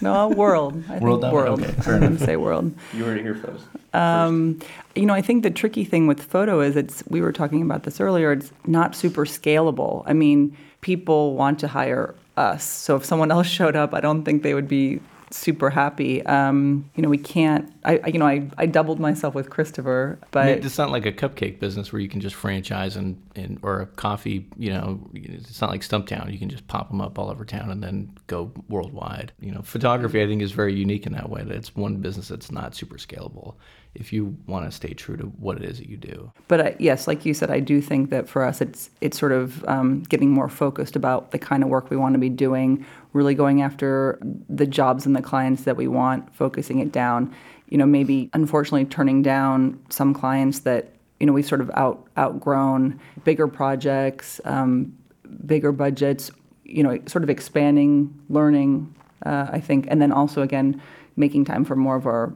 No, 0.00 0.28
world. 0.28 0.82
I 0.88 0.98
World 0.98 1.22
think 1.22 1.32
world. 1.32 1.62
okay, 1.62 1.72
fair 1.82 1.98
going 2.00 2.18
say 2.18 2.36
world. 2.36 2.74
You 2.92 3.04
heard 3.04 3.18
it 3.18 3.22
here 3.22 3.34
first. 3.34 3.64
Um, 3.94 4.58
you 4.94 5.06
know, 5.06 5.14
I 5.14 5.22
think 5.22 5.42
the 5.42 5.50
tricky 5.50 5.84
thing 5.84 6.06
with 6.06 6.22
photo 6.22 6.60
is 6.60 6.76
it's, 6.76 7.04
we 7.08 7.20
were 7.20 7.32
talking 7.32 7.62
about 7.62 7.84
this 7.84 8.00
earlier, 8.00 8.32
it's 8.32 8.50
not 8.66 8.94
super 8.94 9.24
scalable. 9.24 10.02
I 10.06 10.12
mean, 10.12 10.56
people 10.80 11.34
want 11.36 11.58
to 11.60 11.68
hire 11.68 12.14
us. 12.36 12.64
So 12.64 12.96
if 12.96 13.04
someone 13.04 13.30
else 13.30 13.46
showed 13.58 13.76
up, 13.76 13.94
I 13.94 14.00
don't 14.00 14.24
think 14.24 14.42
they 14.42 14.54
would 14.54 14.68
be 14.68 15.00
super 15.32 15.70
happy. 15.70 16.24
Um, 16.26 16.90
you 16.94 17.02
know, 17.02 17.08
we 17.08 17.18
can't, 17.18 17.72
I, 17.84 17.98
I- 18.04 18.06
you 18.08 18.18
know, 18.18 18.26
I, 18.26 18.48
I 18.58 18.66
doubled 18.66 19.00
myself 19.00 19.34
with 19.34 19.50
Christopher, 19.50 20.18
I 20.22 20.26
but 20.30 20.46
mean, 20.46 20.64
it's 20.66 20.78
not 20.78 20.90
like 20.90 21.06
a 21.06 21.12
cupcake 21.12 21.58
business 21.60 21.92
where 21.92 22.00
you 22.00 22.08
can 22.08 22.20
just 22.20 22.34
franchise 22.34 22.96
and, 22.96 23.20
and 23.34 23.58
or 23.62 23.80
a 23.80 23.86
coffee. 23.86 24.46
You 24.56 24.70
know, 24.72 25.00
it's 25.14 25.60
not 25.60 25.70
like 25.70 25.80
Stumptown. 25.82 26.30
You 26.32 26.38
can 26.38 26.48
just 26.48 26.66
pop 26.68 26.88
them 26.90 27.00
up 27.00 27.18
all 27.18 27.30
over 27.30 27.44
town 27.44 27.70
and 27.70 27.82
then 27.82 28.12
go 28.26 28.52
worldwide. 28.68 29.32
You 29.40 29.52
know, 29.52 29.62
photography 29.62 30.22
I 30.22 30.26
think 30.26 30.42
is 30.42 30.52
very 30.52 30.74
unique 30.74 31.06
in 31.06 31.12
that 31.12 31.28
way. 31.30 31.42
That 31.42 31.56
it's 31.56 31.74
one 31.74 31.96
business 31.96 32.28
that's 32.28 32.50
not 32.52 32.74
super 32.74 32.96
scalable. 32.96 33.54
If 33.94 34.12
you 34.12 34.36
want 34.46 34.64
to 34.64 34.72
stay 34.72 34.94
true 34.94 35.16
to 35.18 35.24
what 35.24 35.58
it 35.58 35.64
is 35.64 35.78
that 35.78 35.88
you 35.88 35.98
do. 35.98 36.32
But 36.48 36.60
I, 36.60 36.76
yes, 36.78 37.06
like 37.06 37.26
you 37.26 37.34
said, 37.34 37.50
I 37.50 37.60
do 37.60 37.82
think 37.82 38.08
that 38.10 38.26
for 38.26 38.42
us, 38.42 38.60
it's 38.62 38.90
it's 39.02 39.18
sort 39.18 39.32
of 39.32 39.62
um, 39.66 40.02
getting 40.04 40.30
more 40.30 40.48
focused 40.48 40.96
about 40.96 41.30
the 41.30 41.38
kind 41.38 41.62
of 41.62 41.68
work 41.68 41.90
we 41.90 41.96
want 41.96 42.14
to 42.14 42.18
be 42.18 42.30
doing, 42.30 42.86
really 43.12 43.34
going 43.34 43.60
after 43.60 44.18
the 44.48 44.66
jobs 44.66 45.04
and 45.04 45.14
the 45.14 45.20
clients 45.20 45.64
that 45.64 45.76
we 45.76 45.88
want, 45.88 46.34
focusing 46.34 46.78
it 46.78 46.90
down. 46.90 47.34
You 47.68 47.78
know, 47.78 47.86
maybe 47.86 48.30
unfortunately 48.32 48.86
turning 48.86 49.20
down 49.22 49.78
some 49.90 50.14
clients 50.14 50.60
that 50.60 50.94
you 51.20 51.26
know 51.26 51.34
we've 51.34 51.46
sort 51.46 51.60
of 51.60 51.70
out 51.74 52.08
outgrown, 52.16 52.98
bigger 53.24 53.46
projects, 53.46 54.40
um, 54.46 54.96
bigger 55.44 55.72
budgets. 55.72 56.30
You 56.64 56.82
know, 56.82 56.98
sort 57.06 57.24
of 57.24 57.28
expanding, 57.28 58.18
learning, 58.30 58.94
uh, 59.26 59.48
I 59.50 59.60
think, 59.60 59.86
and 59.88 60.00
then 60.00 60.12
also 60.12 60.40
again 60.40 60.80
making 61.16 61.44
time 61.44 61.64
for 61.64 61.76
more 61.76 61.96
of 61.96 62.06
our 62.06 62.32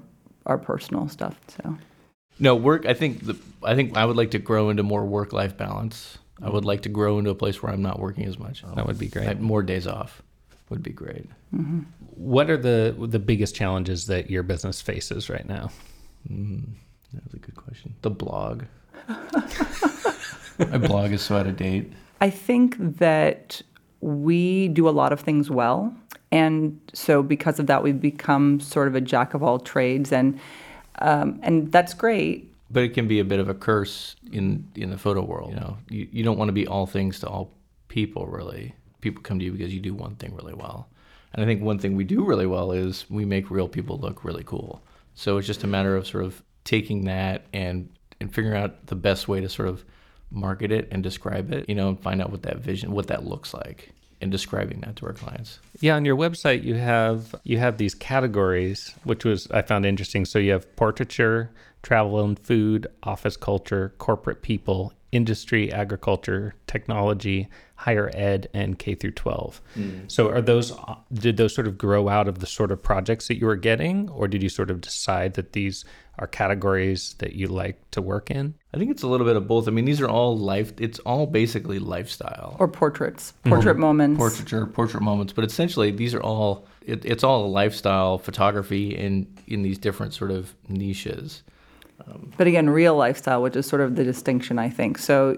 our 0.46 0.58
personal 0.58 1.08
stuff. 1.08 1.38
So 1.48 1.76
No, 2.38 2.54
work. 2.54 2.86
I 2.86 2.94
think 2.94 3.24
the. 3.26 3.36
I 3.62 3.74
think 3.74 3.96
I 3.96 4.04
would 4.04 4.16
like 4.16 4.30
to 4.32 4.38
grow 4.38 4.70
into 4.70 4.82
more 4.82 5.04
work-life 5.04 5.56
balance. 5.56 6.18
I 6.42 6.50
would 6.50 6.64
like 6.64 6.82
to 6.82 6.88
grow 6.88 7.18
into 7.18 7.30
a 7.30 7.34
place 7.34 7.62
where 7.62 7.72
I'm 7.72 7.82
not 7.82 7.98
working 7.98 8.24
as 8.26 8.38
much. 8.38 8.62
That 8.74 8.86
would 8.86 8.98
be 8.98 9.08
great. 9.08 9.28
I- 9.28 9.34
more 9.34 9.62
days 9.62 9.86
off 9.86 10.22
would 10.70 10.82
be 10.82 10.90
great. 10.92 11.26
What 12.14 12.50
are 12.50 12.56
the 12.56 12.94
the 12.98 13.18
biggest 13.18 13.54
challenges 13.54 14.06
that 14.06 14.30
your 14.30 14.42
business 14.42 14.80
faces 14.80 15.28
right 15.30 15.46
now? 15.48 15.70
Mm, 16.30 16.64
that's 17.12 17.34
a 17.34 17.38
good 17.38 17.54
question. 17.56 17.94
The 18.02 18.10
blog. 18.10 18.64
My 20.58 20.78
blog 20.78 21.12
is 21.12 21.22
so 21.22 21.36
out 21.36 21.46
of 21.46 21.56
date. 21.56 21.92
I 22.20 22.30
think 22.30 22.76
that 22.98 23.60
we 24.00 24.68
do 24.68 24.88
a 24.88 24.90
lot 24.90 25.12
of 25.12 25.20
things 25.20 25.50
well. 25.50 25.94
And 26.32 26.80
so 26.92 27.22
because 27.22 27.58
of 27.58 27.66
that, 27.68 27.82
we've 27.82 28.00
become 28.00 28.60
sort 28.60 28.88
of 28.88 28.94
a 28.94 29.00
jack 29.00 29.34
of 29.34 29.42
all 29.42 29.58
trades. 29.58 30.12
And, 30.12 30.38
um, 31.00 31.38
and 31.42 31.70
that's 31.70 31.94
great. 31.94 32.52
But 32.70 32.82
it 32.82 32.94
can 32.94 33.06
be 33.06 33.20
a 33.20 33.24
bit 33.24 33.38
of 33.38 33.48
a 33.48 33.54
curse 33.54 34.16
in 34.32 34.68
in 34.74 34.90
the 34.90 34.98
photo 34.98 35.22
world. 35.22 35.50
You 35.50 35.56
know, 35.56 35.78
you, 35.88 36.08
you 36.10 36.24
don't 36.24 36.36
want 36.36 36.48
to 36.48 36.52
be 36.52 36.66
all 36.66 36.86
things 36.86 37.20
to 37.20 37.28
all 37.28 37.52
people. 37.86 38.26
Really, 38.26 38.74
people 39.00 39.22
come 39.22 39.38
to 39.38 39.44
you 39.44 39.52
because 39.52 39.72
you 39.72 39.78
do 39.78 39.94
one 39.94 40.16
thing 40.16 40.34
really 40.34 40.54
well. 40.54 40.88
And 41.32 41.44
I 41.44 41.46
think 41.46 41.62
one 41.62 41.78
thing 41.78 41.94
we 41.94 42.04
do 42.04 42.24
really 42.24 42.46
well 42.46 42.72
is 42.72 43.08
we 43.08 43.24
make 43.24 43.50
real 43.50 43.68
people 43.68 43.98
look 43.98 44.24
really 44.24 44.42
cool. 44.42 44.82
So 45.14 45.36
it's 45.36 45.46
just 45.46 45.62
a 45.62 45.66
matter 45.66 45.96
of 45.96 46.06
sort 46.06 46.24
of 46.24 46.42
taking 46.64 47.04
that 47.04 47.46
and 47.52 47.88
and 48.20 48.34
figuring 48.34 48.60
out 48.60 48.86
the 48.86 48.96
best 48.96 49.28
way 49.28 49.40
to 49.40 49.48
sort 49.48 49.68
of 49.68 49.84
market 50.30 50.72
it 50.72 50.88
and 50.90 51.04
describe 51.04 51.52
it. 51.52 51.68
You 51.68 51.76
know, 51.76 51.90
and 51.90 52.00
find 52.00 52.20
out 52.20 52.30
what 52.30 52.42
that 52.42 52.58
vision, 52.58 52.90
what 52.90 53.06
that 53.06 53.24
looks 53.24 53.54
like, 53.54 53.92
and 54.20 54.30
describing 54.30 54.80
that 54.80 54.96
to 54.96 55.06
our 55.06 55.12
clients. 55.12 55.60
Yeah, 55.80 55.96
on 55.96 56.04
your 56.04 56.16
website 56.16 56.64
you 56.64 56.74
have 56.74 57.34
you 57.44 57.58
have 57.58 57.78
these 57.78 57.94
categories, 57.94 58.94
which 59.04 59.24
was 59.24 59.50
I 59.50 59.62
found 59.62 59.86
interesting. 59.86 60.24
So 60.24 60.38
you 60.38 60.52
have 60.52 60.74
portraiture, 60.76 61.50
travel 61.82 62.24
and 62.24 62.38
food, 62.38 62.86
office 63.02 63.36
culture, 63.36 63.94
corporate 63.98 64.42
people, 64.42 64.92
industry, 65.12 65.72
agriculture, 65.72 66.54
technology, 66.66 67.48
higher 67.76 68.10
ed, 68.14 68.48
and 68.52 68.78
K 68.78 68.94
through 68.94 69.12
12. 69.12 69.60
Hmm. 69.74 69.90
So 70.08 70.30
are 70.30 70.40
those 70.40 70.72
did 71.12 71.36
those 71.36 71.54
sort 71.54 71.66
of 71.66 71.78
grow 71.78 72.08
out 72.08 72.28
of 72.28 72.40
the 72.40 72.46
sort 72.46 72.70
of 72.72 72.82
projects 72.82 73.28
that 73.28 73.38
you 73.38 73.46
were 73.46 73.56
getting, 73.56 74.08
or 74.08 74.28
did 74.28 74.42
you 74.42 74.48
sort 74.48 74.70
of 74.70 74.80
decide 74.80 75.34
that 75.34 75.52
these 75.52 75.84
are 76.18 76.26
categories 76.26 77.14
that 77.18 77.34
you 77.34 77.46
like 77.46 77.78
to 77.90 78.00
work 78.00 78.30
in? 78.30 78.54
I 78.72 78.78
think 78.78 78.90
it's 78.90 79.02
a 79.02 79.06
little 79.06 79.26
bit 79.26 79.36
of 79.36 79.46
both. 79.46 79.68
I 79.68 79.70
mean, 79.70 79.84
these 79.84 80.00
are 80.00 80.08
all 80.08 80.36
life. 80.36 80.72
It's 80.78 80.98
all 81.00 81.26
basically 81.26 81.78
lifestyle. 81.78 82.56
Or 82.58 82.68
portraits, 82.68 83.34
hmm. 83.44 83.50
portrait 83.50 83.76
moments. 83.76 84.18
portraiture, 84.18 84.66
portrait 84.66 85.02
moments, 85.02 85.32
but 85.32 85.44
essentially 85.44 85.90
these 85.90 86.14
are 86.14 86.22
all 86.22 86.66
it, 86.82 87.04
it's 87.04 87.24
all 87.24 87.50
lifestyle 87.50 88.18
photography 88.18 88.96
in 88.96 89.26
in 89.46 89.62
these 89.62 89.78
different 89.78 90.14
sort 90.14 90.30
of 90.30 90.54
niches. 90.68 91.42
But 92.36 92.46
again, 92.46 92.70
real 92.70 92.96
lifestyle, 92.96 93.42
which 93.42 93.56
is 93.56 93.66
sort 93.66 93.82
of 93.82 93.96
the 93.96 94.04
distinction, 94.04 94.58
I 94.58 94.68
think. 94.68 94.98
So 94.98 95.36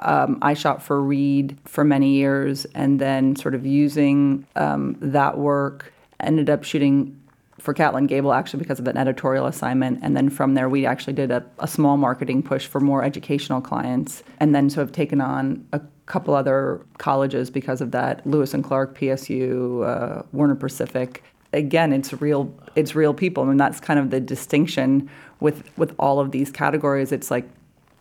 um, 0.00 0.38
I 0.42 0.54
shot 0.54 0.82
for 0.82 1.02
Reed 1.02 1.58
for 1.64 1.84
many 1.84 2.14
years, 2.14 2.64
and 2.74 3.00
then 3.00 3.36
sort 3.36 3.54
of 3.54 3.66
using 3.66 4.46
um, 4.56 4.96
that 5.00 5.38
work, 5.38 5.92
ended 6.20 6.50
up 6.50 6.64
shooting 6.64 7.14
for 7.58 7.74
Catlin 7.74 8.06
Gable 8.06 8.32
actually 8.32 8.60
because 8.60 8.78
of 8.78 8.86
an 8.86 8.96
editorial 8.96 9.46
assignment. 9.46 9.98
And 10.02 10.16
then 10.16 10.30
from 10.30 10.54
there, 10.54 10.68
we 10.68 10.86
actually 10.86 11.14
did 11.14 11.32
a, 11.32 11.44
a 11.58 11.66
small 11.66 11.96
marketing 11.96 12.42
push 12.42 12.66
for 12.66 12.80
more 12.80 13.02
educational 13.02 13.60
clients, 13.60 14.22
and 14.38 14.54
then 14.54 14.70
sort 14.70 14.84
of 14.84 14.92
taken 14.92 15.20
on 15.20 15.66
a 15.72 15.80
couple 16.06 16.34
other 16.34 16.80
colleges 16.98 17.50
because 17.50 17.80
of 17.80 17.90
that 17.90 18.26
Lewis 18.26 18.54
and 18.54 18.64
Clark, 18.64 18.96
PSU, 18.96 19.86
uh, 19.86 20.22
Warner 20.32 20.54
Pacific 20.54 21.22
again 21.52 21.92
it's 21.92 22.12
real 22.20 22.54
it's 22.74 22.94
real 22.94 23.14
people 23.14 23.42
I 23.42 23.44
and 23.44 23.52
mean, 23.52 23.58
that's 23.58 23.80
kind 23.80 23.98
of 23.98 24.10
the 24.10 24.20
distinction 24.20 25.08
with 25.40 25.62
with 25.78 25.94
all 25.98 26.20
of 26.20 26.30
these 26.30 26.50
categories 26.50 27.12
it's 27.12 27.30
like 27.30 27.48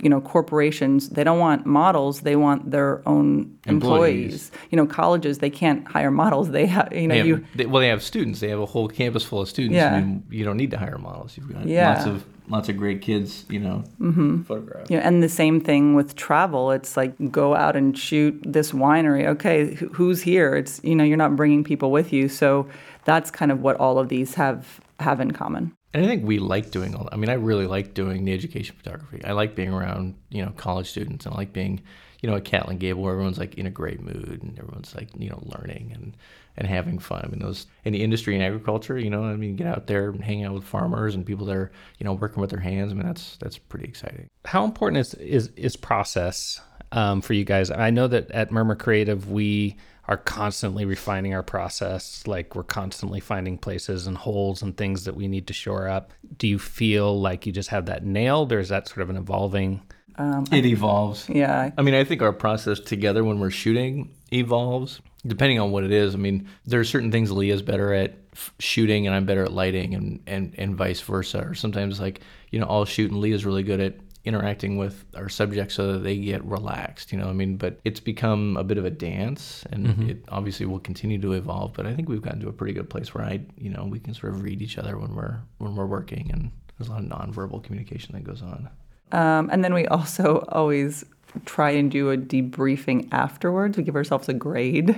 you 0.01 0.09
know 0.09 0.21
corporations 0.21 1.09
they 1.09 1.23
don't 1.23 1.39
want 1.39 1.65
models 1.65 2.21
they 2.21 2.35
want 2.35 2.69
their 2.69 3.01
own 3.07 3.57
employees, 3.65 4.49
Employees. 4.49 4.51
you 4.69 4.75
know 4.75 4.85
colleges 4.85 5.39
they 5.39 5.49
can't 5.49 5.87
hire 5.87 6.11
models 6.11 6.51
they 6.57 6.67
have 6.67 6.93
you 6.93 7.07
know 7.07 7.13
They 7.13 7.17
have, 7.17 7.27
you 7.27 7.45
they, 7.55 7.65
well, 7.65 7.81
they 7.81 7.87
have 7.87 8.03
students. 8.03 8.39
They 8.39 8.49
have 8.49 8.59
a 8.59 8.65
whole 8.65 8.87
campus 8.87 9.23
full 9.23 9.41
of 9.41 9.49
students. 9.49 9.75
Yeah. 9.75 9.95
I 9.95 10.01
mean, 10.01 10.23
you 10.29 10.45
don't 10.45 10.57
need 10.57 10.71
to 10.71 10.77
hire 10.77 10.97
models. 10.97 11.35
You've 11.35 11.51
got 11.51 11.65
Yeah. 11.65 11.93
lots 11.93 12.05
of 12.05 12.25
lots 12.47 12.69
of 12.69 12.77
great 12.77 13.01
kids. 13.01 13.45
You 13.49 13.59
know, 13.59 13.83
mm-hmm. 13.99 14.43
photograph. 14.43 14.89
you 14.91 14.97
know, 14.97 15.03
and 15.03 15.23
the 15.23 15.29
same 15.29 15.59
thing 15.61 15.95
with 15.95 16.15
travel. 16.15 16.69
It's 16.71 16.95
like 16.95 17.13
go 17.31 17.55
out 17.55 17.75
and 17.75 17.97
shoot 17.97 18.39
this 18.45 18.71
winery. 18.73 19.25
Okay, 19.25 19.73
who's 19.93 20.21
here? 20.21 20.55
It's 20.55 20.79
you 20.83 20.95
know 20.95 21.03
you're 21.03 21.17
not 21.17 21.35
bringing 21.35 21.63
people 21.63 21.89
with 21.91 22.13
you. 22.13 22.29
So 22.29 22.67
that's 23.05 23.31
kind 23.31 23.51
of 23.51 23.61
what 23.61 23.77
all 23.77 23.97
of 23.97 24.09
these 24.09 24.35
have 24.35 24.79
have 24.99 25.19
in 25.19 25.31
common. 25.31 25.73
And 25.97 26.05
I 26.05 26.09
think 26.09 26.27
we 26.27 26.37
like 26.37 26.69
doing 26.69 26.93
all. 26.93 27.09
I 27.11 27.15
mean, 27.15 27.27
I 27.27 27.33
really 27.33 27.65
like 27.65 27.95
doing 27.95 28.23
the 28.23 28.31
education 28.31 28.75
photography. 28.75 29.25
I 29.25 29.31
like 29.31 29.55
being 29.55 29.73
around, 29.73 30.13
you 30.29 30.45
know, 30.45 30.51
college 30.51 30.87
students, 30.87 31.25
and 31.25 31.33
I 31.33 31.39
like 31.39 31.53
being, 31.53 31.81
you 32.21 32.29
know, 32.29 32.35
at 32.35 32.45
Catlin 32.45 32.77
Gable 32.77 33.01
where 33.01 33.13
everyone's 33.13 33.39
like 33.39 33.55
in 33.55 33.65
a 33.65 33.71
great 33.71 33.99
mood 33.99 34.43
and 34.43 34.59
everyone's 34.59 34.93
like, 34.93 35.09
you 35.17 35.27
know, 35.27 35.41
learning 35.57 35.93
and 35.95 36.15
and 36.55 36.67
having 36.67 36.99
fun. 36.99 37.21
I 37.23 37.27
mean, 37.29 37.39
those 37.39 37.65
in 37.83 37.93
the 37.93 38.03
industry 38.03 38.35
and 38.35 38.43
agriculture, 38.43 38.99
you 38.99 39.09
know, 39.09 39.23
I 39.23 39.37
mean, 39.37 39.55
get 39.55 39.65
out 39.65 39.87
there 39.87 40.11
and 40.11 40.23
hang 40.23 40.43
out 40.43 40.53
with 40.53 40.65
farmers 40.65 41.15
and 41.15 41.25
people 41.25 41.47
that 41.47 41.55
are, 41.55 41.71
you 41.97 42.03
know, 42.03 42.13
working 42.13 42.41
with 42.41 42.51
their 42.51 42.59
hands. 42.59 42.91
I 42.91 42.95
mean, 42.95 43.07
that's 43.07 43.37
that's 43.37 43.57
pretty 43.57 43.85
exciting. 43.85 44.29
How 44.45 44.65
important 44.65 44.99
is 44.99 45.15
is, 45.15 45.47
is 45.55 45.75
process 45.75 46.61
um, 46.91 47.21
for 47.21 47.33
you 47.33 47.43
guys? 47.43 47.71
I 47.71 47.89
know 47.89 48.07
that 48.07 48.29
at 48.29 48.51
Murmur 48.51 48.75
Creative 48.75 49.31
we 49.31 49.77
are 50.07 50.17
constantly 50.17 50.85
refining 50.85 51.33
our 51.33 51.43
process. 51.43 52.25
Like 52.25 52.55
we're 52.55 52.63
constantly 52.63 53.19
finding 53.19 53.57
places 53.57 54.07
and 54.07 54.17
holes 54.17 54.61
and 54.61 54.75
things 54.75 55.05
that 55.05 55.15
we 55.15 55.27
need 55.27 55.47
to 55.47 55.53
shore 55.53 55.87
up. 55.87 56.11
Do 56.37 56.47
you 56.47 56.59
feel 56.59 57.19
like 57.19 57.45
you 57.45 57.51
just 57.51 57.69
have 57.69 57.87
that 57.87 58.05
nailed, 58.05 58.51
or 58.51 58.59
is 58.59 58.69
that 58.69 58.87
sort 58.87 59.01
of 59.01 59.09
an 59.09 59.17
evolving? 59.17 59.81
Um, 60.15 60.45
it 60.51 60.65
evolves. 60.65 61.29
Yeah, 61.29 61.71
I 61.77 61.81
mean, 61.81 61.93
I 61.93 62.03
think 62.03 62.21
our 62.21 62.33
process 62.33 62.79
together 62.79 63.23
when 63.23 63.39
we're 63.39 63.51
shooting 63.51 64.15
evolves 64.31 65.01
depending 65.27 65.59
on 65.59 65.71
what 65.71 65.83
it 65.83 65.91
is. 65.91 66.15
I 66.15 66.17
mean, 66.17 66.47
there 66.65 66.79
are 66.79 66.85
certain 66.85 67.11
things 67.11 67.31
Leah's 67.31 67.61
better 67.61 67.93
at 67.93 68.15
f- 68.33 68.53
shooting 68.59 69.07
and 69.07 69.15
I'm 69.15 69.25
better 69.25 69.43
at 69.43 69.51
lighting 69.51 69.93
and, 69.93 70.21
and, 70.25 70.53
and 70.57 70.75
vice 70.75 71.01
versa. 71.01 71.39
Or 71.39 71.53
sometimes 71.53 71.99
like, 71.99 72.21
you 72.51 72.59
know, 72.59 72.67
I'll 72.67 72.85
shoot 72.85 73.11
and 73.11 73.19
Leah's 73.19 73.45
really 73.45 73.63
good 73.63 73.79
at 73.79 73.95
interacting 74.27 74.77
with 74.77 75.05
our 75.15 75.29
subjects 75.29 75.73
so 75.75 75.93
that 75.93 75.99
they 75.99 76.17
get 76.17 76.43
relaxed, 76.45 77.11
you 77.11 77.17
know, 77.17 77.29
I 77.29 77.33
mean, 77.33 77.57
but 77.57 77.79
it's 77.85 77.99
become 77.99 78.57
a 78.57 78.63
bit 78.63 78.77
of 78.77 78.85
a 78.85 78.89
dance 78.89 79.65
and 79.71 80.09
it 80.09 80.23
obviously 80.29 80.65
will 80.65 80.79
continue 80.79 81.19
to 81.21 81.31
evolve, 81.33 81.73
but 81.73 81.85
I 81.85 81.95
think 81.95 82.09
we've 82.09 82.21
gotten 82.21 82.41
to 82.41 82.49
a 82.49 82.53
pretty 82.53 82.73
good 82.73 82.89
place 82.89 83.13
where 83.13 83.23
I, 83.23 83.41
you 83.57 83.69
know, 83.69 83.85
we 83.89 83.99
can 83.99 84.13
sort 84.13 84.33
of 84.33 84.43
read 84.43 84.61
each 84.61 84.77
other 84.77 84.97
when 84.97 85.15
we're, 85.15 85.39
when 85.57 85.75
we're 85.75 85.85
working 85.85 86.29
and 86.31 86.51
there's 86.77 86.89
a 86.89 86.91
lot 86.91 87.01
of 87.03 87.09
nonverbal 87.09 87.63
communication 87.63 88.13
that 88.13 88.23
goes 88.23 88.41
on. 88.41 88.69
um, 89.11 89.49
and 89.51 89.63
then 89.63 89.73
we 89.73 89.87
also 89.87 90.45
always 90.49 91.03
try 91.45 91.71
and 91.71 91.89
do 91.91 92.11
a 92.11 92.17
debriefing 92.17 93.07
afterwards. 93.11 93.77
We 93.77 93.83
give 93.83 93.95
ourselves 93.95 94.29
a 94.29 94.33
grade, 94.33 94.89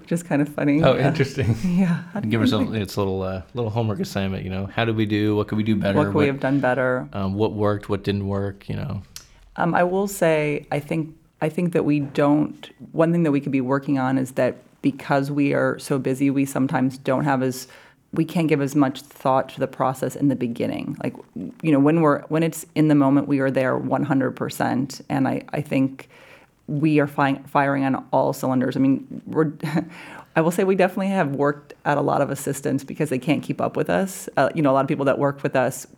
which 0.00 0.12
is 0.12 0.22
kind 0.22 0.40
of 0.42 0.48
funny. 0.48 0.82
Oh, 0.82 0.92
Uh, 0.94 0.98
interesting. 0.98 1.56
yeah. 1.64 2.02
give 2.28 2.40
ourselves 2.40 2.72
it's 2.74 2.96
a 2.96 3.00
little 3.00 3.22
uh, 3.22 3.42
little 3.54 3.70
homework 3.70 4.00
assignment. 4.00 4.44
You 4.44 4.50
know, 4.50 4.66
how 4.66 4.84
did 4.84 4.96
we 4.96 5.06
do? 5.06 5.36
What 5.36 5.48
could 5.48 5.56
we 5.58 5.64
do 5.64 5.76
better? 5.76 5.98
What 5.98 6.06
could 6.08 6.14
we 6.16 6.26
have 6.26 6.40
done 6.40 6.60
better? 6.60 7.08
um, 7.12 7.34
what 7.34 7.52
worked? 7.52 7.88
What 7.88 8.04
didn't 8.04 8.26
work? 8.28 8.68
You 8.68 8.76
know, 8.76 9.02
Um, 9.56 9.74
I 9.74 9.82
will 9.84 10.06
say, 10.08 10.66
I 10.70 10.80
think 10.80 11.14
I 11.40 11.48
think 11.48 11.72
that 11.72 11.84
we 11.84 12.00
don't. 12.00 12.70
One 12.92 13.12
thing 13.12 13.22
that 13.24 13.32
we 13.32 13.40
could 13.40 13.52
be 13.52 13.60
working 13.62 13.98
on 13.98 14.18
is 14.18 14.32
that 14.32 14.56
because 14.82 15.30
we 15.30 15.52
are 15.54 15.78
so 15.78 15.98
busy, 15.98 16.30
we 16.30 16.44
sometimes 16.44 16.96
don't 16.98 17.24
have 17.24 17.42
as 17.42 17.68
we 18.12 18.24
can't 18.24 18.48
give 18.48 18.60
as 18.60 18.74
much 18.74 19.02
thought 19.02 19.48
to 19.50 19.60
the 19.60 19.68
process 19.68 20.16
in 20.16 20.28
the 20.28 20.36
beginning. 20.36 20.96
Like, 21.02 21.14
you 21.62 21.70
know, 21.70 21.78
when 21.78 22.00
we're 22.00 22.22
when 22.22 22.42
it's 22.42 22.66
in 22.74 22.88
the 22.88 22.94
moment, 22.94 23.28
we 23.28 23.38
are 23.40 23.50
there 23.50 23.78
100%. 23.78 25.02
And 25.08 25.28
I, 25.28 25.44
I 25.50 25.60
think 25.60 26.08
we 26.66 26.98
are 27.00 27.06
fi- 27.06 27.40
firing 27.46 27.84
on 27.84 28.04
all 28.12 28.32
cylinders. 28.32 28.76
I 28.76 28.80
mean, 28.80 29.22
we're. 29.26 29.52
I 30.36 30.42
will 30.42 30.52
say 30.52 30.62
we 30.62 30.76
definitely 30.76 31.08
have 31.08 31.34
worked 31.34 31.74
at 31.84 31.98
a 31.98 32.00
lot 32.00 32.22
of 32.22 32.30
assistants 32.30 32.84
because 32.84 33.10
they 33.10 33.18
can't 33.18 33.42
keep 33.42 33.60
up 33.60 33.76
with 33.76 33.90
us. 33.90 34.28
Uh, 34.36 34.48
you 34.54 34.62
know, 34.62 34.70
a 34.70 34.74
lot 34.74 34.82
of 34.82 34.88
people 34.88 35.06
that 35.06 35.18
work 35.18 35.42
with 35.42 35.56
us, 35.56 35.88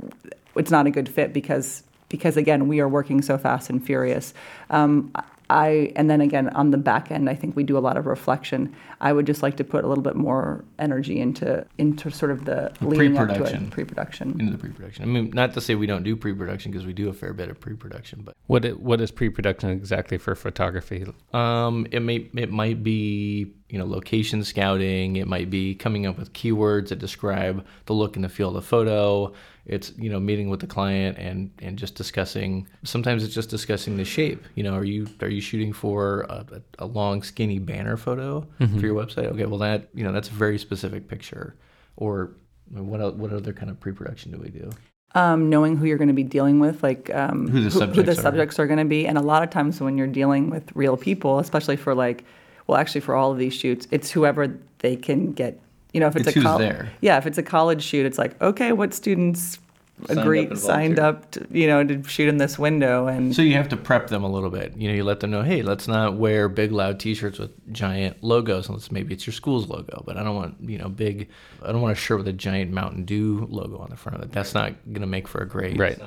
it's 0.57 0.71
not 0.71 0.87
a 0.87 0.91
good 0.91 1.07
fit 1.07 1.35
because 1.35 1.83
because 2.09 2.37
again 2.37 2.67
we 2.67 2.81
are 2.81 2.89
working 2.89 3.21
so 3.21 3.37
fast 3.37 3.69
and 3.69 3.85
furious. 3.85 4.33
Um, 4.71 5.13
I 5.51 5.93
and 5.97 6.09
then 6.09 6.21
again 6.21 6.49
on 6.51 6.71
the 6.71 6.79
back 6.79 7.11
end, 7.11 7.29
I 7.29 7.35
think 7.35 7.57
we 7.57 7.63
do 7.63 7.77
a 7.77 7.81
lot 7.81 7.97
of 7.97 8.07
reflection. 8.07 8.75
I 9.03 9.13
would 9.13 9.27
just 9.27 9.43
like 9.43 9.57
to 9.57 9.65
put 9.65 9.85
a 9.85 9.89
little 9.89 10.05
bit 10.05 10.15
more 10.15 10.65
energy 10.79 11.19
into 11.21 11.67
into 11.77 12.11
sort 12.11 12.31
of 12.31 12.45
the 12.45 12.73
leading 12.81 13.19
up 13.19 13.27
to 13.29 13.35
pre-production. 13.35 13.65
it, 13.65 13.71
pre-production. 13.71 14.31
into 14.41 14.53
the 14.53 14.59
pre-production. 14.59 15.03
I 15.03 15.07
mean, 15.09 15.31
not 15.35 15.55
to 15.55 15.61
say 15.61 15.75
we 15.75 15.87
don't 15.87 16.05
do 16.05 16.15
pre-production 16.15 16.71
because 16.71 16.87
we 16.87 16.93
do 16.93 17.09
a 17.09 17.13
fair 17.13 17.33
bit 17.35 17.51
of 17.51 17.59
pre-production, 17.61 18.23
but 18.25 18.35
What 18.47 18.65
i- 18.65 18.71
what 18.89 19.01
is 19.01 19.11
pre-production 19.11 19.71
exactly 19.71 20.19
for 20.19 20.35
photography? 20.37 21.05
um, 21.35 21.87
it 21.91 22.01
may 22.01 22.29
it 22.35 22.53
might 22.53 22.83
be 22.85 23.53
you 23.69 23.79
know 23.79 23.87
location 23.87 24.45
scouting. 24.45 25.17
It 25.17 25.27
might 25.27 25.51
be 25.51 25.75
coming 25.75 26.07
up 26.07 26.17
with 26.19 26.33
keywords 26.33 26.89
that 26.89 26.99
describe 27.01 27.65
the 27.87 27.95
look 27.95 28.15
and 28.17 28.25
the 28.25 28.29
feel 28.29 28.49
of 28.49 28.55
the 28.55 28.63
photo. 28.63 29.33
It's 29.65 29.93
you 29.97 30.11
know 30.11 30.19
meeting 30.21 30.49
with 30.51 30.61
the 30.61 30.67
client 30.67 31.19
and 31.19 31.51
and 31.61 31.79
just 31.79 31.95
discussing. 31.95 32.69
Sometimes 32.85 33.25
it's 33.25 33.33
just 33.35 33.49
discussing 33.49 33.97
the 33.97 34.05
shape. 34.05 34.43
You 34.57 34.65
know, 34.65 34.75
are 34.75 34.85
you 34.85 35.07
are 35.23 35.29
you 35.29 35.41
shooting 35.41 35.73
for 35.73 36.23
a, 36.29 36.61
a 36.81 36.87
long 36.87 37.23
skinny 37.23 37.59
banner 37.59 37.97
photo 37.97 38.47
Mm-hmm. 38.61 38.79
for 38.79 38.87
your 38.87 38.92
website? 38.95 39.27
Okay, 39.27 39.47
well 39.47 39.59
that 39.59 39.89
you 39.95 40.05
know 40.05 40.13
that's 40.13 40.29
a 40.29 40.33
very 40.33 40.59
specific 40.59 41.09
picture. 41.09 41.55
Or 41.97 42.33
what 42.71 43.17
what 43.17 43.33
other 43.33 43.53
kind 43.53 43.71
of 43.71 43.79
pre-production 43.81 44.33
do 44.33 44.39
we 44.39 44.49
do? 44.49 44.71
um, 45.15 45.51
knowing 45.51 45.77
who 45.77 45.85
you're 45.85 45.99
going 45.99 46.09
to 46.09 46.15
be 46.15 46.23
dealing 46.23 46.59
with, 46.59 46.83
like 46.83 47.15
um, 47.15 47.47
Who 47.49 47.59
the 47.61 47.65
who, 47.69 47.79
subjects 47.79 48.15
the 48.15 48.19
are. 48.19 48.23
subjects 48.23 48.59
are 48.59 48.67
going 48.67 48.79
to 48.79 48.87
be. 48.87 49.07
And 49.07 49.19
a 49.19 49.21
lot 49.21 49.43
of 49.43 49.51
times 49.51 49.79
when 49.79 49.99
you're 49.99 50.07
dealing 50.07 50.49
with 50.49 50.75
real 50.75 50.97
people, 50.97 51.39
especially 51.39 51.77
for 51.77 51.95
like, 51.95 52.25
well, 52.67 52.79
actually 52.79 53.03
for 53.03 53.15
all 53.15 53.31
of 53.31 53.37
these 53.37 53.53
shoots, 53.53 53.87
it's 53.91 54.11
whoever 54.11 54.59
they 54.79 54.97
can 54.97 55.33
get. 55.33 55.61
You 55.93 56.01
know, 56.01 56.07
if 56.07 56.17
it's, 56.17 56.29
It's 56.29 56.37
a 56.37 56.41
who's 56.41 56.47
col- 56.47 56.59
there. 56.59 56.91
yeah, 57.03 57.19
if 57.19 57.27
it's 57.27 57.37
a 57.37 57.43
college 57.43 57.83
shoot, 57.83 58.07
it's 58.07 58.17
like 58.17 58.41
okay, 58.41 58.73
what 58.73 58.95
students 58.95 59.59
Signed 60.07 60.19
agree 60.21 60.47
up 60.49 60.57
signed 60.57 60.99
up, 60.99 61.31
to, 61.33 61.47
you 61.51 61.67
know, 61.67 61.85
to 61.85 62.03
shoot 62.05 62.29
in 62.29 62.37
this 62.39 62.59
window, 62.59 63.07
and 63.07 63.35
So 63.35 63.43
you 63.43 63.55
have 63.55 63.69
to 63.71 63.77
prep 63.77 64.09
them 64.09 64.25
a 64.25 64.31
little 64.31 64.51
bit. 64.51 64.77
You 64.77 64.89
know, 64.89 64.95
you 64.95 65.05
let 65.05 65.21
them 65.21 65.31
know, 65.31 65.43
hey, 65.43 65.63
let's 65.63 65.87
not 65.89 66.17
wear 66.17 66.49
big 66.49 66.73
loud 66.73 66.99
T-shirts 67.01 67.39
with 67.39 67.51
giant 67.73 68.23
logos. 68.23 68.69
Unless 68.69 68.91
maybe 68.91 69.15
it's 69.15 69.27
your 69.27 69.35
school's 69.35 69.69
logo, 69.69 70.03
but 70.07 70.17
I 70.17 70.23
don't 70.23 70.37
want 70.37 70.57
you 70.61 70.79
know 70.79 70.89
big. 70.89 71.29
I 71.63 71.73
don't 71.73 71.81
want 71.83 71.93
a 71.93 72.01
shirt 72.01 72.19
with 72.19 72.29
a 72.29 72.33
giant 72.33 72.71
Mountain 72.73 73.05
Dew 73.05 73.47
logo 73.51 73.79
on 73.79 73.91
the 73.91 73.97
front 73.97 74.17
of 74.19 74.25
it. 74.25 74.33
That's 74.33 74.55
not 74.55 74.75
gonna 74.93 75.07
make 75.07 75.29
for 75.29 75.41
a 75.43 75.49
great 75.49 75.79
Right. 75.79 75.99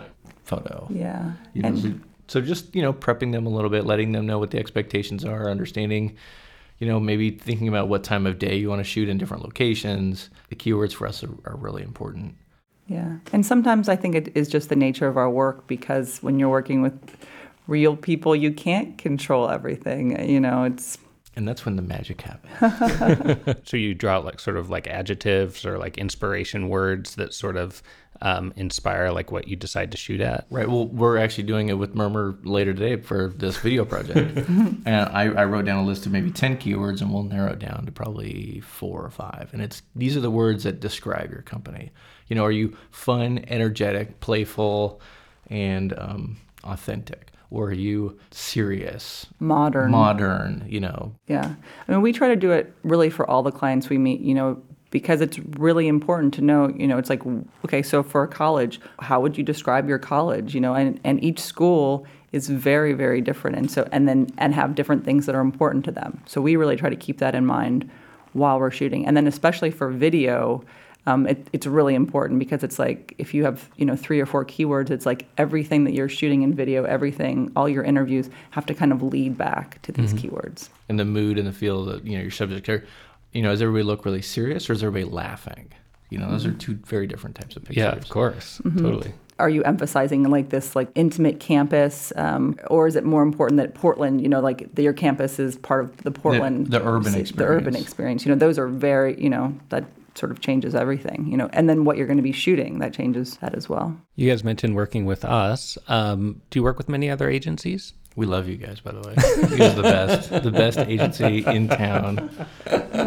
photo. 0.44 0.88
yeah, 0.90 1.34
You 1.54 1.62
know, 1.64 1.70
and- 1.70 1.80
so, 1.82 1.94
so 2.28 2.42
just 2.42 2.76
you 2.76 2.82
know 2.82 2.94
prepping 2.94 3.32
them 3.32 3.46
a 3.46 3.50
little 3.50 3.70
bit, 3.70 3.86
letting 3.86 4.12
them 4.12 4.26
know 4.26 4.40
what 4.40 4.52
the 4.52 4.58
expectations 4.60 5.24
are, 5.26 5.50
understanding. 5.50 6.16
You 6.80 6.88
know, 6.88 7.00
maybe 7.00 7.32
thinking 7.32 7.70
about 7.70 7.88
what 7.88 8.04
time 8.04 8.26
of 8.28 8.38
day 8.38 8.58
you 8.58 8.68
want 8.68 8.80
to 8.82 8.84
shoot 8.84 9.08
in 9.08 9.18
different 9.18 9.44
locations. 9.44 10.30
The 10.50 10.56
keywords 10.58 10.92
for 10.92 11.08
us 11.08 11.24
are, 11.24 11.30
are 11.46 11.56
really 11.56 11.84
important. 11.84 12.36
Yeah. 12.88 13.18
And 13.34 13.46
sometimes 13.46 13.90
I 13.90 13.96
think 13.96 14.16
it 14.16 14.36
is 14.36 14.48
just 14.48 14.70
the 14.70 14.76
nature 14.76 15.08
of 15.08 15.18
our 15.18 15.30
work 15.30 15.68
because 15.68 16.22
when 16.22 16.40
you're 16.40 16.50
working 16.50 16.82
with 16.82 17.00
real 17.68 17.96
people, 17.96 18.36
you 18.36 18.52
can't 18.52 18.98
control 18.98 19.50
everything. 19.50 20.30
You 20.30 20.40
know, 20.40 20.64
it's 20.64 20.98
And 21.36 21.48
that's 21.48 21.66
when 21.66 21.76
the 21.76 21.82
magic 21.82 22.22
happens. 22.22 23.56
So 23.66 23.78
you 23.78 23.96
draw 23.96 24.20
like 24.20 24.40
sort 24.40 24.58
of 24.58 24.70
like 24.70 24.88
adjectives 24.88 25.66
or 25.66 25.78
like 25.80 25.98
inspiration 25.98 26.70
words 26.70 27.16
that 27.16 27.34
sort 27.34 27.58
of 27.58 27.82
um, 28.22 28.54
inspire 28.56 29.12
like 29.12 29.32
what 29.32 29.48
you 29.48 29.56
decide 29.56 29.92
to 29.92 29.98
shoot 29.98 30.22
at. 30.22 30.46
Right. 30.50 30.70
Well, 30.70 30.88
we're 30.88 31.18
actually 31.18 31.44
doing 31.46 31.70
it 31.70 31.74
with 31.74 31.96
Murmur 31.96 32.38
later 32.44 32.74
today 32.74 33.02
for 33.02 33.34
this 33.36 33.58
video 33.58 33.84
project. 33.84 34.38
and 34.48 34.88
I, 34.88 35.24
I 35.24 35.46
wrote 35.46 35.66
down 35.66 35.84
a 35.84 35.88
list 35.88 36.06
of 36.06 36.12
maybe 36.12 36.32
10 36.32 36.58
keywords 36.58 37.02
and 37.02 37.12
we'll 37.12 37.24
narrow 37.24 37.52
it 37.52 37.60
down 37.60 37.86
to 37.88 37.92
probably 37.92 38.62
four 38.62 39.04
or 39.04 39.10
five. 39.10 39.50
And 39.54 39.62
it's 39.62 39.82
these 39.96 40.16
are 40.16 40.22
the 40.22 40.32
words 40.32 40.64
that 40.64 40.80
describe 40.80 41.32
your 41.32 41.42
company. 41.42 41.92
You 42.28 42.36
know, 42.36 42.46
are 42.46 42.52
you 42.52 42.76
fun, 42.92 43.46
energetic, 43.48 44.20
playful, 44.20 45.02
and 45.48 45.98
um, 45.98 46.38
authentic? 46.64 47.32
Or 47.52 47.68
are 47.68 47.74
you 47.74 48.20
serious, 48.32 49.28
modern. 49.40 49.92
modern, 49.92 50.66
you 50.68 50.80
know? 50.80 51.14
Yeah. 51.28 51.54
I 51.88 51.92
mean, 51.92 52.02
we 52.02 52.12
try 52.12 52.28
to 52.30 52.36
do 52.36 52.52
it 52.52 52.74
really 52.84 53.10
for 53.10 53.30
all 53.30 53.44
the 53.44 53.52
clients 53.52 53.88
we 53.88 53.98
meet, 53.98 54.20
you 54.20 54.34
know, 54.34 54.62
because 54.90 55.22
it's 55.22 55.40
really 55.58 55.88
important 55.88 56.34
to 56.34 56.42
know, 56.42 56.74
you 56.76 56.88
know, 56.88 56.98
it's 56.98 57.10
like, 57.10 57.22
okay, 57.64 57.82
so 57.82 58.02
for 58.02 58.24
a 58.24 58.28
college, 58.28 58.80
how 59.00 59.20
would 59.20 59.38
you 59.38 59.44
describe 59.44 59.88
your 59.88 60.00
college, 60.00 60.56
you 60.56 60.62
know, 60.62 60.74
and, 60.74 61.00
and 61.04 61.24
each 61.24 61.40
school 61.40 62.06
is 62.32 62.50
very, 62.50 62.94
very 62.94 63.22
different. 63.22 63.58
And 63.58 63.70
so, 63.70 63.88
and 63.92 64.08
then, 64.08 64.28
and 64.38 64.54
have 64.54 64.74
different 64.74 65.06
things 65.06 65.26
that 65.26 65.36
are 65.36 65.42
important 65.42 65.86
to 65.86 65.92
them. 65.92 66.22
So 66.26 66.42
we 66.42 66.56
really 66.56 66.76
try 66.76 66.90
to 66.90 66.96
keep 66.96 67.20
that 67.20 67.36
in 67.36 67.46
mind 67.46 67.90
while 68.34 68.60
we're 68.60 68.72
shooting. 68.72 69.06
And 69.06 69.16
then 69.16 69.28
especially 69.28 69.72
for 69.72 69.90
video, 69.90 70.64
um, 71.08 71.28
it, 71.28 71.48
it's 71.54 71.68
really 71.68 71.94
important 71.94 72.40
because 72.40 72.64
it's 72.64 72.80
like 72.80 73.14
if 73.18 73.34
you 73.34 73.44
have 73.44 73.70
you 73.78 73.86
know 73.86 73.96
three 73.96 74.20
or 74.20 74.26
four 74.26 74.44
keywords, 74.44 74.90
it's 74.90 75.06
like 75.06 75.28
everything 75.38 75.84
that 75.84 75.94
you're 75.94 76.10
shooting 76.10 76.42
in 76.42 76.54
video, 76.54 76.84
everything, 76.84 77.52
all 77.56 77.70
your 77.70 77.84
interviews 77.84 78.30
have 78.52 78.66
to 78.66 78.74
kind 78.74 78.92
of 78.92 79.04
lead 79.04 79.38
back 79.38 79.82
to 79.84 79.92
these 79.92 80.14
keywords. 80.14 80.70
And 80.90 81.00
the 81.00 81.06
mood 81.06 81.38
and 81.38 81.48
the 81.48 81.52
feel 81.54 81.86
that, 81.86 82.06
you 82.06 82.18
know, 82.18 82.22
your 82.22 82.32
subject 82.32 82.68
are, 82.70 82.86
you 83.34 83.42
know, 83.42 83.52
does 83.52 83.62
everybody 83.62 83.84
look 83.84 84.06
really 84.06 84.22
serious 84.22 84.70
or 84.70 84.74
is 84.74 84.84
everybody 84.84 85.12
laughing? 85.12 85.72
You 86.10 86.20
know, 86.20 86.30
those 86.30 86.46
are 86.46 86.54
two 86.54 86.76
very 86.86 87.08
different 87.08 87.36
types 87.36 87.56
of 87.56 87.64
pictures. 87.64 87.78
Yeah, 87.78 87.92
of 87.92 88.08
course, 88.10 88.62
totally. 88.64 89.14
are 89.38 89.50
you 89.50 89.64
emphasizing 89.64 90.24
like 90.30 90.50
this 90.50 90.76
like 90.76 90.88
intimate 90.96 91.40
campus 91.40 92.14
um, 92.16 92.58
or 92.68 92.88
is 92.88 92.96
it 92.96 93.04
more 93.04 93.22
important 93.22 93.58
that 93.58 93.74
portland 93.74 94.22
you 94.22 94.30
know 94.30 94.40
like 94.40 94.74
the, 94.76 94.84
your 94.84 94.94
campus 94.94 95.40
is 95.40 95.58
part 95.58 95.84
of 95.84 95.98
the 96.04 96.12
portland 96.12 96.68
the 96.68 96.82
urban 96.82 97.14
experience 97.16 97.32
the 97.32 97.44
urban 97.44 97.76
experience. 97.76 97.88
experience 97.88 98.26
you 98.26 98.32
know 98.32 98.38
those 98.38 98.58
are 98.58 98.68
very 98.68 99.22
you 99.22 99.30
know 99.30 99.54
that 99.70 99.84
sort 100.18 100.32
of 100.32 100.40
changes 100.40 100.74
everything 100.76 101.28
you 101.30 101.38
know 101.38 101.50
and 101.54 101.70
then 101.70 101.86
what 101.86 101.98
you're 101.98 102.08
going 102.08 102.18
to 102.18 102.24
be 102.24 102.32
shooting 102.32 102.80
that 102.80 102.94
changes 102.94 103.38
that 103.38 103.54
as 103.56 103.68
well 103.70 103.96
You 104.16 104.30
guys 104.30 104.44
mentioned 104.44 104.76
working 104.76 105.06
with 105.06 105.24
us. 105.26 105.78
Um, 105.88 106.42
do 106.50 106.60
you 106.60 106.64
work 106.64 106.78
with 106.78 106.88
many 106.90 107.10
other 107.10 107.30
agencies? 107.30 107.94
We 108.16 108.26
love 108.26 108.48
you 108.48 108.56
guys, 108.56 108.80
by 108.80 108.94
the 108.94 109.02
way. 109.06 109.14
You 109.52 109.58
guys 109.58 109.74
are 109.74 109.76
the 109.76 109.82
best, 109.84 110.30
the 110.44 110.52
best 110.52 110.78
agency 110.80 111.44
in 111.46 111.68
town. 111.68 112.30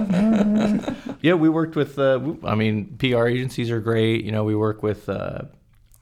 yeah, 1.22 1.34
we 1.34 1.48
worked 1.48 1.76
with. 1.76 1.98
Uh, 1.98 2.18
w- 2.18 2.40
I 2.44 2.54
mean, 2.54 2.96
PR 2.98 3.26
agencies 3.26 3.70
are 3.70 3.80
great. 3.80 4.24
You 4.24 4.32
know, 4.32 4.44
we 4.44 4.54
work 4.54 4.82
with 4.82 5.08
uh, 5.08 5.42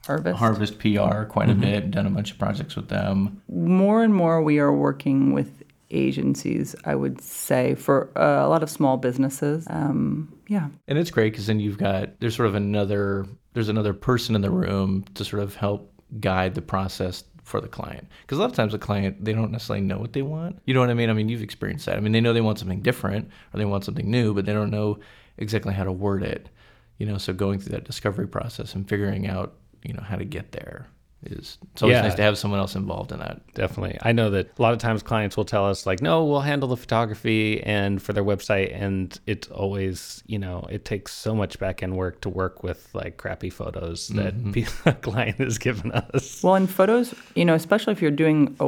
harvest 0.05 0.37
Harvest 0.39 0.79
PR 0.79 1.23
quite 1.23 1.49
a 1.49 1.55
bit. 1.55 1.91
Done 1.91 2.05
a 2.05 2.09
bunch 2.09 2.31
of 2.31 2.37
projects 2.37 2.75
with 2.75 2.89
them. 2.89 3.41
more 3.47 4.03
and 4.03 4.13
more 4.13 4.41
we 4.41 4.59
are 4.59 4.73
working 4.73 5.31
with 5.33 5.63
agencies 5.91 6.75
i 6.85 6.93
would 6.93 7.21
say 7.21 7.75
for 7.75 8.09
uh, 8.17 8.45
a 8.45 8.49
lot 8.49 8.63
of 8.63 8.69
small 8.69 8.97
businesses 8.97 9.65
um, 9.69 10.37
yeah. 10.47 10.69
And 10.87 10.97
it's 10.97 11.11
great 11.11 11.33
because 11.33 11.47
then 11.47 11.59
you've 11.59 11.77
got 11.77 12.19
there's 12.19 12.35
sort 12.35 12.47
of 12.47 12.55
another 12.55 13.25
there's 13.53 13.69
another 13.69 13.93
person 13.93 14.35
in 14.35 14.41
the 14.41 14.51
room 14.51 15.03
to 15.15 15.25
sort 15.25 15.43
of 15.43 15.55
help 15.55 15.91
guide 16.19 16.55
the 16.55 16.61
process 16.61 17.23
for 17.43 17.61
the 17.61 17.67
client. 17.67 18.07
Because 18.21 18.37
a 18.37 18.41
lot 18.41 18.49
of 18.49 18.55
times 18.55 18.71
the 18.71 18.79
client 18.79 19.23
they 19.23 19.33
don't 19.33 19.51
necessarily 19.51 19.85
know 19.85 19.97
what 19.97 20.13
they 20.13 20.21
want. 20.21 20.59
You 20.65 20.73
know 20.73 20.79
what 20.79 20.89
i 20.89 20.93
mean? 20.93 21.09
I 21.09 21.13
mean 21.13 21.29
you've 21.29 21.43
experienced 21.43 21.85
that. 21.85 21.97
I 21.97 21.99
mean 21.99 22.11
they 22.11 22.21
know 22.21 22.33
they 22.33 22.41
want 22.41 22.59
something 22.59 22.81
different 22.81 23.29
or 23.53 23.57
they 23.57 23.65
want 23.65 23.83
something 23.83 24.09
new 24.09 24.33
but 24.33 24.45
they 24.45 24.53
don't 24.53 24.71
know 24.71 24.99
exactly 25.37 25.73
how 25.73 25.83
to 25.83 25.91
word 25.91 26.23
it 26.23 26.49
you 26.97 27.05
know? 27.05 27.19
So 27.19 27.31
going 27.31 27.59
through 27.59 27.73
that 27.73 27.83
discovery 27.83 28.27
process 28.27 28.73
and 28.73 28.87
figuring 28.87 29.27
out 29.27 29.53
you 29.83 29.93
know 29.93 30.01
how 30.01 30.15
to 30.15 30.25
get 30.25 30.51
there 30.51 30.87
is 31.25 31.57
it's 31.73 31.81
always 31.81 31.95
Yeah. 31.95 32.01
nice 32.03 32.15
to 32.15 32.21
have 32.21 32.37
someone 32.37 32.59
else 32.59 32.75
involved 32.75 33.11
in 33.11 33.19
that 33.19 33.41
Definitely. 33.53 33.97
I 34.03 34.11
know 34.11 34.29
that 34.29 34.51
a 34.57 34.61
lot 34.61 34.73
of 34.73 34.79
times 34.79 35.01
clients 35.01 35.35
will 35.35 35.45
tell 35.45 35.65
us 35.65 35.87
like, 35.87 35.99
no, 35.99 36.23
we'll 36.25 36.41
handle 36.41 36.69
the 36.69 36.77
photography 36.77 37.61
and 37.63 37.99
for 37.99 38.13
their 38.13 38.23
website. 38.23 38.71
And 38.79 39.19
it's 39.25 39.47
always, 39.47 40.23
you 40.27 40.37
know, 40.37 40.67
it 40.69 40.85
takes 40.85 41.11
so 41.11 41.33
much 41.33 41.57
back 41.57 41.81
end 41.81 41.95
work 41.95 42.21
to 42.21 42.29
work 42.29 42.61
with 42.61 42.87
like 42.93 43.17
crappy 43.17 43.49
photos 43.49 44.09
that 44.09 44.37
mm-hmm. 44.37 44.89
a 44.89 44.93
client 44.93 45.37
has 45.37 45.57
given 45.57 45.91
us. 45.91 46.43
Well, 46.43 46.53
in 46.55 46.67
photos, 46.67 47.15
you 47.35 47.45
know, 47.45 47.55
especially 47.55 47.93
if 47.93 48.01
you're 48.01 48.11
doing 48.11 48.55
a, 48.59 48.67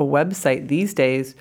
a 0.00 0.04
website 0.04 0.66
these 0.66 0.94
days, 0.94 1.36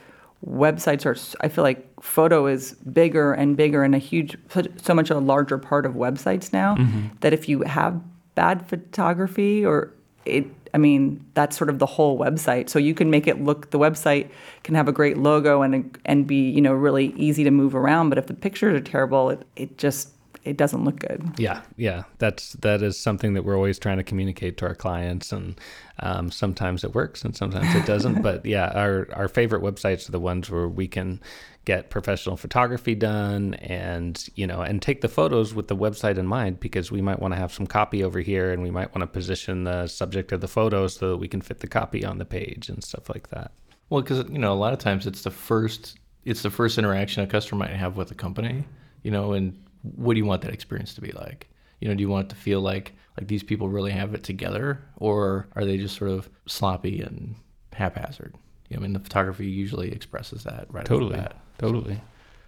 websites 0.48 1.06
are, 1.06 1.18
I 1.44 1.50
feel 1.50 1.64
like 1.64 1.88
photo 2.00 2.46
is 2.46 2.74
bigger 2.74 3.34
and 3.34 3.58
bigger 3.58 3.84
and 3.84 3.96
a 3.96 4.00
huge, 4.00 4.38
so- 4.50 4.68
so 4.78 4.94
much 4.94 5.10
a 5.10 5.18
larger 5.18 5.58
part 5.58 5.88
of 5.88 5.94
websites 5.94 6.54
now 6.54 6.76
mm-hmm. 6.76 7.08
that 7.22 7.34
if 7.34 7.50
you 7.50 7.62
have 7.64 8.00
bad 8.36 8.68
photography 8.68 9.66
or 9.66 9.94
it, 10.26 10.46
I 10.74 10.78
mean, 10.78 11.24
that's 11.34 11.58
sort 11.58 11.70
of 11.70 11.80
the 11.80 11.86
whole 11.86 12.18
website. 12.18 12.70
So 12.70 12.80
you 12.80 12.94
can 12.94 13.10
make 13.10 13.28
it 13.28 13.44
look, 13.44 13.72
the 13.72 13.80
website 13.80 14.30
can 14.64 14.76
have 14.76 14.88
a 14.88 14.92
great 14.92 15.18
logo 15.18 15.62
and, 15.62 15.98
and 16.06 16.26
be, 16.26 16.50
you 16.50 16.62
know, 16.62 16.74
really 16.74 17.08
easy 17.16 17.44
to 17.44 17.52
move 17.52 17.76
around. 17.76 18.10
But 18.10 18.18
if 18.18 18.28
the 18.28 18.34
pictures 18.34 18.80
are 18.80 18.84
terrible, 18.84 19.30
it, 19.30 19.46
it 19.56 19.78
just, 19.78 20.10
it 20.44 20.58
doesn't 20.58 20.84
look 20.84 21.00
good. 21.00 21.24
Yeah, 21.38 21.62
yeah, 21.78 22.04
that's 22.18 22.54
that 22.54 22.82
is 22.82 23.00
something 23.00 23.34
that 23.34 23.44
we're 23.44 23.56
always 23.56 23.80
trying 23.80 23.98
to 23.98 24.04
communicate 24.04 24.58
to 24.58 24.66
our 24.66 24.76
clients, 24.76 25.32
and 25.32 25.60
um, 26.00 26.32
sometimes 26.32 26.84
it 26.84 26.94
works 26.94 27.24
and 27.24 27.36
sometimes 27.36 27.74
it 27.76 27.86
doesn't. 27.86 28.22
but 28.22 28.46
yeah, 28.46 28.72
our 28.76 29.08
our 29.14 29.28
favorite 29.28 29.62
websites 29.62 30.08
are 30.08 30.12
the 30.12 30.20
ones 30.20 30.50
where 30.50 30.68
we 30.68 30.88
can 30.88 31.22
get 31.66 31.90
professional 31.90 32.36
photography 32.36 32.94
done, 32.94 33.54
and 33.56 34.30
you 34.36 34.46
know, 34.46 34.62
and 34.62 34.82
take 34.82 35.02
the 35.02 35.08
photos 35.08 35.54
with 35.54 35.70
the 35.70 35.78
website 35.78 36.18
in 36.18 36.28
mind 36.28 36.60
because 36.60 36.92
we 36.92 37.02
might 37.02 37.20
want 37.20 37.34
to 37.34 37.40
have 37.40 37.54
some 37.54 37.66
copy 37.66 38.04
over 38.04 38.20
here, 38.20 38.52
and 38.52 38.62
we 38.62 38.72
might 38.72 38.94
want 38.94 39.02
to 39.02 39.08
position 39.08 39.64
the 39.64 39.88
subject 39.88 40.32
of 40.32 40.42
the 40.42 40.48
photo 40.48 40.88
so 40.88 41.12
that 41.12 41.18
we 41.18 41.28
can 41.28 41.42
fit 41.42 41.60
the 41.60 41.68
copy 41.68 42.04
on 42.04 42.18
the 42.18 42.26
page 42.26 42.70
and 42.70 42.84
stuff 42.84 43.10
like 43.10 43.30
that. 43.30 43.52
Well, 43.90 44.02
because 44.02 44.30
you 44.30 44.40
know, 44.40 44.52
a 44.52 44.56
lot 44.56 44.74
of 44.74 44.80
times 44.80 45.08
it's 45.08 45.22
the 45.22 45.32
first 45.32 46.00
it's 46.26 46.42
the 46.42 46.50
first 46.50 46.78
interaction 46.78 47.24
a 47.24 47.28
customer 47.28 47.60
might 47.60 47.76
have 47.76 47.96
with 47.96 48.12
a 48.12 48.16
company. 48.16 48.66
You 49.04 49.12
know, 49.12 49.34
and 49.34 49.58
what 49.84 50.14
do 50.14 50.20
you 50.20 50.26
want 50.26 50.42
that 50.42 50.54
experience 50.54 50.94
to 50.96 51.02
be 51.02 51.12
like? 51.12 51.50
You 51.80 51.90
know, 51.90 51.96
do 51.96 52.02
you 52.02 52.10
want 52.10 52.28
it 52.28 52.30
to 52.30 52.36
feel 52.36 52.62
like 52.62 52.94
like 53.18 53.28
these 53.28 53.44
people 53.44 53.70
really 53.70 53.92
have 53.92 54.16
it 54.16 54.24
together, 54.24 54.82
or 54.98 55.48
are 55.56 55.66
they 55.66 55.78
just 55.78 55.96
sort 55.96 56.12
of 56.12 56.30
sloppy 56.48 57.02
and 57.02 57.36
haphazard? 57.74 58.34
You 58.70 58.78
know, 58.78 58.82
I 58.82 58.84
mean, 58.84 58.94
the 58.94 59.00
photography 59.00 59.46
usually 59.48 59.92
expresses 59.92 60.44
that 60.46 60.66
right 60.70 60.86
Totally, 60.86 61.24
totally. 61.58 62.02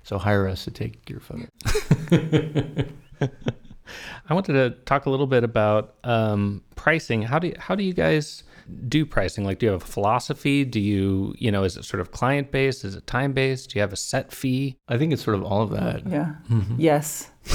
So 0.04 0.18
hire 0.18 0.48
us 0.48 0.64
to 0.66 0.72
take 0.72 1.10
your 1.10 1.20
photo. 1.20 1.48
I 4.28 4.34
wanted 4.34 4.54
to 4.54 4.72
talk 4.86 5.06
a 5.06 5.10
little 5.10 5.28
bit 5.28 5.44
about 5.44 5.96
um, 6.04 6.64
pricing. 6.76 7.22
How 7.22 7.40
do 7.40 7.48
you, 7.48 7.56
how 7.58 7.76
do 7.76 7.84
you 7.84 7.94
guys 7.94 8.44
do 8.88 9.06
pricing? 9.06 9.44
Like, 9.46 9.60
do 9.60 9.66
you 9.68 9.72
have 9.72 9.84
a 9.84 9.86
philosophy? 9.86 10.66
Do 10.66 10.80
you, 10.80 11.34
you 11.38 11.52
know, 11.52 11.64
is 11.64 11.78
it 11.78 11.86
sort 11.86 12.02
of 12.02 12.12
client 12.12 12.52
based? 12.52 12.84
Is 12.84 12.96
it 12.96 13.06
time 13.08 13.34
based? 13.34 13.70
Do 13.72 13.78
you 13.80 13.82
have 13.82 13.94
a 13.94 13.98
set 13.98 14.32
fee? 14.32 14.78
I 14.88 14.98
think 14.98 15.14
it's 15.14 15.24
sort 15.24 15.36
of 15.36 15.44
all 15.44 15.62
of 15.62 15.70
that. 15.72 16.08
Yeah. 16.08 16.36
Yes. 16.78 17.30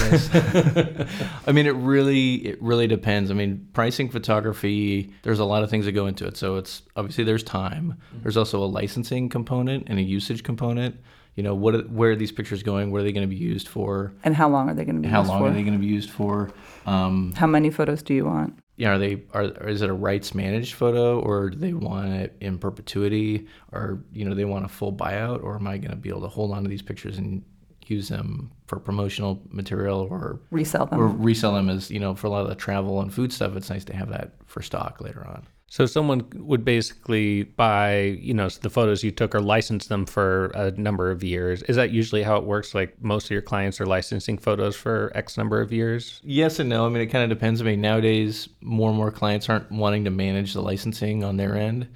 I 1.46 1.52
mean, 1.52 1.66
it 1.66 1.74
really 1.74 2.34
it 2.46 2.62
really 2.62 2.86
depends. 2.86 3.30
I 3.30 3.34
mean, 3.34 3.66
pricing 3.72 4.08
photography, 4.08 5.12
there's 5.22 5.38
a 5.38 5.44
lot 5.44 5.62
of 5.62 5.70
things 5.70 5.84
that 5.86 5.92
go 5.92 6.06
into 6.06 6.26
it. 6.26 6.36
So 6.36 6.56
it's 6.56 6.82
obviously 6.96 7.24
there's 7.24 7.42
time. 7.42 7.94
There's 8.22 8.36
also 8.36 8.62
a 8.62 8.66
licensing 8.66 9.28
component 9.28 9.84
and 9.88 9.98
a 9.98 10.02
usage 10.02 10.42
component. 10.42 10.96
You 11.36 11.44
know, 11.44 11.54
what 11.54 11.74
are- 11.74 11.82
where 11.82 12.10
are 12.12 12.16
these 12.16 12.32
pictures 12.32 12.62
going? 12.62 12.90
What 12.90 13.00
are 13.00 13.04
they 13.04 13.12
going 13.12 13.28
to 13.28 13.34
be 13.34 13.40
used 13.40 13.68
for? 13.68 14.12
And 14.24 14.34
how 14.34 14.48
long 14.48 14.68
are 14.68 14.74
they 14.74 14.84
going 14.84 14.96
to 14.96 15.00
be 15.00 15.06
used? 15.08 15.14
How 15.14 15.22
long 15.22 15.40
for? 15.40 15.48
are 15.48 15.52
they 15.52 15.62
going 15.62 15.74
to 15.74 15.78
be 15.78 15.86
used 15.86 16.10
for? 16.10 16.50
Um, 16.86 17.32
How 17.36 17.46
many 17.46 17.70
photos 17.70 18.02
do 18.02 18.14
you 18.14 18.24
want? 18.26 18.58
Yeah, 18.80 18.92
are 18.94 18.98
they 18.98 19.22
are 19.34 19.42
or 19.60 19.68
is 19.68 19.82
it 19.82 19.90
a 19.90 19.92
rights 19.92 20.34
managed 20.34 20.72
photo 20.74 21.20
or 21.20 21.50
do 21.50 21.58
they 21.58 21.74
want 21.74 22.12
it 22.14 22.34
in 22.40 22.56
perpetuity 22.58 23.46
or 23.72 24.02
you 24.12 24.24
know 24.24 24.34
they 24.34 24.46
want 24.46 24.64
a 24.64 24.68
full 24.68 24.90
buyout 24.92 25.42
or 25.44 25.56
am 25.56 25.66
I 25.66 25.76
going 25.76 25.90
to 25.90 25.96
be 25.96 26.08
able 26.08 26.22
to 26.22 26.28
hold 26.28 26.50
on 26.52 26.62
to 26.62 26.68
these 26.70 26.80
pictures 26.80 27.18
and 27.18 27.44
use 27.86 28.08
them 28.08 28.50
for 28.66 28.78
promotional 28.80 29.42
material 29.50 30.08
or 30.10 30.40
Resell 30.50 30.86
them. 30.86 30.98
or 31.00 31.08
resell 31.08 31.52
them 31.54 31.68
as 31.68 31.90
you 31.90 32.00
know 32.00 32.14
for 32.14 32.26
a 32.28 32.30
lot 32.30 32.40
of 32.42 32.48
the 32.48 32.54
travel 32.54 33.02
and 33.02 33.12
food 33.12 33.32
stuff 33.34 33.54
it's 33.54 33.68
nice 33.68 33.84
to 33.84 33.94
have 33.94 34.08
that 34.08 34.32
for 34.46 34.62
stock 34.62 35.00
later 35.02 35.26
on 35.26 35.46
So 35.70 35.86
someone 35.86 36.26
would 36.34 36.64
basically 36.64 37.44
buy, 37.44 38.18
you 38.20 38.34
know, 38.34 38.48
the 38.48 38.68
photos 38.68 39.02
you 39.02 39.10
took 39.10 39.34
or 39.34 39.40
license 39.40 39.86
them 39.86 40.04
for 40.04 40.46
a 40.48 40.72
number 40.72 41.10
of 41.10 41.24
years. 41.24 41.62
Is 41.62 41.76
that 41.76 41.90
usually 41.90 42.22
how 42.22 42.36
it 42.36 42.44
works? 42.44 42.74
Like 42.74 43.00
most 43.02 43.26
of 43.26 43.30
your 43.30 43.40
clients 43.40 43.80
are 43.80 43.86
licensing 43.86 44.36
photos 44.36 44.76
for 44.76 45.12
X 45.14 45.38
number 45.38 45.60
of 45.60 45.72
years? 45.72 46.20
yes 46.24 46.58
and 46.58 46.68
no 46.68 46.86
i 46.86 46.88
mean 46.88 47.02
it 47.02 47.06
kind 47.06 47.24
of 47.24 47.36
depends 47.36 47.60
i 47.60 47.64
mean 47.64 47.80
nowadays 47.80 48.48
more 48.60 48.88
and 48.88 48.96
more 48.96 49.10
clients 49.10 49.48
aren't 49.48 49.70
wanting 49.70 50.04
to 50.04 50.10
manage 50.10 50.52
the 50.54 50.60
licensing 50.60 51.24
on 51.24 51.36
their 51.36 51.56
end 51.56 51.88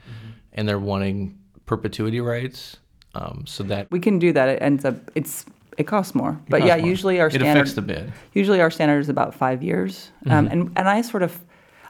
and 0.55 0.69
they're 0.69 0.79
wanting 0.79 1.39
perpetuity 1.67 2.21
rights 2.21 2.79
um, 3.15 3.45
so 3.47 3.63
that 3.65 3.91
we 3.91 4.01
can 4.01 4.19
do 4.19 4.33
that. 4.33 4.49
It 4.49 4.63
ends 4.63 4.85
up 4.85 4.97
it's 5.15 5.45
it 5.79 5.85
costs 5.85 6.15
more. 6.15 6.41
But 6.49 6.61
costs 6.61 6.69
yeah, 6.69 6.77
more. 6.77 6.89
usually 6.89 7.21
our 7.21 7.29
it 7.29 7.35
standard 7.35 7.51
affects 7.53 7.75
the 7.75 7.83
bid 7.83 8.13
usually 8.33 8.61
our 8.61 8.71
standard 8.71 8.99
is 8.99 9.09
about 9.09 9.35
five 9.35 9.63
years. 9.63 10.11
Um, 10.27 10.47
and 10.49 10.73
and 10.77 10.89
I 10.89 11.03
sort 11.03 11.23
of, 11.23 11.39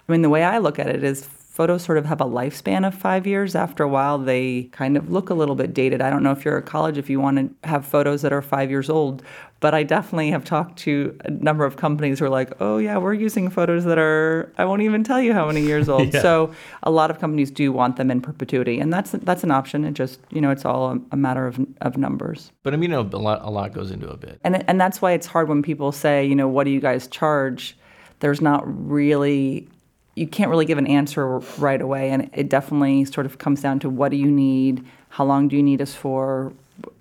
I 0.09 0.13
mean, 0.13 0.23
the 0.23 0.29
way 0.29 0.43
I 0.43 0.59
look 0.59 0.79
at 0.79 0.89
it 0.89 1.05
is 1.05 1.27
photos 1.55 1.85
sort 1.85 1.97
of 1.97 2.05
have 2.05 2.21
a 2.21 2.25
lifespan 2.25 2.85
of 2.85 2.93
five 2.93 3.29
years. 3.29 3.55
After 3.55 3.85
a 3.85 3.89
while, 3.89 4.19
they 4.19 4.65
kind 4.73 4.97
of 4.97 5.09
look 5.13 5.31
a 5.31 5.35
little 5.35 5.55
bit 5.55 5.73
dated. 5.73 6.03
I 6.03 6.11
don't 6.11 6.25
know 6.25 6.33
if 6.33 6.45
you're 6.45 6.59
at 6.59 6.67
college 6.67 6.99
if 6.99 7.09
you 7.09 7.21
want 7.21 7.37
to 7.63 7.69
have 7.69 7.87
photos 7.87 8.23
that 8.23 8.33
are 8.33 8.43
five 8.43 8.71
years 8.71 8.91
old, 8.91 9.23
but 9.61 9.73
I 9.73 9.85
definitely 9.85 10.33
have 10.33 10.45
talked 10.45 10.81
to 10.81 11.17
a 11.25 11.31
number 11.31 11.65
of 11.65 11.77
companies 11.77 12.19
who 12.19 12.25
are 12.25 12.29
like, 12.29 12.61
oh 12.61 12.79
yeah, 12.79 12.99
we're 12.99 13.15
using 13.15 13.51
photos 13.51 13.85
that 13.85 13.99
are 13.99 14.53
I 14.59 14.65
won't 14.65 14.83
even 14.83 15.05
tell 15.05 15.23
you 15.23 15.33
how 15.33 15.47
many 15.47 15.61
years 15.63 15.89
old. 15.89 16.13
So 16.25 16.53
a 16.83 16.91
lot 16.91 17.11
of 17.11 17.21
companies 17.21 17.51
do 17.51 17.71
want 17.71 17.97
them 17.97 18.11
in 18.11 18.21
perpetuity, 18.21 18.81
and 18.81 18.93
that's 18.93 19.13
that's 19.13 19.45
an 19.45 19.51
option. 19.53 19.85
It 19.85 19.93
just 19.93 20.19
you 20.31 20.41
know 20.41 20.51
it's 20.51 20.65
all 20.65 20.91
a, 20.91 21.01
a 21.13 21.17
matter 21.17 21.47
of 21.47 21.65
of 21.83 21.97
numbers. 21.97 22.51
but 22.63 22.73
i 22.73 22.77
mean 22.77 22.91
you 22.91 22.97
know, 22.97 23.03
a 23.03 23.25
lot 23.29 23.41
a 23.43 23.51
lot 23.51 23.73
goes 23.73 23.93
into 23.93 24.09
a 24.09 24.17
bit. 24.17 24.41
And 24.43 24.69
and 24.69 24.81
that's 24.81 25.01
why 25.01 25.13
it's 25.13 25.27
hard 25.27 25.49
when 25.49 25.63
people 25.63 25.93
say, 25.93 26.27
you 26.27 26.35
know, 26.35 26.49
what 26.49 26.65
do 26.65 26.71
you 26.71 26.81
guys 26.81 27.07
charge? 27.07 27.77
There's 28.21 28.41
not 28.41 28.63
really 28.67 29.69
you 30.17 30.27
can't 30.27 30.51
really 30.51 30.65
give 30.65 30.79
an 30.79 30.87
answer 30.87 31.39
right 31.59 31.81
away 31.81 32.11
and 32.11 32.31
it 32.33 32.49
definitely 32.49 33.05
sort 33.05 33.27
of 33.27 33.39
comes 33.39 33.61
down 33.61 33.79
to 33.81 33.91
what 33.91 34.11
do 34.11 34.17
you 34.17 34.31
need? 34.31 34.85
How 35.09 35.25
long 35.25 35.49
do 35.49 35.57
you 35.57 35.63
need 35.63 35.81
us 35.81 35.95
for? 35.95 36.53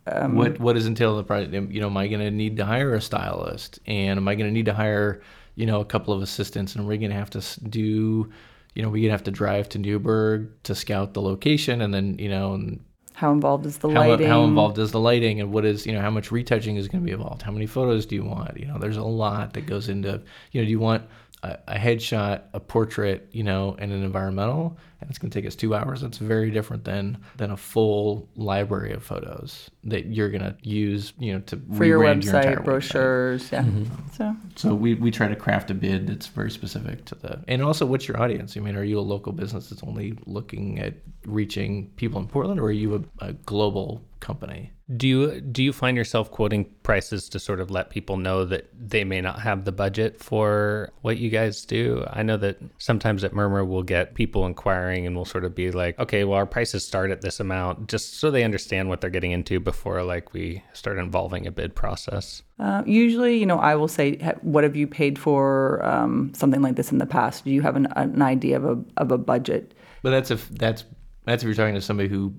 Um, 0.05 0.35
what 0.35 0.59
what 0.59 0.77
is 0.77 0.85
entailed 0.85 1.13
in 1.13 1.17
the 1.17 1.23
project? 1.23 1.53
You 1.71 1.81
know, 1.81 1.87
am 1.87 1.97
I 1.97 2.07
going 2.07 2.19
to 2.19 2.29
need 2.31 2.57
to 2.57 2.65
hire 2.65 2.93
a 2.93 3.01
stylist, 3.01 3.79
and 3.87 4.17
am 4.17 4.27
I 4.27 4.35
going 4.35 4.47
to 4.49 4.53
need 4.53 4.65
to 4.65 4.73
hire, 4.73 5.21
you 5.55 5.65
know, 5.65 5.79
a 5.79 5.85
couple 5.85 6.13
of 6.13 6.21
assistants, 6.21 6.75
and 6.75 6.85
we're 6.85 6.97
going 6.97 7.09
to 7.11 7.15
have 7.15 7.29
to 7.31 7.41
do, 7.69 8.29
you 8.75 8.81
know, 8.83 8.89
we're 8.89 8.97
going 8.97 9.05
to 9.05 9.11
have 9.11 9.23
to 9.23 9.31
drive 9.31 9.69
to 9.69 9.79
Newberg 9.79 10.49
to 10.63 10.75
scout 10.75 11.13
the 11.13 11.21
location, 11.21 11.81
and 11.81 11.93
then 11.93 12.17
you 12.19 12.29
know, 12.29 12.53
and 12.53 12.81
How 13.13 13.31
involved 13.31 13.65
is 13.65 13.77
the 13.77 13.89
how, 13.89 14.05
lighting? 14.07 14.27
how 14.27 14.43
involved 14.43 14.77
is 14.77 14.91
the 14.91 14.99
lighting, 14.99 15.39
and 15.39 15.51
what 15.53 15.65
is 15.65 15.85
you 15.85 15.93
know 15.93 16.01
how 16.01 16.11
much 16.11 16.31
retouching 16.31 16.75
is 16.75 16.87
going 16.87 17.01
to 17.01 17.05
be 17.05 17.13
involved? 17.13 17.41
How 17.41 17.51
many 17.51 17.65
photos 17.65 18.05
do 18.05 18.15
you 18.15 18.25
want? 18.25 18.59
You 18.59 18.67
know, 18.67 18.77
there's 18.77 18.97
a 18.97 19.03
lot 19.03 19.53
that 19.53 19.61
goes 19.65 19.87
into, 19.89 20.21
you 20.51 20.61
know, 20.61 20.65
do 20.65 20.71
you 20.71 20.79
want 20.79 21.03
a, 21.43 21.75
headshot, 21.75 22.43
a 22.53 22.59
portrait, 22.59 23.27
you 23.31 23.43
know, 23.43 23.75
and 23.77 23.91
an 23.91 24.03
environmental, 24.03 24.77
and 25.03 25.09
it's 25.09 25.19
going 25.19 25.29
to 25.29 25.37
take 25.37 25.45
us 25.45 25.55
two 25.55 25.75
hours. 25.75 25.99
That's 25.99 26.17
very 26.17 26.49
different 26.49 26.85
than 26.85 27.17
than 27.35 27.51
a 27.51 27.57
full 27.57 28.29
library 28.37 28.93
of 28.93 29.03
photos 29.03 29.69
that 29.83 30.05
you're 30.05 30.29
going 30.29 30.43
to 30.43 30.55
use, 30.61 31.11
you 31.19 31.33
know, 31.33 31.39
to 31.41 31.61
for 31.75 31.83
your 31.83 31.99
website, 31.99 32.45
entire 32.45 32.61
brochures, 32.61 33.51
yeah. 33.51 33.63
Mm-hmm. 33.63 33.93
So 34.13 34.35
So 34.55 34.73
we, 34.73 34.95
we 34.95 35.11
try 35.11 35.27
to 35.27 35.35
craft 35.35 35.69
a 35.71 35.73
bid 35.73 36.07
that's 36.07 36.27
very 36.27 36.51
specific 36.51 37.03
to 37.05 37.15
the 37.15 37.43
and 37.49 37.61
also 37.61 37.85
what's 37.85 38.07
your 38.07 38.21
audience? 38.21 38.55
I 38.55 38.61
mean, 38.61 38.77
are 38.77 38.83
you 38.83 38.97
a 38.97 39.01
local 39.01 39.33
business 39.33 39.69
that's 39.69 39.83
only 39.83 40.17
looking 40.25 40.79
at 40.79 40.93
reaching 41.25 41.89
people 41.97 42.19
in 42.21 42.27
Portland, 42.27 42.59
or 42.59 42.65
are 42.65 42.71
you 42.71 42.95
a, 43.19 43.27
a 43.27 43.33
global 43.33 44.01
company? 44.23 44.71
Do 44.95 45.07
you 45.07 45.41
do 45.41 45.63
you 45.63 45.73
find 45.73 45.97
yourself 45.97 46.31
quoting 46.31 46.65
prices 46.83 47.29
to 47.29 47.39
sort 47.39 47.59
of 47.59 47.71
let 47.71 47.89
people 47.89 48.17
know 48.17 48.45
that 48.45 48.69
they 48.73 49.03
may 49.03 49.21
not 49.21 49.39
have 49.39 49.65
the 49.65 49.71
budget 49.71 50.21
for 50.21 50.91
what 51.01 51.17
you 51.17 51.29
guys 51.29 51.65
do? 51.65 52.05
I 52.09 52.23
know 52.23 52.37
that 52.37 52.57
sometimes 52.77 53.23
at 53.23 53.33
Murmur 53.33 53.63
we'll 53.65 53.83
get 53.83 54.13
people 54.13 54.45
inquiring 54.45 54.92
and 55.01 55.15
we'll 55.15 55.25
sort 55.25 55.45
of 55.45 55.55
be 55.55 55.71
like, 55.71 55.97
okay, 55.99 56.23
well 56.23 56.37
our 56.37 56.45
prices 56.45 56.85
start 56.85 57.11
at 57.11 57.21
this 57.21 57.39
amount, 57.39 57.87
just 57.89 58.19
so 58.19 58.31
they 58.31 58.43
understand 58.43 58.89
what 58.89 59.01
they're 59.01 59.09
getting 59.09 59.31
into 59.31 59.59
before 59.59 60.03
like 60.03 60.33
we 60.33 60.63
start 60.73 60.97
involving 60.97 61.47
a 61.47 61.51
bid 61.51 61.75
process. 61.75 62.43
Uh, 62.59 62.83
usually, 62.85 63.37
you 63.37 63.45
know, 63.45 63.59
I 63.59 63.75
will 63.75 63.87
say, 63.87 64.17
"What 64.41 64.63
have 64.63 64.75
you 64.75 64.87
paid 64.87 65.17
for 65.19 65.83
um, 65.85 66.31
something 66.35 66.61
like 66.61 66.75
this 66.75 66.91
in 66.91 66.97
the 66.97 67.05
past? 67.05 67.43
Do 67.45 67.51
you 67.51 67.61
have 67.61 67.75
an, 67.75 67.87
an 67.95 68.21
idea 68.21 68.57
of 68.57 68.65
a 68.65 68.83
of 68.97 69.11
a 69.11 69.17
budget?" 69.17 69.73
But 70.01 70.11
that's 70.11 70.31
if 70.31 70.47
that's 70.49 70.85
that's 71.25 71.43
if 71.43 71.47
you're 71.47 71.55
talking 71.55 71.75
to 71.75 71.81
somebody 71.81 72.09
who 72.09 72.33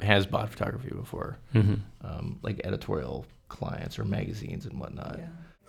has 0.00 0.26
bought 0.26 0.48
photography 0.50 0.90
before, 0.94 1.38
um, 2.02 2.38
like 2.42 2.60
editorial 2.64 3.26
clients 3.48 3.98
or 3.98 4.04
magazines 4.04 4.66
and 4.66 4.78
whatnot. 4.78 5.20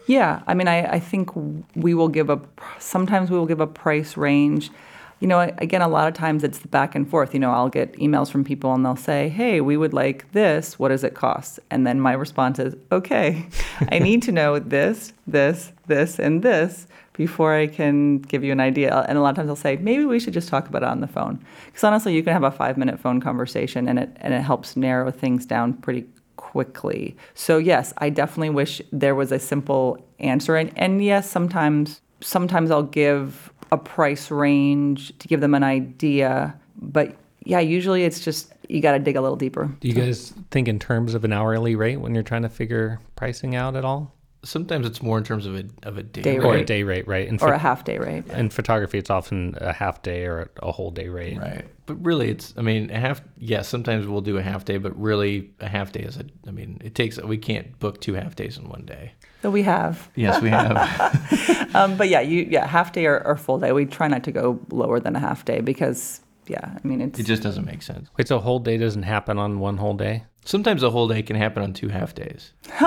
Yeah, 0.07 0.41
I 0.47 0.53
mean, 0.53 0.67
I, 0.67 0.93
I 0.93 0.99
think 0.99 1.29
we 1.75 1.93
will 1.93 2.07
give 2.07 2.29
a 2.29 2.41
sometimes 2.79 3.29
we 3.29 3.37
will 3.37 3.45
give 3.45 3.59
a 3.59 3.67
price 3.67 4.17
range. 4.17 4.71
You 5.19 5.27
know, 5.27 5.39
again, 5.57 5.81
a 5.81 5.87
lot 5.87 6.07
of 6.07 6.13
times 6.13 6.43
it's 6.43 6.59
the 6.59 6.67
back 6.67 6.95
and 6.95 7.09
forth. 7.09 7.33
You 7.33 7.39
know, 7.39 7.51
I'll 7.51 7.69
get 7.69 7.93
emails 7.93 8.31
from 8.31 8.43
people 8.43 8.73
and 8.73 8.85
they'll 8.85 8.95
say, 8.95 9.29
"Hey, 9.29 9.59
we 9.59 9.75
would 9.75 9.93
like 9.93 10.31
this. 10.31 10.79
What 10.79 10.89
does 10.89 11.03
it 11.03 11.13
cost?" 11.13 11.59
And 11.69 11.85
then 11.85 11.99
my 11.99 12.13
response 12.13 12.59
is, 12.59 12.75
"Okay, 12.91 13.47
I 13.91 13.99
need 13.99 14.21
to 14.23 14.31
know 14.31 14.59
this, 14.59 15.13
this, 15.27 15.73
this, 15.87 16.19
and 16.19 16.41
this 16.41 16.87
before 17.13 17.53
I 17.53 17.67
can 17.67 18.19
give 18.19 18.43
you 18.45 18.53
an 18.53 18.61
idea." 18.61 19.05
And 19.09 19.17
a 19.17 19.21
lot 19.21 19.31
of 19.31 19.35
times 19.35 19.47
they'll 19.47 19.55
say, 19.55 19.75
"Maybe 19.75 20.05
we 20.05 20.19
should 20.19 20.33
just 20.33 20.47
talk 20.47 20.69
about 20.69 20.83
it 20.83 20.89
on 20.89 21.01
the 21.01 21.07
phone." 21.07 21.43
Because 21.65 21.83
honestly, 21.83 22.15
you 22.15 22.23
can 22.23 22.33
have 22.33 22.43
a 22.43 22.51
five-minute 22.51 22.99
phone 22.99 23.19
conversation, 23.19 23.89
and 23.89 23.99
it 23.99 24.09
and 24.21 24.33
it 24.33 24.41
helps 24.41 24.77
narrow 24.77 25.11
things 25.11 25.45
down 25.45 25.73
pretty 25.73 26.05
quickly. 26.39 27.17
So 27.33 27.57
yes, 27.57 27.93
I 27.97 28.09
definitely 28.09 28.51
wish 28.51 28.81
there 28.93 29.13
was 29.13 29.33
a 29.33 29.39
simple 29.39 30.03
answer 30.19 30.55
and, 30.55 30.71
and 30.77 31.03
yes, 31.03 31.29
sometimes 31.29 32.01
sometimes 32.21 32.71
I'll 32.71 32.83
give 32.83 33.51
a 33.71 33.77
price 33.77 34.31
range 34.31 35.17
to 35.19 35.27
give 35.27 35.41
them 35.41 35.53
an 35.53 35.63
idea, 35.63 36.57
but 36.75 37.15
yeah, 37.43 37.59
usually 37.59 38.03
it's 38.03 38.19
just 38.19 38.53
you 38.67 38.81
got 38.81 38.91
to 38.93 38.99
dig 38.99 39.15
a 39.15 39.21
little 39.21 39.35
deeper. 39.35 39.69
Do 39.79 39.87
you 39.87 39.93
guys 39.93 40.33
think 40.51 40.67
in 40.67 40.79
terms 40.79 41.13
of 41.13 41.23
an 41.23 41.33
hourly 41.33 41.75
rate 41.75 41.97
when 41.97 42.13
you're 42.13 42.23
trying 42.23 42.43
to 42.43 42.49
figure 42.49 42.99
pricing 43.15 43.55
out 43.55 43.75
at 43.75 43.83
all? 43.83 44.13
Sometimes 44.43 44.85
it's 44.87 45.01
more 45.01 45.17
in 45.17 45.23
terms 45.25 45.45
of 45.45 45.55
a 45.55 45.65
of 45.83 45.97
a 45.97 46.03
day, 46.03 46.21
Day 46.21 46.39
rate. 46.39 46.45
Or 46.45 46.53
a 46.53 46.57
Right. 46.57 46.65
day 46.67 46.83
rate, 46.83 47.07
right? 47.07 47.27
In, 47.27 47.35
Or 47.35 47.39
pho- 47.39 47.51
a 47.53 47.57
half 47.57 47.83
day 47.83 47.97
rate. 47.97 48.23
in 48.29 48.49
photography, 48.49 48.97
it's 48.97 49.09
often 49.09 49.55
a 49.59 49.73
half 49.73 50.01
day 50.01 50.23
or 50.25 50.49
a 50.63 50.71
whole 50.71 50.91
day 50.91 51.09
rate. 51.09 51.37
Right. 51.37 51.65
But 51.85 51.95
really, 52.05 52.29
it's, 52.29 52.53
I 52.55 52.61
mean, 52.61 52.89
a 52.91 52.99
half, 52.99 53.21
yes, 53.37 53.67
sometimes 53.67 54.07
we'll 54.07 54.21
do 54.21 54.37
a 54.37 54.41
half 54.43 54.63
day, 54.63 54.77
but 54.77 54.97
really, 54.99 55.49
a 55.59 55.67
half 55.67 55.91
day 55.91 56.01
is 56.01 56.17
a, 56.17 56.23
I 56.47 56.51
mean, 56.51 56.79
it 56.83 56.93
takes, 56.95 57.19
we 57.21 57.37
can't 57.37 57.77
book 57.79 57.99
two 57.99 58.13
half 58.13 58.35
days 58.35 58.57
in 58.57 58.69
one 58.69 58.85
day. 58.85 59.11
So 59.41 59.49
we 59.49 59.63
have. 59.63 60.09
Yes, 60.15 60.41
we 60.41 60.49
have. 60.49 61.67
Um, 61.75 61.97
but 61.97 62.09
yeah, 62.09 62.21
you 62.21 62.47
yeah, 62.49 62.65
half 62.65 62.91
day 62.93 63.05
or, 63.05 63.21
or 63.23 63.35
full 63.37 63.59
day. 63.59 63.71
We 63.73 63.85
try 63.85 64.07
not 64.07 64.23
to 64.23 64.31
go 64.31 64.59
lower 64.71 64.99
than 64.99 65.15
a 65.15 65.19
half 65.19 65.45
day 65.45 65.61
because 65.61 66.19
yeah, 66.47 66.77
I 66.83 66.87
mean 66.87 66.99
it's 66.99 67.19
it 67.19 67.27
just 67.27 67.43
doesn't 67.43 67.63
make 67.65 67.83
sense. 67.83 68.09
Wait, 68.17 68.27
so 68.27 68.37
a 68.37 68.39
whole 68.39 68.57
day 68.57 68.75
doesn't 68.77 69.03
happen 69.03 69.37
on 69.37 69.59
one 69.59 69.77
whole 69.77 69.93
day? 69.93 70.23
Sometimes 70.45 70.81
a 70.81 70.89
whole 70.89 71.07
day 71.07 71.21
can 71.21 71.35
happen 71.35 71.61
on 71.61 71.73
two 71.73 71.89
half 71.89 72.15
days. 72.15 72.53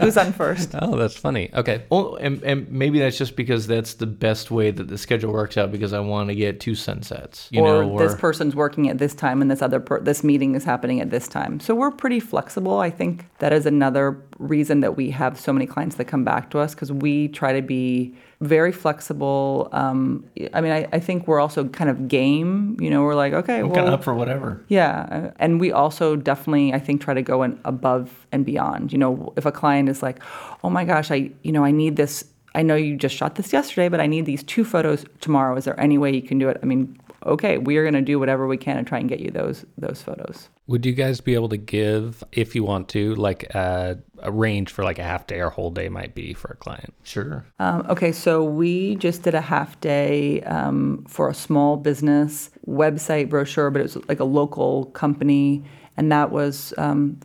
who's 0.00 0.16
on 0.16 0.32
first. 0.32 0.70
Oh, 0.74 0.96
that's 0.96 1.16
funny. 1.16 1.50
Okay. 1.54 1.84
Oh, 1.90 2.16
and, 2.16 2.42
and 2.42 2.70
maybe 2.70 2.98
that's 2.98 3.18
just 3.18 3.36
because 3.36 3.66
that's 3.66 3.94
the 3.94 4.06
best 4.06 4.50
way 4.50 4.70
that 4.70 4.88
the 4.88 4.98
schedule 4.98 5.32
works 5.32 5.56
out 5.56 5.70
because 5.72 5.92
I 5.92 6.00
want 6.00 6.28
to 6.28 6.34
get 6.34 6.60
two 6.60 6.74
sunsets, 6.74 7.48
you 7.50 7.60
or 7.60 7.84
know, 7.84 7.98
this 7.98 8.14
person's 8.14 8.54
working 8.54 8.88
at 8.88 8.98
this 8.98 9.14
time 9.14 9.42
and 9.42 9.50
this 9.50 9.62
other 9.62 9.80
per- 9.80 10.00
this 10.00 10.24
meeting 10.24 10.54
is 10.54 10.64
happening 10.64 11.00
at 11.00 11.10
this 11.10 11.28
time. 11.28 11.60
So 11.60 11.74
we're 11.74 11.90
pretty 11.90 12.20
flexible. 12.20 12.78
I 12.78 12.90
think 12.90 13.26
that 13.38 13.52
is 13.52 13.66
another 13.66 14.22
reason 14.38 14.80
that 14.80 14.96
we 14.96 15.10
have 15.10 15.38
so 15.38 15.52
many 15.52 15.66
clients 15.66 15.96
that 15.96 16.06
come 16.06 16.24
back 16.24 16.50
to 16.50 16.58
us 16.58 16.74
because 16.74 16.92
we 16.92 17.28
try 17.28 17.52
to 17.52 17.62
be 17.62 18.14
very 18.40 18.72
flexible. 18.72 19.68
Um, 19.72 20.24
I 20.54 20.60
mean, 20.60 20.72
I, 20.72 20.88
I 20.92 20.98
think 20.98 21.28
we're 21.28 21.40
also 21.40 21.68
kind 21.68 21.90
of 21.90 22.08
game. 22.08 22.76
You 22.80 22.88
know, 22.88 23.02
we're 23.02 23.14
like, 23.14 23.32
okay, 23.34 23.62
we're 23.62 23.68
well, 23.68 23.74
kind 23.74 23.88
of 23.88 23.94
up 23.94 24.04
for 24.04 24.14
whatever. 24.14 24.62
yeah, 24.68 25.06
uh, 25.10 25.30
and 25.38 25.60
we 25.60 25.72
also 25.72 26.16
definitely, 26.16 26.72
I 26.72 26.78
think, 26.78 27.02
try 27.02 27.14
to 27.14 27.22
go 27.22 27.42
in 27.42 27.60
above 27.64 28.26
and 28.32 28.46
beyond. 28.46 28.92
You 28.92 28.98
know, 28.98 29.32
if 29.36 29.44
a 29.44 29.52
client 29.52 29.88
is 29.88 30.02
like, 30.02 30.22
"Oh 30.64 30.70
my 30.70 30.84
gosh, 30.84 31.10
I, 31.10 31.30
you 31.42 31.52
know, 31.52 31.64
I 31.64 31.70
need 31.70 31.96
this. 31.96 32.24
I 32.54 32.62
know 32.62 32.76
you 32.76 32.96
just 32.96 33.14
shot 33.14 33.34
this 33.34 33.52
yesterday, 33.52 33.88
but 33.88 34.00
I 34.00 34.06
need 34.06 34.24
these 34.26 34.42
two 34.42 34.64
photos 34.64 35.04
tomorrow. 35.20 35.56
Is 35.56 35.64
there 35.64 35.78
any 35.78 35.98
way 35.98 36.14
you 36.14 36.22
can 36.22 36.38
do 36.38 36.48
it?" 36.48 36.58
I 36.62 36.66
mean, 36.66 36.98
okay, 37.24 37.58
we 37.58 37.76
are 37.76 37.82
going 37.82 37.94
to 37.94 38.00
do 38.00 38.18
whatever 38.18 38.46
we 38.46 38.56
can 38.56 38.76
to 38.76 38.82
try 38.82 38.98
and 38.98 39.08
get 39.08 39.20
you 39.20 39.30
those 39.30 39.64
those 39.78 40.02
photos. 40.02 40.48
Would 40.66 40.86
you 40.86 40.92
guys 40.92 41.20
be 41.20 41.34
able 41.34 41.48
to 41.48 41.56
give, 41.56 42.22
if 42.30 42.54
you 42.54 42.62
want 42.62 42.88
to, 42.90 43.16
like 43.16 43.52
a, 43.54 43.98
a 44.20 44.30
range 44.30 44.70
for 44.70 44.84
like 44.84 45.00
a 45.00 45.02
half 45.02 45.26
day 45.26 45.40
or 45.40 45.50
whole 45.50 45.70
day 45.70 45.88
might 45.88 46.14
be 46.14 46.32
for 46.32 46.52
a 46.52 46.56
client? 46.56 46.94
Sure. 47.02 47.44
Um, 47.58 47.84
okay, 47.88 48.12
so 48.12 48.44
we 48.44 48.94
just 48.96 49.22
did 49.22 49.34
a 49.34 49.40
half 49.40 49.80
day 49.80 50.42
um, 50.42 51.04
for 51.08 51.28
a 51.28 51.34
small 51.34 51.76
business 51.76 52.50
website 52.68 53.28
brochure, 53.28 53.70
but 53.70 53.80
it 53.80 53.82
was 53.82 53.96
like 54.08 54.20
a 54.20 54.24
local 54.24 54.86
company, 54.86 55.64
and 55.96 56.12
that 56.12 56.30
was 56.30 56.72
um, 56.78 57.18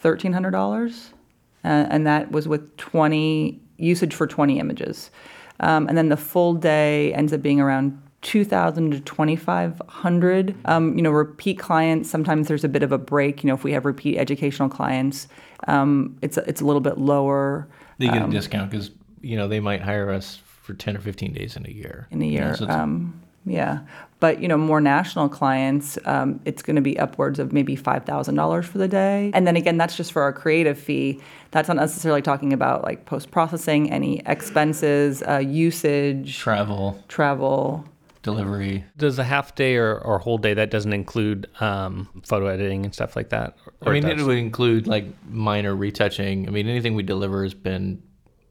thirteen 0.00 0.34
hundred 0.34 0.50
dollars, 0.50 1.14
uh, 1.64 1.86
and 1.90 2.06
that 2.06 2.30
was 2.30 2.46
with 2.46 2.76
twenty 2.76 3.60
usage 3.78 4.14
for 4.14 4.26
twenty 4.26 4.58
images, 4.58 5.10
um, 5.60 5.88
and 5.88 5.96
then 5.96 6.10
the 6.10 6.18
full 6.18 6.52
day 6.52 7.14
ends 7.14 7.32
up 7.32 7.40
being 7.40 7.60
around. 7.60 8.00
2000 8.22 8.90
to 8.92 9.00
2500 9.00 10.54
um, 10.66 10.94
you 10.96 11.02
know 11.02 11.10
repeat 11.10 11.58
clients 11.58 12.10
sometimes 12.10 12.48
there's 12.48 12.64
a 12.64 12.68
bit 12.68 12.82
of 12.82 12.92
a 12.92 12.98
break 12.98 13.42
you 13.42 13.48
know 13.48 13.54
if 13.54 13.64
we 13.64 13.72
have 13.72 13.84
repeat 13.86 14.18
educational 14.18 14.68
clients 14.68 15.26
um, 15.68 16.16
it's 16.22 16.36
it's 16.38 16.60
a 16.60 16.64
little 16.64 16.80
bit 16.80 16.98
lower 16.98 17.66
They 17.98 18.08
get 18.08 18.22
a 18.22 18.28
discount 18.30 18.70
because 18.70 18.90
you 19.22 19.36
know 19.36 19.48
they 19.48 19.60
might 19.60 19.80
hire 19.82 20.10
us 20.10 20.36
for 20.62 20.74
ten 20.74 20.96
or 20.96 21.00
fifteen 21.00 21.32
days 21.32 21.56
in 21.56 21.66
a 21.66 21.70
year. 21.70 22.06
in 22.10 22.22
a 22.22 22.26
You 22.26 22.40
know, 22.40 22.46
year. 22.48 22.56
so 22.56 22.68
um, 22.68 23.20
yeah, 23.46 23.80
but 24.20 24.40
you 24.40 24.48
know, 24.48 24.58
more 24.58 24.80
national 24.82 25.28
clients, 25.30 25.98
um, 26.04 26.40
it's 26.44 26.62
going 26.62 26.76
to 26.76 26.82
be 26.82 26.98
upwards 26.98 27.38
of 27.38 27.52
maybe 27.52 27.74
five 27.74 28.04
thousand 28.04 28.34
dollars 28.36 28.66
for 28.66 28.78
the 28.78 28.86
day. 28.88 29.30
And 29.34 29.46
then 29.46 29.56
again, 29.56 29.78
that's 29.78 29.96
just 29.96 30.12
for 30.12 30.22
our 30.22 30.32
creative 30.32 30.78
fee. 30.78 31.20
That's 31.50 31.66
not 31.68 31.76
necessarily 31.78 32.22
talking 32.22 32.52
about 32.52 32.84
like 32.84 33.06
post 33.06 33.30
processing, 33.30 33.90
any 33.90 34.20
expenses, 34.26 35.22
uh, 35.26 35.38
usage, 35.38 36.38
travel, 36.38 37.02
travel. 37.08 37.84
Delivery. 38.22 38.84
Does 38.96 39.18
a 39.18 39.24
half 39.24 39.54
day 39.54 39.76
or, 39.76 39.98
or 39.98 40.18
whole 40.18 40.38
day 40.38 40.54
that 40.54 40.70
doesn't 40.70 40.92
include 40.92 41.48
um, 41.60 42.08
photo 42.24 42.46
editing 42.46 42.84
and 42.84 42.94
stuff 42.94 43.16
like 43.16 43.30
that? 43.30 43.56
I 43.82 43.90
mean, 43.90 44.02
does? 44.02 44.20
it 44.20 44.24
would 44.24 44.38
include 44.38 44.86
like 44.86 45.06
minor 45.28 45.74
retouching. 45.74 46.46
I 46.46 46.50
mean, 46.50 46.68
anything 46.68 46.94
we 46.94 47.02
deliver 47.02 47.42
has 47.42 47.54
been, 47.54 48.02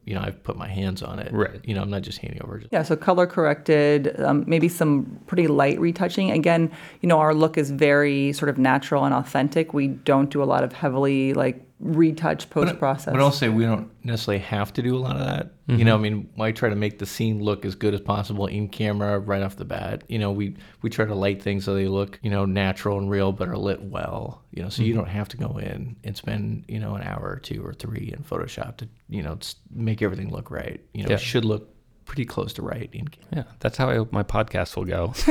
you 0.04 0.14
know, 0.14 0.22
I've 0.22 0.42
put 0.42 0.56
my 0.56 0.68
hands 0.68 1.02
on 1.02 1.18
it. 1.18 1.32
Right. 1.32 1.60
You 1.64 1.74
know, 1.74 1.82
I'm 1.82 1.90
not 1.90 2.02
just 2.02 2.18
handing 2.18 2.42
over. 2.42 2.62
Yeah, 2.70 2.82
so 2.82 2.96
color 2.96 3.26
corrected, 3.26 4.18
um, 4.20 4.44
maybe 4.46 4.68
some 4.68 5.20
pretty 5.26 5.46
light 5.46 5.78
retouching. 5.78 6.30
Again, 6.30 6.70
you 7.00 7.08
know, 7.08 7.18
our 7.18 7.34
look 7.34 7.56
is 7.56 7.70
very 7.70 8.32
sort 8.32 8.48
of 8.48 8.58
natural 8.58 9.04
and 9.04 9.14
authentic. 9.14 9.72
We 9.72 9.88
don't 9.88 10.30
do 10.30 10.42
a 10.42 10.44
lot 10.46 10.64
of 10.64 10.72
heavily 10.72 11.34
like 11.34 11.64
retouch 11.80 12.48
post 12.50 12.78
process. 12.78 13.10
But 13.12 13.20
I'll 13.20 13.32
say 13.32 13.48
we 13.48 13.64
don't 13.64 13.90
necessarily 14.04 14.42
have 14.44 14.72
to 14.74 14.82
do 14.82 14.94
a 14.96 14.98
lot 15.00 15.16
of 15.16 15.24
that. 15.26 15.52
You 15.66 15.84
know, 15.84 15.94
I 15.94 15.98
mean, 15.98 16.28
I 16.38 16.50
try 16.52 16.68
to 16.68 16.74
make 16.74 16.98
the 16.98 17.06
scene 17.06 17.40
look 17.42 17.64
as 17.64 17.74
good 17.76 17.94
as 17.94 18.00
possible 18.00 18.46
in 18.46 18.68
camera 18.68 19.18
right 19.20 19.40
off 19.40 19.54
the 19.56 19.64
bat. 19.64 20.02
You 20.08 20.18
know, 20.18 20.32
we 20.32 20.56
we 20.82 20.90
try 20.90 21.04
to 21.04 21.14
light 21.14 21.40
things 21.42 21.64
so 21.64 21.74
they 21.74 21.86
look, 21.86 22.18
you 22.22 22.30
know, 22.30 22.44
natural 22.44 22.98
and 22.98 23.08
real, 23.08 23.30
but 23.32 23.48
are 23.48 23.56
lit 23.56 23.80
well. 23.80 24.42
You 24.50 24.62
know, 24.64 24.68
so 24.68 24.82
you 24.82 24.94
don't 24.94 25.08
have 25.08 25.28
to 25.28 25.36
go 25.36 25.58
in 25.58 25.94
and 26.04 26.16
spend, 26.16 26.64
you 26.68 26.80
know, 26.80 26.96
an 26.96 27.02
hour 27.02 27.22
or 27.30 27.38
two 27.38 27.64
or 27.64 27.72
three 27.72 28.12
in 28.16 28.24
Photoshop 28.24 28.78
to, 28.78 28.88
you 29.08 29.22
know, 29.22 29.34
s- 29.40 29.54
make 29.72 30.02
everything 30.02 30.30
look 30.32 30.50
right. 30.50 30.80
You 30.92 31.04
know, 31.04 31.10
Yeah. 31.10 31.14
it 31.14 31.20
should 31.20 31.44
look 31.44 31.72
pretty 32.04 32.24
close 32.24 32.52
to 32.54 32.62
right 32.62 32.90
in 32.92 33.06
camera. 33.06 33.28
Yeah, 33.32 33.42
that's 33.60 33.76
how 33.76 33.88
I 33.88 33.94
hope 33.94 34.12
my 34.12 34.24
podcast 34.24 34.74
will 34.76 34.84
go. 34.86 35.14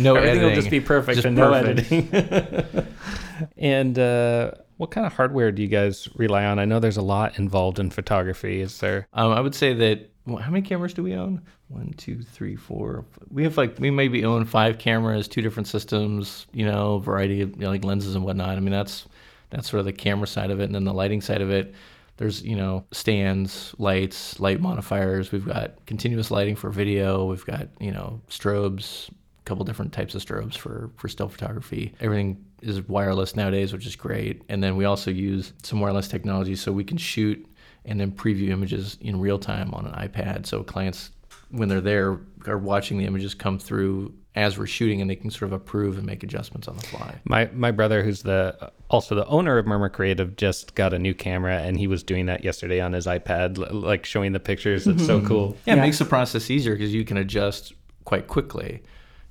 No 0.00 0.14
Everything 0.14 0.16
editing. 0.16 0.42
will 0.44 0.54
just 0.54 0.70
be 0.70 0.80
perfect 0.80 1.16
Just 1.16 1.26
and 1.26 1.34
no 1.36 1.52
editing. 1.52 2.08
and 3.56 3.98
uh, 3.98 4.52
what 4.82 4.90
kind 4.90 5.06
of 5.06 5.12
hardware 5.12 5.52
do 5.52 5.62
you 5.62 5.68
guys 5.68 6.08
rely 6.16 6.44
on? 6.44 6.58
I 6.58 6.64
know 6.64 6.80
there's 6.80 6.96
a 6.96 7.02
lot 7.02 7.38
involved 7.38 7.78
in 7.78 7.88
photography. 7.88 8.60
Is 8.60 8.80
there? 8.80 9.06
Um, 9.12 9.30
I 9.30 9.40
would 9.40 9.54
say 9.54 9.72
that 9.74 10.10
well, 10.26 10.38
how 10.38 10.50
many 10.50 10.66
cameras 10.66 10.92
do 10.92 11.04
we 11.04 11.14
own? 11.14 11.40
One, 11.68 11.94
two, 11.96 12.20
three, 12.20 12.56
four. 12.56 13.04
We 13.30 13.44
have 13.44 13.56
like 13.56 13.78
we 13.78 13.92
maybe 13.92 14.24
own 14.24 14.44
five 14.44 14.78
cameras, 14.78 15.28
two 15.28 15.40
different 15.40 15.68
systems. 15.68 16.48
You 16.52 16.66
know, 16.66 16.98
variety 16.98 17.42
of 17.42 17.50
you 17.50 17.58
know, 17.58 17.70
like 17.70 17.84
lenses 17.84 18.16
and 18.16 18.24
whatnot. 18.24 18.56
I 18.56 18.60
mean, 18.60 18.72
that's 18.72 19.06
that's 19.50 19.70
sort 19.70 19.78
of 19.78 19.86
the 19.86 19.92
camera 19.92 20.26
side 20.26 20.50
of 20.50 20.58
it, 20.58 20.64
and 20.64 20.74
then 20.74 20.82
the 20.82 20.92
lighting 20.92 21.20
side 21.20 21.42
of 21.42 21.50
it. 21.52 21.72
There's 22.16 22.42
you 22.42 22.56
know 22.56 22.84
stands, 22.90 23.76
lights, 23.78 24.40
light 24.40 24.60
modifiers. 24.60 25.30
We've 25.30 25.46
got 25.46 25.86
continuous 25.86 26.32
lighting 26.32 26.56
for 26.56 26.70
video. 26.70 27.26
We've 27.26 27.46
got 27.46 27.68
you 27.78 27.92
know 27.92 28.20
strobes, 28.28 29.10
a 29.42 29.48
couple 29.48 29.64
different 29.64 29.92
types 29.92 30.14
of 30.14 30.24
strobes 30.24 30.56
for 30.56 30.90
for 30.96 31.08
still 31.08 31.28
photography. 31.28 31.94
Everything 32.00 32.44
is 32.62 32.86
wireless 32.88 33.34
nowadays, 33.34 33.72
which 33.72 33.86
is 33.86 33.96
great. 33.96 34.42
And 34.48 34.62
then 34.62 34.76
we 34.76 34.84
also 34.84 35.10
use 35.10 35.52
some 35.62 35.80
wireless 35.80 36.08
technology 36.08 36.54
so 36.54 36.70
we 36.72 36.84
can 36.84 36.96
shoot 36.96 37.44
and 37.84 37.98
then 37.98 38.12
preview 38.12 38.50
images 38.50 38.96
in 39.00 39.18
real 39.18 39.38
time 39.38 39.74
on 39.74 39.86
an 39.86 39.92
iPad. 39.92 40.46
So 40.46 40.62
clients, 40.62 41.10
when 41.50 41.68
they're 41.68 41.80
there, 41.80 42.20
are 42.46 42.58
watching 42.58 42.98
the 42.98 43.04
images 43.04 43.34
come 43.34 43.58
through 43.58 44.14
as 44.34 44.56
we're 44.56 44.66
shooting, 44.66 45.02
and 45.02 45.10
they 45.10 45.16
can 45.16 45.30
sort 45.30 45.42
of 45.42 45.52
approve 45.52 45.98
and 45.98 46.06
make 46.06 46.22
adjustments 46.22 46.66
on 46.66 46.76
the 46.76 46.82
fly. 46.82 47.20
My 47.24 47.50
my 47.52 47.70
brother, 47.70 48.02
who's 48.02 48.22
the 48.22 48.72
also 48.88 49.14
the 49.14 49.26
owner 49.26 49.58
of 49.58 49.66
Murmur 49.66 49.90
Creative, 49.90 50.36
just 50.36 50.74
got 50.74 50.94
a 50.94 50.98
new 50.98 51.14
camera, 51.14 51.58
and 51.58 51.78
he 51.78 51.86
was 51.86 52.02
doing 52.02 52.26
that 52.26 52.42
yesterday 52.44 52.80
on 52.80 52.92
his 52.92 53.06
iPad, 53.06 53.58
like 53.72 54.06
showing 54.06 54.32
the 54.32 54.40
pictures. 54.40 54.86
It's 54.86 55.04
so 55.04 55.18
mm-hmm. 55.18 55.26
cool. 55.26 55.56
Yeah, 55.66 55.74
it 55.74 55.76
Yeah. 55.76 55.82
makes 55.82 55.98
the 55.98 56.04
process 56.04 56.48
easier 56.50 56.74
because 56.74 56.94
you 56.94 57.04
can 57.04 57.16
adjust 57.18 57.74
quite 58.04 58.26
quickly. 58.26 58.82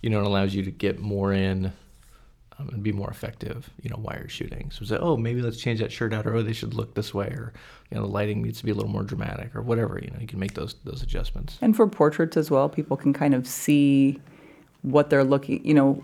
You 0.02 0.10
know, 0.10 0.20
it 0.22 0.26
allows 0.26 0.54
you 0.54 0.64
to 0.64 0.72
get 0.72 1.00
more 1.00 1.32
in 1.34 1.72
um, 2.58 2.70
and 2.70 2.84
be 2.84 2.92
more 2.92 3.10
effective. 3.10 3.70
You 3.82 3.90
know, 3.90 3.98
while 3.98 4.18
you're 4.18 4.30
shooting. 4.30 4.72
So 4.72 4.86
say, 4.86 4.98
oh, 4.98 5.18
maybe 5.18 5.42
let's 5.42 5.58
change 5.58 5.80
that 5.80 5.92
shirt 5.92 6.14
out, 6.14 6.26
or 6.26 6.36
oh, 6.36 6.42
they 6.42 6.54
should 6.54 6.74
look 6.74 6.96
this 6.96 7.14
way, 7.14 7.28
or 7.28 7.54
you 7.90 7.98
know, 7.98 8.04
the 8.04 8.12
lighting 8.12 8.42
needs 8.42 8.60
to 8.60 8.66
be 8.66 8.72
a 8.72 8.76
little 8.76 8.90
more 8.90 9.04
dramatic, 9.04 9.56
or 9.56 9.62
whatever. 9.62 10.00
You 10.02 10.12
know, 10.12 10.20
you 10.20 10.28
can 10.28 10.40
make 10.40 10.54
those 10.54 10.76
those 10.84 11.02
adjustments. 11.04 11.58
And 11.62 11.76
for 11.76 11.88
portraits 11.88 12.38
as 12.38 12.50
well, 12.50 12.70
people 12.70 12.98
can 12.98 13.14
kind 13.14 13.34
of 13.34 13.48
see 13.48 14.20
what 14.82 15.10
they're 15.10 15.24
looking, 15.24 15.64
you 15.66 15.74
know, 15.74 16.04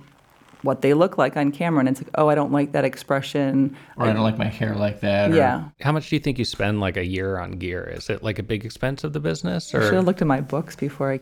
what 0.62 0.82
they 0.82 0.94
look 0.94 1.18
like 1.18 1.38
on 1.38 1.52
camera. 1.52 1.80
And 1.80 1.90
it's 1.90 2.02
like, 2.02 2.10
oh, 2.16 2.30
I 2.30 2.36
don't 2.36 2.52
like 2.52 2.72
that 2.72 2.86
expression. 2.86 3.76
Or 3.98 4.06
I 4.06 4.14
don't 4.14 4.24
like 4.24 4.38
my 4.38 4.46
hair 4.46 4.76
like 4.76 5.02
that. 5.02 5.32
Or, 5.32 5.36
Yeah. 5.36 5.70
How 5.82 5.92
much 5.92 6.10
do 6.10 6.16
you 6.16 6.20
think 6.20 6.40
you 6.40 6.46
spend 6.46 6.80
like 6.80 6.98
a 6.98 7.06
year 7.06 7.38
on 7.38 7.54
gear? 7.54 7.84
Is 7.84 8.10
it 8.10 8.24
like 8.24 8.40
a 8.40 8.44
big 8.44 8.66
expense 8.66 9.04
of 9.04 9.14
the 9.14 9.20
business, 9.20 9.74
I 9.74 9.82
should 9.82 9.94
have 9.94 10.06
looked 10.06 10.22
at 10.22 10.28
my 10.28 10.42
books 10.42 10.76
before 10.76 11.12
I. 11.12 11.20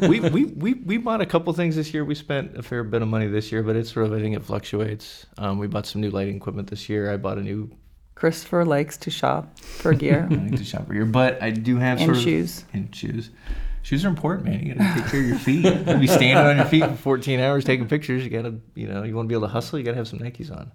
we, 0.06 0.20
we, 0.20 0.44
we, 0.44 0.74
we 0.74 0.96
bought 0.98 1.20
a 1.20 1.26
couple 1.26 1.52
things 1.52 1.76
this 1.76 1.92
year. 1.92 2.04
We 2.04 2.14
spent 2.14 2.56
a 2.56 2.62
fair 2.62 2.84
bit 2.84 3.02
of 3.02 3.08
money 3.08 3.26
this 3.26 3.50
year, 3.50 3.62
but 3.62 3.76
it's 3.76 3.92
sort 3.92 4.06
of, 4.06 4.12
I 4.12 4.20
think 4.20 4.36
it 4.36 4.42
fluctuates. 4.44 5.26
Um, 5.38 5.58
we 5.58 5.66
bought 5.66 5.86
some 5.86 6.00
new 6.00 6.10
lighting 6.10 6.36
equipment 6.36 6.68
this 6.68 6.88
year. 6.88 7.12
I 7.12 7.16
bought 7.16 7.38
a 7.38 7.42
new 7.42 7.70
Christopher 8.16 8.64
likes 8.64 8.96
to 8.96 9.10
shop 9.10 9.58
for 9.58 9.92
gear 10.02 10.26
lighting 10.30 10.56
to 10.56 10.64
shop 10.64 10.90
here, 10.90 11.04
but 11.04 11.40
I 11.42 11.50
do 11.50 11.76
have 11.76 11.98
and 11.98 12.06
sort 12.06 12.16
of. 12.16 12.22
shoes. 12.22 12.64
And 12.72 12.94
shoes. 12.94 13.30
Shoes 13.86 14.04
are 14.04 14.08
important, 14.08 14.48
man. 14.48 14.66
You 14.66 14.74
gotta 14.74 15.00
take 15.00 15.10
care 15.12 15.20
of 15.20 15.26
your 15.28 15.38
feet. 15.38 15.64
You 15.64 15.98
be 15.98 16.08
standing 16.08 16.38
on 16.38 16.56
your 16.56 16.66
feet 16.66 16.84
for 16.84 16.96
14 16.96 17.38
hours 17.38 17.64
taking 17.64 17.86
pictures. 17.86 18.24
You 18.24 18.30
gotta, 18.30 18.56
you 18.74 18.88
know, 18.88 19.04
you 19.04 19.14
want 19.14 19.26
to 19.26 19.28
be 19.28 19.36
able 19.36 19.46
to 19.46 19.52
hustle. 19.52 19.78
You 19.78 19.84
gotta 19.84 19.96
have 19.96 20.08
some 20.08 20.18
Nikes 20.18 20.50
on. 20.50 20.72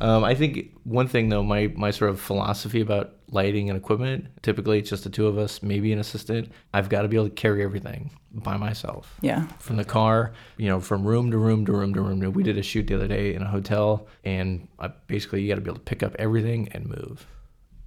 Um, 0.00 0.24
I 0.24 0.34
think 0.34 0.74
one 0.84 1.08
thing 1.08 1.28
though, 1.28 1.42
my 1.42 1.70
my 1.76 1.90
sort 1.90 2.08
of 2.08 2.18
philosophy 2.18 2.80
about 2.80 3.16
lighting 3.30 3.68
and 3.68 3.76
equipment. 3.76 4.28
Typically, 4.40 4.78
it's 4.78 4.88
just 4.88 5.04
the 5.04 5.10
two 5.10 5.26
of 5.26 5.36
us, 5.36 5.62
maybe 5.62 5.92
an 5.92 5.98
assistant. 5.98 6.50
I've 6.72 6.88
got 6.88 7.02
to 7.02 7.08
be 7.08 7.18
able 7.18 7.28
to 7.28 7.34
carry 7.34 7.62
everything 7.62 8.12
by 8.32 8.56
myself. 8.56 9.18
Yeah. 9.20 9.46
From 9.58 9.76
the 9.76 9.84
car, 9.84 10.32
you 10.56 10.68
know, 10.68 10.80
from 10.80 11.06
room 11.06 11.30
to 11.32 11.36
room 11.36 11.66
to 11.66 11.72
room 11.72 11.92
to 11.92 12.00
room. 12.00 12.32
We 12.32 12.44
did 12.44 12.56
a 12.56 12.62
shoot 12.62 12.86
the 12.86 12.94
other 12.94 13.08
day 13.08 13.34
in 13.34 13.42
a 13.42 13.48
hotel, 13.48 14.06
and 14.24 14.68
I, 14.78 14.88
basically, 15.06 15.42
you 15.42 15.48
got 15.48 15.56
to 15.56 15.60
be 15.60 15.68
able 15.68 15.80
to 15.80 15.84
pick 15.84 16.02
up 16.02 16.16
everything 16.18 16.70
and 16.72 16.86
move 16.86 17.26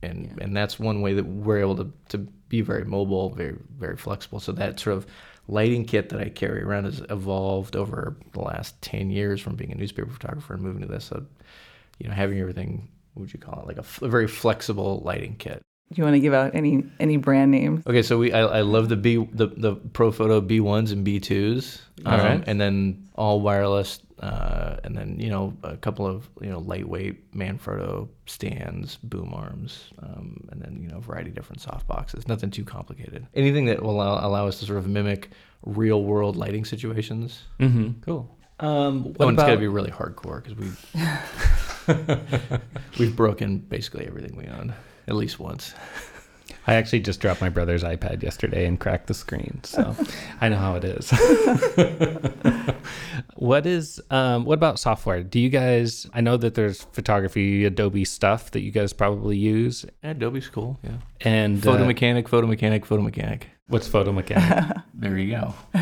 and 0.01 0.37
and 0.41 0.55
that's 0.55 0.79
one 0.79 1.01
way 1.01 1.13
that 1.13 1.25
we're 1.25 1.59
able 1.59 1.75
to, 1.77 1.91
to 2.09 2.17
be 2.49 2.61
very 2.61 2.83
mobile, 2.85 3.29
very 3.29 3.55
very 3.77 3.97
flexible. 3.97 4.39
So 4.39 4.51
that 4.53 4.79
sort 4.79 4.97
of 4.97 5.05
lighting 5.47 5.85
kit 5.85 6.09
that 6.09 6.19
I 6.21 6.29
carry 6.29 6.63
around 6.63 6.85
has 6.85 7.01
evolved 7.09 7.75
over 7.75 8.15
the 8.33 8.41
last 8.41 8.81
ten 8.81 9.09
years 9.09 9.41
from 9.41 9.55
being 9.55 9.71
a 9.71 9.75
newspaper 9.75 10.09
photographer 10.11 10.53
and 10.53 10.63
moving 10.63 10.81
to 10.81 10.87
this. 10.87 11.05
So, 11.05 11.25
you 11.99 12.07
know, 12.07 12.13
having 12.15 12.39
everything, 12.39 12.89
what 13.13 13.21
would 13.21 13.33
you 13.33 13.39
call 13.39 13.61
it, 13.61 13.67
like 13.67 13.77
a, 13.77 13.81
f- 13.81 14.01
a 14.01 14.07
very 14.07 14.27
flexible 14.27 15.01
lighting 15.03 15.35
kit. 15.37 15.61
Do 15.91 15.97
you 15.97 16.05
want 16.05 16.15
to 16.15 16.21
give 16.21 16.33
out 16.33 16.55
any 16.55 16.85
any 17.01 17.17
brand 17.17 17.51
names? 17.51 17.85
Okay, 17.85 18.01
so 18.01 18.17
we 18.17 18.31
I, 18.31 18.59
I 18.59 18.61
love 18.61 18.87
the 18.87 18.95
B 18.95 19.27
the 19.33 19.47
the 19.47 19.75
Profoto 19.75 20.45
B 20.45 20.61
ones 20.61 20.91
and 20.91 21.03
B 21.03 21.19
twos, 21.19 21.81
All 22.05 22.13
um, 22.13 22.19
right. 22.19 22.43
and 22.47 22.61
then 22.61 23.09
all 23.15 23.41
wireless, 23.41 23.99
uh, 24.21 24.77
and 24.83 24.95
then 24.95 25.19
you 25.19 25.29
know 25.29 25.53
a 25.63 25.75
couple 25.77 26.05
of 26.05 26.29
you 26.41 26.49
know 26.49 26.59
lightweight 26.59 27.31
Manfrotto 27.33 28.07
stands, 28.27 28.97
boom 28.97 29.33
arms, 29.33 29.89
um, 30.01 30.47
and 30.51 30.61
then 30.61 30.79
you 30.81 30.87
know 30.87 30.97
a 30.97 31.01
variety 31.01 31.29
of 31.29 31.35
different 31.35 31.59
soft 31.61 31.87
boxes. 31.87 32.27
Nothing 32.27 32.51
too 32.51 32.63
complicated. 32.63 33.25
Anything 33.33 33.65
that 33.65 33.81
will 33.81 33.91
allow, 33.91 34.25
allow 34.25 34.47
us 34.47 34.59
to 34.59 34.65
sort 34.65 34.77
of 34.77 34.87
mimic 34.87 35.31
real 35.65 36.03
world 36.03 36.35
lighting 36.35 36.65
situations. 36.65 37.43
Mm-hmm. 37.59 38.01
Cool. 38.01 38.37
Um, 38.59 39.15
oh, 39.19 39.27
and 39.27 39.39
it's 39.39 39.43
got 39.43 39.53
to 39.53 39.57
be 39.57 39.67
really 39.67 39.89
hardcore 39.89 40.43
because 40.43 40.55
we 40.55 40.69
we've 42.99 43.15
broken 43.15 43.57
basically 43.57 44.05
everything 44.05 44.37
we 44.37 44.45
own 44.45 44.75
at 45.07 45.15
least 45.15 45.39
once. 45.39 45.73
I 46.67 46.75
actually 46.75 46.99
just 46.99 47.19
dropped 47.19 47.41
my 47.41 47.49
brother's 47.49 47.83
iPad 47.83 48.21
yesterday 48.21 48.65
and 48.65 48.79
cracked 48.79 49.07
the 49.07 49.13
screen, 49.13 49.61
so 49.63 49.95
I 50.41 50.49
know 50.49 50.57
how 50.57 50.75
it 50.75 50.83
is. 50.83 51.11
what 53.35 53.65
is 53.65 54.01
um, 54.11 54.45
what 54.45 54.55
about 54.55 54.79
software? 54.79 55.23
Do 55.23 55.39
you 55.39 55.49
guys? 55.49 56.07
I 56.13 56.21
know 56.21 56.37
that 56.37 56.53
there's 56.53 56.83
photography, 56.91 57.65
Adobe 57.65 58.05
stuff 58.05 58.51
that 58.51 58.61
you 58.61 58.71
guys 58.71 58.93
probably 58.93 59.37
use, 59.37 59.85
Adobe's 60.03 60.49
cool. 60.49 60.79
Yeah. 60.83 60.91
and 61.21 61.61
Photo 61.61 61.83
uh, 61.83 61.87
mechanic, 61.87 62.29
photo 62.29 62.47
mechanic, 62.47 62.85
photo 62.85 63.01
mechanic. 63.01 63.49
What's 63.71 63.87
Photo 63.87 64.11
Mechanic? 64.11 64.77
There 65.01 65.17
you 65.17 65.31
go. 65.31 65.53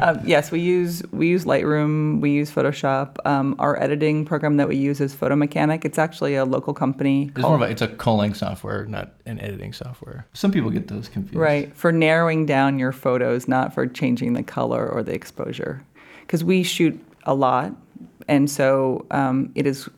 Um, 0.00 0.20
yes, 0.24 0.50
we 0.50 0.60
use 0.60 1.02
we 1.12 1.28
use 1.28 1.44
Lightroom, 1.44 2.20
we 2.20 2.30
use 2.30 2.50
Photoshop. 2.50 3.16
Um, 3.26 3.54
our 3.58 3.80
editing 3.80 4.24
program 4.24 4.56
that 4.56 4.68
we 4.68 4.76
use 4.76 5.00
is 5.00 5.14
Photo 5.14 5.36
Mechanic. 5.36 5.84
It's 5.84 5.98
actually 5.98 6.34
a 6.34 6.44
local 6.44 6.72
company. 6.72 7.30
It's 7.34 7.42
more 7.42 7.56
of 7.56 7.62
a, 7.62 7.64
it's 7.64 7.82
a 7.82 7.88
culling 7.88 8.34
software, 8.34 8.86
not 8.86 9.12
an 9.26 9.40
editing 9.40 9.72
software. 9.72 10.26
Some 10.32 10.50
people 10.50 10.70
get 10.70 10.88
those 10.88 11.08
confused. 11.08 11.36
Right, 11.36 11.74
for 11.76 11.92
narrowing 11.92 12.46
down 12.46 12.78
your 12.78 12.92
photos, 12.92 13.46
not 13.46 13.74
for 13.74 13.86
changing 13.86 14.32
the 14.32 14.42
color 14.42 14.88
or 14.88 15.02
the 15.02 15.14
exposure. 15.14 15.82
Because 16.22 16.42
we 16.42 16.62
shoot 16.62 16.98
a 17.24 17.34
lot, 17.34 17.72
and 18.26 18.50
so 18.50 19.06
um, 19.10 19.52
it 19.54 19.66
is 19.66 19.88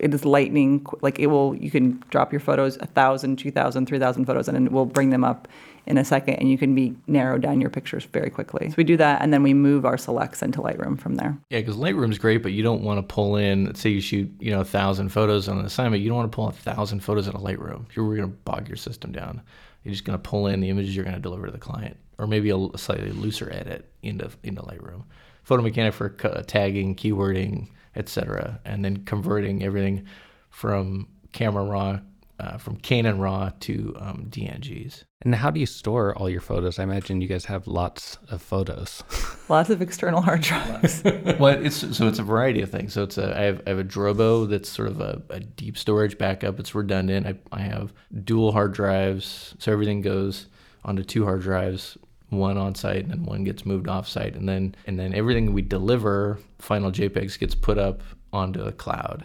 it 0.00 0.14
is 0.14 0.24
lightning. 0.24 0.86
Like 1.02 1.18
it 1.18 1.26
will, 1.26 1.54
you 1.56 1.70
can 1.70 2.02
drop 2.10 2.32
your 2.32 2.40
photos 2.40 2.76
a 2.78 2.86
thousand, 2.86 3.36
two 3.36 3.50
thousand, 3.50 3.86
three 3.86 3.98
thousand 3.98 4.26
photos, 4.26 4.48
and 4.48 4.66
it 4.66 4.72
will 4.72 4.86
bring 4.86 5.10
them 5.10 5.24
up 5.24 5.48
in 5.86 5.98
a 5.98 6.04
second, 6.04 6.34
and 6.34 6.50
you 6.50 6.58
can 6.58 6.74
be 6.74 6.94
narrow 7.06 7.38
down 7.38 7.60
your 7.60 7.70
pictures 7.70 8.04
very 8.04 8.28
quickly. 8.28 8.68
So 8.70 8.74
we 8.76 8.84
do 8.84 8.96
that, 8.96 9.22
and 9.22 9.32
then 9.32 9.42
we 9.42 9.54
move 9.54 9.84
our 9.84 9.96
selects 9.96 10.42
into 10.42 10.60
Lightroom 10.60 10.98
from 10.98 11.14
there. 11.14 11.38
Yeah, 11.50 11.60
because 11.60 11.76
Lightroom's 11.76 12.18
great, 12.18 12.42
but 12.42 12.52
you 12.52 12.62
don't 12.62 12.82
want 12.82 12.98
to 12.98 13.14
pull 13.14 13.36
in. 13.36 13.66
Let's 13.66 13.80
say 13.80 13.90
you 13.90 14.00
shoot, 14.00 14.30
you 14.40 14.50
know, 14.50 14.60
a 14.60 14.64
thousand 14.64 15.10
photos 15.10 15.48
on 15.48 15.58
an 15.58 15.64
assignment. 15.64 16.02
You 16.02 16.08
don't 16.08 16.18
want 16.18 16.32
to 16.32 16.36
pull 16.36 16.48
a 16.48 16.52
thousand 16.52 17.00
photos 17.00 17.28
in 17.28 17.34
a 17.34 17.38
Lightroom. 17.38 17.86
You're 17.94 18.16
going 18.16 18.28
to 18.28 18.36
bog 18.44 18.68
your 18.68 18.76
system 18.76 19.12
down. 19.12 19.42
You're 19.84 19.92
just 19.92 20.04
going 20.04 20.18
to 20.18 20.22
pull 20.22 20.48
in 20.48 20.60
the 20.60 20.70
images 20.70 20.96
you're 20.96 21.04
going 21.04 21.16
to 21.16 21.22
deliver 21.22 21.46
to 21.46 21.52
the 21.52 21.58
client, 21.58 21.96
or 22.18 22.26
maybe 22.26 22.50
a, 22.50 22.68
slightly 22.76 23.12
looser 23.12 23.50
edit 23.52 23.88
into 24.02 24.30
into 24.42 24.62
Lightroom. 24.62 25.04
Photo 25.44 25.62
Mechanic 25.62 25.94
for 25.94 26.08
tagging, 26.08 26.96
keywording, 26.96 27.68
etc., 27.94 28.60
and 28.64 28.84
then 28.84 29.04
converting 29.04 29.62
everything 29.62 30.04
from 30.50 31.06
camera 31.32 31.62
raw, 31.62 32.00
uh, 32.38 32.58
from 32.58 32.76
Canon 32.76 33.18
raw 33.18 33.50
to 33.60 33.96
um, 33.98 34.26
DNGs. 34.28 35.04
and 35.22 35.34
how 35.34 35.50
do 35.50 35.58
you 35.58 35.66
store 35.66 36.14
all 36.16 36.28
your 36.28 36.40
photos? 36.40 36.78
I 36.78 36.82
imagine 36.82 37.20
you 37.20 37.28
guys 37.28 37.46
have 37.46 37.66
lots 37.66 38.18
of 38.30 38.42
photos. 38.42 39.02
Lots 39.48 39.70
of 39.70 39.80
external 39.80 40.22
hard 40.22 40.40
drives. 40.40 41.04
well, 41.38 41.64
it's 41.64 41.96
so 41.96 42.08
it's 42.08 42.18
a 42.18 42.24
variety 42.24 42.62
of 42.62 42.70
things. 42.70 42.92
So 42.92 43.04
it's 43.04 43.16
a 43.16 43.38
I 43.38 43.42
have 43.42 43.62
I 43.64 43.70
have 43.70 43.78
a 43.78 43.84
Drobo 43.84 44.48
that's 44.48 44.68
sort 44.68 44.88
of 44.88 45.00
a, 45.00 45.22
a 45.30 45.38
deep 45.38 45.78
storage 45.78 46.18
backup. 46.18 46.58
It's 46.58 46.74
redundant. 46.74 47.28
I 47.28 47.36
I 47.52 47.60
have 47.60 47.92
dual 48.24 48.50
hard 48.50 48.74
drives, 48.74 49.54
so 49.60 49.70
everything 49.72 50.00
goes 50.00 50.46
onto 50.84 51.04
two 51.04 51.24
hard 51.24 51.42
drives, 51.42 51.96
one 52.30 52.58
on 52.58 52.74
site 52.74 53.04
and 53.04 53.10
then 53.10 53.24
one 53.24 53.44
gets 53.44 53.64
moved 53.64 53.86
off 53.88 54.08
site, 54.08 54.34
and 54.34 54.48
then 54.48 54.74
and 54.88 54.98
then 54.98 55.14
everything 55.14 55.52
we 55.52 55.62
deliver, 55.62 56.40
final 56.58 56.90
JPEGs, 56.90 57.38
gets 57.38 57.54
put 57.54 57.78
up 57.78 58.02
onto 58.32 58.62
a 58.62 58.72
cloud 58.72 59.24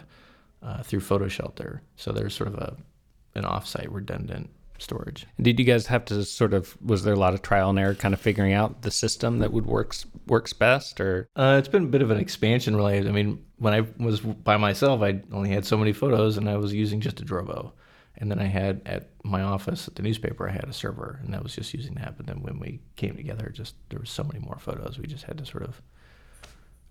uh, 0.62 0.82
through 0.84 1.00
PhotoShelter. 1.00 1.80
So 1.96 2.12
there's 2.12 2.34
sort 2.34 2.48
of 2.48 2.54
a 2.54 2.76
an 3.34 3.44
offsite 3.44 3.88
redundant 3.90 4.50
storage. 4.78 5.26
Did 5.40 5.58
you 5.58 5.64
guys 5.64 5.86
have 5.86 6.04
to 6.06 6.24
sort 6.24 6.54
of? 6.54 6.76
Was 6.82 7.04
there 7.04 7.14
a 7.14 7.18
lot 7.18 7.34
of 7.34 7.42
trial 7.42 7.70
and 7.70 7.78
error, 7.78 7.94
kind 7.94 8.14
of 8.14 8.20
figuring 8.20 8.52
out 8.52 8.82
the 8.82 8.90
system 8.90 9.38
that 9.38 9.52
would 9.52 9.66
works 9.66 10.06
works 10.26 10.52
best, 10.52 11.00
or 11.00 11.28
Uh, 11.36 11.56
it's 11.58 11.68
been 11.68 11.84
a 11.84 11.88
bit 11.88 12.02
of 12.02 12.10
an 12.10 12.18
expansion, 12.18 12.76
related. 12.76 13.08
I 13.08 13.12
mean, 13.12 13.44
when 13.58 13.74
I 13.74 13.86
was 13.98 14.20
by 14.20 14.56
myself, 14.56 15.02
I 15.02 15.22
only 15.32 15.50
had 15.50 15.64
so 15.64 15.76
many 15.76 15.92
photos, 15.92 16.36
and 16.36 16.48
I 16.48 16.56
was 16.56 16.72
using 16.74 17.00
just 17.00 17.20
a 17.20 17.24
Drobo. 17.24 17.72
And 18.18 18.30
then 18.30 18.38
I 18.38 18.44
had 18.44 18.82
at 18.84 19.10
my 19.24 19.42
office 19.42 19.88
at 19.88 19.94
the 19.94 20.02
newspaper, 20.02 20.46
I 20.48 20.52
had 20.52 20.68
a 20.68 20.72
server, 20.72 21.18
and 21.24 21.34
I 21.34 21.40
was 21.40 21.54
just 21.54 21.72
using 21.72 21.94
that. 21.94 22.16
But 22.16 22.26
then 22.26 22.42
when 22.42 22.60
we 22.60 22.80
came 22.94 23.16
together, 23.16 23.50
just 23.52 23.74
there 23.88 23.98
was 23.98 24.10
so 24.10 24.22
many 24.22 24.38
more 24.38 24.58
photos, 24.58 24.98
we 24.98 25.06
just 25.06 25.24
had 25.24 25.38
to 25.38 25.46
sort 25.46 25.64
of 25.64 25.80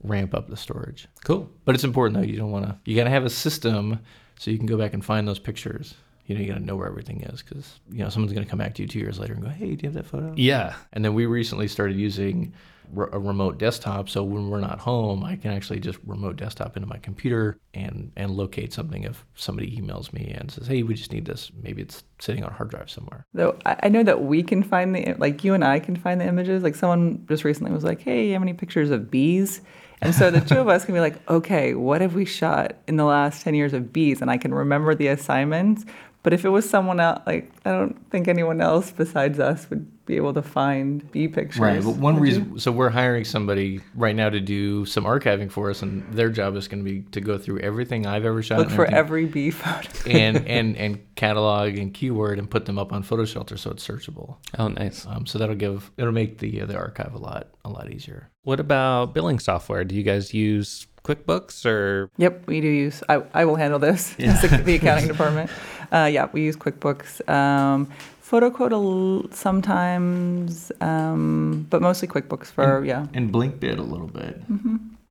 ramp 0.04 0.34
up 0.34 0.50
the 0.50 0.58
storage. 0.58 1.08
cool? 1.24 1.50
But 1.64 1.76
it's 1.76 1.84
important 1.84 2.16
though. 2.18 2.28
You 2.28 2.38
don't 2.38 2.52
want 2.52 2.66
to. 2.66 2.78
You 2.86 2.96
got 2.96 3.04
to 3.04 3.12
have 3.12 3.24
a 3.24 3.30
system 3.30 4.00
so 4.40 4.50
you 4.50 4.58
can 4.58 4.66
go 4.66 4.78
back 4.78 4.94
and 4.94 5.06
find 5.06 5.28
those 5.28 5.40
pictures. 5.40 5.94
You 6.32 6.38
know, 6.38 6.42
you 6.42 6.48
got 6.48 6.60
to 6.60 6.66
know 6.66 6.76
where 6.76 6.88
everything 6.88 7.22
is 7.22 7.42
because 7.42 7.80
you 7.92 8.00
know 8.00 8.10
someone's 8.10 8.34
going 8.34 8.46
to 8.46 8.50
come 8.50 8.60
back 8.60 8.74
to 8.76 8.82
you 8.82 8.88
two 8.88 9.00
years 9.00 9.20
later 9.20 9.34
and 9.34 9.44
go, 9.44 9.50
"Hey, 9.50 9.76
do 9.76 9.84
you 9.84 9.90
have 9.90 9.94
that 9.94 10.06
photo?" 10.06 10.34
Yeah, 10.36 10.76
And 10.94 11.04
then 11.04 11.14
we 11.14 11.26
recently 11.26 11.68
started 11.68 11.98
using 11.98 12.54
re- 12.94 13.08
a 13.12 13.20
remote 13.20 13.58
desktop. 13.58 14.10
So 14.10 14.24
when 14.24 14.50
we're 14.50 14.60
not 14.60 14.80
home, 14.80 15.24
I 15.24 15.36
can 15.36 15.52
actually 15.52 15.80
just 15.80 16.00
remote 16.06 16.38
desktop 16.38 16.76
into 16.76 16.88
my 16.88 16.98
computer 16.98 17.58
and, 17.74 18.12
and 18.16 18.32
locate 18.32 18.74
something 18.74 19.04
if 19.04 19.26
somebody 19.36 19.76
emails 19.78 20.14
me 20.14 20.34
and 20.38 20.52
says, 20.52 20.68
hey, 20.68 20.84
we 20.84 20.94
just 20.94 21.12
need 21.12 21.26
this. 21.26 21.52
Maybe 21.62 21.82
it's 21.82 22.04
sitting 22.20 22.44
on 22.44 22.52
a 22.52 22.54
hard 22.54 22.70
drive 22.70 22.90
somewhere. 22.90 23.26
Though 23.34 23.58
I 23.66 23.78
I 23.84 23.90
know 23.90 24.04
that 24.04 24.24
we 24.24 24.44
can 24.44 24.64
find 24.64 24.96
the 24.96 25.16
like 25.18 25.44
you 25.44 25.54
and 25.54 25.64
I 25.64 25.80
can 25.80 25.96
find 25.96 26.22
the 26.22 26.26
images. 26.26 26.64
Like 26.64 26.76
someone 26.76 27.26
just 27.28 27.44
recently 27.44 27.72
was 27.72 27.84
like, 27.84 28.02
"Hey, 28.02 28.28
you 28.28 28.34
have 28.34 28.42
any 28.42 28.54
pictures 28.54 28.92
of 28.92 29.10
bees?" 29.10 29.62
And 30.04 30.16
so 30.16 30.32
the 30.32 30.42
two 30.42 30.60
of 30.60 30.68
us 30.68 30.84
can 30.86 30.94
be 30.96 31.00
like, 31.00 31.18
"Okay, 31.30 31.74
what 31.76 32.02
have 32.02 32.16
we 32.16 32.26
shot 32.26 32.76
in 32.88 32.96
the 32.96 33.06
last 33.06 33.44
ten 33.44 33.54
years 33.56 33.74
of 33.74 33.94
bees?" 33.94 34.22
And 34.22 34.30
I 34.32 34.38
can 34.38 34.54
remember 34.54 34.96
the 34.96 35.08
assignments. 35.08 35.86
But 36.24 36.34
if 36.34 36.46
it 36.46 36.50
was 36.50 36.70
someone 36.70 37.00
else, 37.00 37.22
like 37.26 37.52
I 37.66 37.72
don't 37.72 38.10
think 38.12 38.28
anyone 38.28 38.62
else 38.62 38.92
besides 38.92 39.40
us 39.40 39.68
would 39.72 39.88
be 40.06 40.18
able 40.18 40.34
to 40.34 40.42
find 40.42 41.10
bee 41.12 41.28
pictures. 41.28 41.60
Right. 41.60 41.84
But 41.84 41.96
one 41.96 42.20
Would 42.20 42.30
you? 42.30 42.40
reason, 42.40 42.60
so 42.60 42.72
we're 42.72 42.90
hiring 42.90 43.24
somebody 43.24 43.82
right 43.96 44.16
now 44.16 44.30
to 44.30 44.40
do 44.40 44.86
some 44.86 45.06
archiving 45.06 45.52
for 45.52 45.70
us, 45.72 45.82
and 45.82 46.04
their 46.14 46.30
job 46.30 46.56
is 46.56 46.68
going 46.68 46.84
to 46.84 46.90
be 46.92 47.02
to 47.12 47.22
go 47.22 47.38
through 47.40 47.60
everything 47.60 48.06
I've 48.06 48.26
ever 48.26 48.44
shot, 48.44 48.60
look 48.60 48.68
and 48.68 48.76
for 48.76 48.86
every 48.86 49.26
bee 49.26 49.50
photo. 49.52 49.90
and 50.10 50.38
and 50.48 50.78
and 50.78 51.00
catalog 51.16 51.78
and 51.78 51.92
keyword 51.94 52.38
and 52.38 52.50
put 52.50 52.66
them 52.66 52.78
up 52.78 52.94
on 52.94 53.04
PhotoShelter 53.04 53.58
so 53.58 53.72
it's 53.72 53.88
searchable. 53.88 54.38
Oh, 54.60 54.68
nice. 54.68 55.08
Um, 55.08 55.26
so 55.26 55.40
that'll 55.40 55.56
give 55.56 55.90
it'll 55.98 56.12
make 56.12 56.38
the 56.38 56.62
uh, 56.62 56.66
the 56.68 56.76
archive 56.78 57.14
a 57.16 57.20
lot 57.20 57.48
a 57.66 57.70
lot 57.70 57.92
easier. 57.92 58.30
What 58.44 58.60
about 58.60 59.14
billing 59.16 59.40
software? 59.40 59.84
Do 59.86 59.96
you 59.96 60.04
guys 60.04 60.34
use 60.36 60.86
QuickBooks 61.04 61.66
or 61.66 62.10
Yep, 62.18 62.46
we 62.48 62.62
do 62.62 62.68
use. 62.68 63.02
I, 63.10 63.24
I 63.34 63.46
will 63.46 63.56
handle 63.56 63.80
this. 63.80 64.16
as 64.20 64.42
the, 64.50 64.58
the 64.58 64.76
accounting 64.76 65.08
department. 65.16 65.50
Uh, 65.92 66.10
yeah, 66.12 66.30
we 66.32 66.42
use 66.44 66.56
QuickBooks. 66.56 67.28
Um, 67.30 67.88
fotoQuote 68.24 68.72
a 68.72 68.76
l- 69.26 69.30
sometimes, 69.34 70.72
um, 70.82 71.68
but 71.70 71.82
mostly 71.82 72.08
QuickBooks 72.08 72.48
for 72.48 72.84
yeah. 72.86 73.08
And 73.14 73.32
BlinkBid 73.32 73.78
a 73.78 73.82
little 73.82 74.08
bit. 74.08 74.42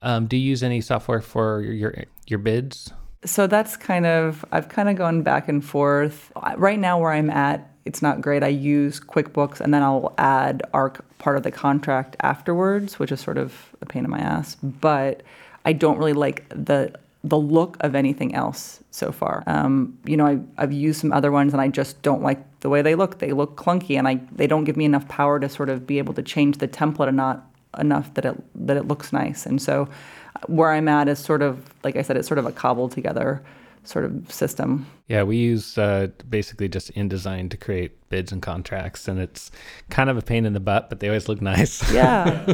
um, 0.03 0.27
do 0.27 0.37
you 0.37 0.49
use 0.49 0.63
any 0.63 0.81
software 0.81 1.21
for 1.21 1.61
your 1.63 1.75
your, 1.75 2.05
your 2.27 2.39
bids? 2.39 2.93
So 3.25 3.47
that's 3.47 3.77
kind 3.77 4.07
of 4.07 4.45
I've 4.53 4.69
kind 4.71 4.89
of 4.89 4.97
gone 4.97 5.23
back 5.23 5.49
and 5.49 5.63
forth. 5.65 6.33
Right 6.57 6.79
now, 6.79 6.99
where 6.99 7.13
I'm 7.13 7.29
at, 7.29 7.71
it's 7.85 8.01
not 8.01 8.23
great. 8.23 8.43
I 8.43 8.49
use 8.49 9.01
QuickBooks, 9.01 9.61
and 9.61 9.75
then 9.75 9.83
I'll 9.83 10.15
add 10.17 10.63
our 10.73 10.91
part 11.19 11.37
of 11.37 11.43
the 11.43 11.51
contract 11.51 12.17
afterwards, 12.21 12.99
which 12.99 13.13
is 13.13 13.21
sort 13.21 13.37
of 13.37 13.75
a 13.83 13.87
pain 13.87 14.05
in 14.05 14.11
my 14.11 14.21
ass. 14.21 14.55
But 14.63 15.23
I 15.67 15.75
don't 15.75 15.99
really 15.99 16.15
like 16.15 16.49
the 16.49 16.95
the 17.23 17.39
look 17.39 17.77
of 17.81 17.95
anything 17.95 18.35
else 18.35 18.83
so 18.91 19.13
far. 19.13 19.43
Um, 19.47 19.99
you 20.05 20.17
know, 20.17 20.27
I, 20.27 20.41
I've 20.57 20.73
used 20.73 21.01
some 21.01 21.13
other 21.13 21.31
ones, 21.31 21.53
and 21.53 21.61
I 21.61 21.69
just 21.69 22.01
don't 22.03 22.23
like 22.23 22.39
the 22.61 22.69
way 22.69 22.83
they 22.83 22.95
look. 22.95 23.19
They 23.19 23.33
look 23.33 23.57
clunky, 23.57 23.99
and 23.99 24.09
I 24.09 24.21
they 24.33 24.47
don't 24.47 24.65
give 24.65 24.77
me 24.77 24.85
enough 24.85 25.07
power 25.09 25.39
to 25.39 25.49
sort 25.49 25.69
of 25.69 25.87
be 25.87 25.99
able 25.99 26.15
to 26.15 26.23
change 26.23 26.59
the 26.59 26.69
template 26.69 27.09
and 27.09 27.17
not 27.17 27.47
enough 27.79 28.13
that 28.15 28.25
it 28.25 28.67
that 28.67 28.77
it 28.77 28.89
looks 28.89 29.13
nice. 29.13 29.47
And 29.47 29.61
so, 29.61 29.89
uh, 30.37 30.41
where 30.47 30.71
I'm 30.71 30.89
at 30.89 31.09
is 31.09 31.19
sort 31.19 31.43
of 31.43 31.73
like 31.85 31.97
I 31.97 32.03
said, 32.03 32.17
it's 32.17 32.29
sort 32.29 32.39
of 32.39 32.47
a 32.47 32.53
cobbled 32.53 32.93
together 32.93 33.43
sort 33.85 34.05
of 34.05 34.33
system. 34.33 34.87
Yeah, 35.09 35.23
we 35.25 35.37
use 35.37 35.77
uh, 35.77 36.09
basically 36.29 36.69
just 36.69 36.93
InDesign 36.95 37.51
to 37.51 37.57
create 37.57 38.09
bids 38.09 38.33
and 38.33 38.41
contracts, 38.41 39.09
and 39.09 39.19
it's 39.19 39.51
kind 39.89 40.09
of 40.11 40.17
a 40.17 40.23
pain 40.23 40.45
in 40.47 40.53
the 40.53 40.61
butt, 40.61 40.89
but 40.89 41.01
they 41.01 41.09
always 41.09 41.29
look 41.29 41.41
nice. 41.41 41.83
Yeah, 41.93 42.45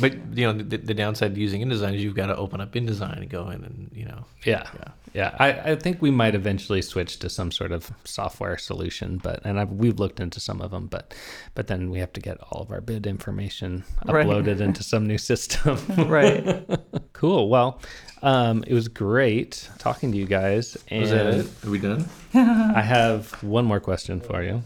But 0.00 0.14
you 0.36 0.46
know 0.46 0.52
the, 0.52 0.76
the 0.76 0.94
downside 0.94 1.34
to 1.34 1.40
using 1.40 1.62
InDesign 1.62 1.94
is 1.94 2.04
you've 2.04 2.14
got 2.14 2.26
to 2.26 2.36
open 2.36 2.60
up 2.60 2.72
InDesign 2.72 3.18
and 3.18 3.28
go 3.28 3.50
in 3.50 3.64
and 3.64 3.90
you 3.92 4.04
know 4.04 4.24
yeah, 4.44 4.68
yeah. 4.74 4.88
Yeah. 5.14 5.34
I, 5.38 5.72
I 5.72 5.76
think 5.76 6.02
we 6.02 6.10
might 6.10 6.34
eventually 6.34 6.82
switch 6.82 7.18
to 7.20 7.28
some 7.30 7.50
sort 7.50 7.72
of 7.72 7.90
software 8.04 8.58
solution, 8.58 9.18
but 9.22 9.40
and 9.44 9.58
I've, 9.58 9.70
we've 9.70 9.98
looked 9.98 10.20
into 10.20 10.40
some 10.40 10.60
of 10.60 10.70
them, 10.72 10.86
but 10.88 11.14
but 11.54 11.68
then 11.68 11.90
we 11.90 12.00
have 12.00 12.12
to 12.14 12.20
get 12.20 12.36
all 12.50 12.60
of 12.62 12.70
our 12.70 12.80
bid 12.80 13.06
information 13.06 13.84
Right. 14.06 14.26
uploaded 14.26 14.60
into 14.60 14.82
some 14.82 15.06
new 15.06 15.18
system. 15.18 15.78
right. 16.08 16.68
cool. 17.14 17.48
Well, 17.48 17.80
um, 18.22 18.64
it 18.66 18.74
was 18.74 18.88
great 18.88 19.68
talking 19.78 20.12
to 20.12 20.18
you 20.18 20.26
guys. 20.26 20.76
And 20.88 21.02
Was 21.02 21.10
that 21.10 21.26
it? 21.26 21.46
Are 21.64 21.70
we 21.70 21.78
done? 21.78 22.06
I 22.34 22.82
have 22.82 23.30
one 23.42 23.64
more 23.64 23.80
question 23.80 24.20
for 24.20 24.42
you. 24.42 24.62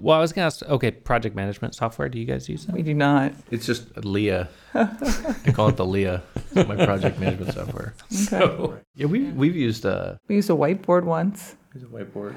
Well, 0.00 0.16
I 0.16 0.20
was 0.20 0.32
gonna 0.32 0.46
ask. 0.46 0.62
Okay, 0.62 0.90
project 0.90 1.34
management 1.36 1.74
software. 1.74 2.08
Do 2.08 2.18
you 2.18 2.24
guys 2.24 2.48
use 2.48 2.66
that? 2.66 2.74
We 2.74 2.82
do 2.82 2.94
not. 2.94 3.32
It's 3.50 3.66
just 3.66 3.96
Leah. 4.04 4.48
I 4.74 5.52
call 5.52 5.68
it 5.68 5.76
the 5.76 5.86
Leah. 5.86 6.22
It's 6.52 6.68
my 6.68 6.76
project 6.84 7.18
management 7.20 7.54
software. 7.54 7.94
Okay. 8.32 8.80
Yeah, 8.96 9.06
we 9.06 9.24
we've 9.32 9.56
used 9.56 9.84
uh, 9.86 10.14
we 10.28 10.36
used 10.36 10.50
a 10.50 10.54
whiteboard 10.54 11.04
once. 11.04 11.56
a 11.74 11.78
whiteboard. 11.78 12.34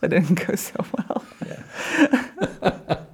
That 0.00 0.08
didn't 0.10 0.46
go 0.46 0.54
so 0.54 0.84
well. 0.96 1.24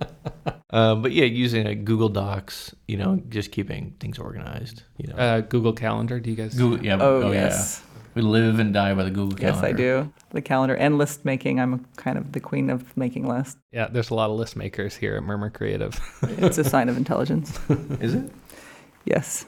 Um, 0.70 1.00
but 1.00 1.12
yeah, 1.12 1.24
using 1.24 1.66
uh, 1.66 1.72
Google 1.72 2.10
Docs, 2.10 2.74
you 2.86 2.98
know, 2.98 3.22
just 3.30 3.50
keeping 3.50 3.94
things 3.98 4.18
organized. 4.18 4.82
You 4.98 5.06
know, 5.08 5.14
Uh, 5.16 5.40
Google 5.40 5.72
Calendar. 5.72 6.20
Do 6.20 6.28
you 6.28 6.36
guys? 6.36 6.54
Google. 6.54 6.84
Yeah. 6.84 6.98
Oh, 7.00 7.30
yeah. 7.32 7.44
yes. 7.44 7.82
We 8.16 8.22
live 8.22 8.58
and 8.58 8.72
die 8.72 8.94
by 8.94 9.04
the 9.04 9.10
Google 9.10 9.38
Yes, 9.38 9.60
Calendar. 9.60 9.68
Yes, 9.68 9.74
I 9.74 10.04
do. 10.04 10.12
The 10.30 10.40
calendar 10.40 10.74
and 10.74 10.96
list 10.96 11.26
making. 11.26 11.60
I'm 11.60 11.84
kind 11.96 12.16
of 12.16 12.32
the 12.32 12.40
queen 12.40 12.70
of 12.70 12.96
making 12.96 13.28
lists. 13.28 13.58
Yeah, 13.72 13.88
there's 13.88 14.08
a 14.08 14.14
lot 14.14 14.30
of 14.30 14.38
list 14.38 14.56
makers 14.56 14.96
here 14.96 15.16
at 15.16 15.22
Murmur 15.22 15.50
Creative. 15.50 15.94
It's 16.22 16.56
a 16.56 16.64
sign 16.64 16.88
of 16.88 16.96
intelligence. 17.02 17.60
Is 18.00 18.14
it? 18.14 18.32
Yes. 19.04 19.44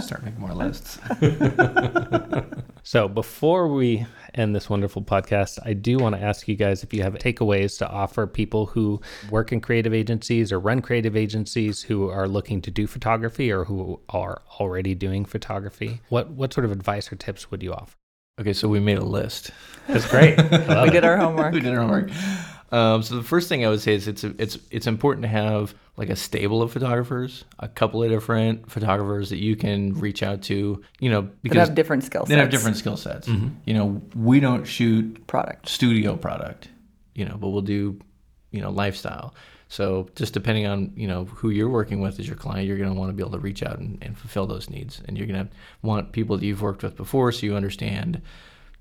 Start 0.00 0.24
making 0.24 0.40
more 0.40 0.54
lists. 0.54 0.98
So 2.88 3.06
before 3.06 3.68
we 3.68 4.06
end 4.32 4.56
this 4.56 4.70
wonderful 4.70 5.02
podcast, 5.02 5.58
I 5.62 5.74
do 5.74 5.98
want 5.98 6.14
to 6.14 6.22
ask 6.22 6.48
you 6.48 6.56
guys 6.56 6.82
if 6.82 6.94
you 6.94 7.02
have 7.02 7.12
takeaways 7.16 7.76
to 7.80 7.86
offer 7.86 8.26
people 8.26 8.64
who 8.64 9.02
work 9.28 9.52
in 9.52 9.60
creative 9.60 9.92
agencies 9.92 10.52
or 10.52 10.58
run 10.58 10.80
creative 10.80 11.14
agencies 11.14 11.82
who 11.82 12.08
are 12.08 12.26
looking 12.26 12.62
to 12.62 12.70
do 12.70 12.86
photography 12.86 13.52
or 13.52 13.64
who 13.64 14.00
are 14.08 14.40
already 14.58 14.94
doing 14.94 15.26
photography. 15.26 16.00
What 16.08 16.30
what 16.30 16.54
sort 16.54 16.64
of 16.64 16.72
advice 16.72 17.12
or 17.12 17.16
tips 17.16 17.50
would 17.50 17.62
you 17.62 17.74
offer? 17.74 17.94
Okay, 18.40 18.54
so 18.54 18.68
we 18.68 18.80
made 18.80 18.96
a 18.96 19.04
list. 19.04 19.50
That's 19.86 20.08
great. 20.08 20.38
we 20.50 20.88
did 20.88 21.04
our 21.04 21.18
homework. 21.18 21.52
we 21.52 21.60
did 21.60 21.74
our 21.74 21.80
homework. 21.80 22.08
Um, 22.70 23.02
so 23.02 23.16
the 23.16 23.22
first 23.22 23.48
thing 23.48 23.64
I 23.64 23.68
would 23.70 23.80
say 23.80 23.94
is 23.94 24.06
it's 24.08 24.24
it's 24.24 24.58
it's 24.70 24.86
important 24.86 25.22
to 25.22 25.28
have 25.28 25.74
like 25.96 26.10
a 26.10 26.16
stable 26.16 26.60
of 26.62 26.70
photographers, 26.70 27.44
a 27.58 27.66
couple 27.68 28.02
of 28.02 28.10
different 28.10 28.70
photographers 28.70 29.30
that 29.30 29.38
you 29.38 29.56
can 29.56 29.94
reach 29.94 30.22
out 30.22 30.42
to. 30.42 30.82
You 31.00 31.10
know, 31.10 31.22
That 31.22 31.42
because 31.42 31.68
have 31.68 31.74
different 31.74 32.04
skill 32.04 32.22
sets. 32.22 32.28
they 32.28 32.36
have 32.36 32.50
different 32.50 32.76
skill 32.76 32.96
sets. 32.96 33.26
You 33.28 33.74
know, 33.74 34.02
we 34.14 34.38
don't 34.40 34.64
shoot 34.64 35.26
product. 35.26 35.68
studio 35.68 36.16
product, 36.16 36.68
you 37.14 37.24
know, 37.24 37.36
but 37.38 37.48
we'll 37.48 37.62
do, 37.62 37.98
you 38.50 38.60
know, 38.60 38.70
lifestyle. 38.70 39.34
So 39.70 40.08
just 40.14 40.32
depending 40.32 40.66
on, 40.66 40.92
you 40.96 41.06
know, 41.06 41.24
who 41.26 41.50
you're 41.50 41.68
working 41.68 42.00
with 42.00 42.18
as 42.20 42.26
your 42.26 42.36
client, 42.36 42.66
you're 42.66 42.78
going 42.78 42.88
to 42.88 42.98
want 42.98 43.10
to 43.10 43.12
be 43.12 43.22
able 43.22 43.32
to 43.32 43.38
reach 43.38 43.62
out 43.62 43.78
and, 43.78 43.98
and 44.02 44.16
fulfill 44.16 44.46
those 44.46 44.70
needs. 44.70 45.02
And 45.06 45.18
you're 45.18 45.26
going 45.26 45.46
to 45.46 45.52
want 45.82 46.12
people 46.12 46.38
that 46.38 46.44
you've 46.46 46.62
worked 46.62 46.82
with 46.82 46.96
before 46.96 47.32
so 47.32 47.44
you 47.44 47.54
understand, 47.54 48.22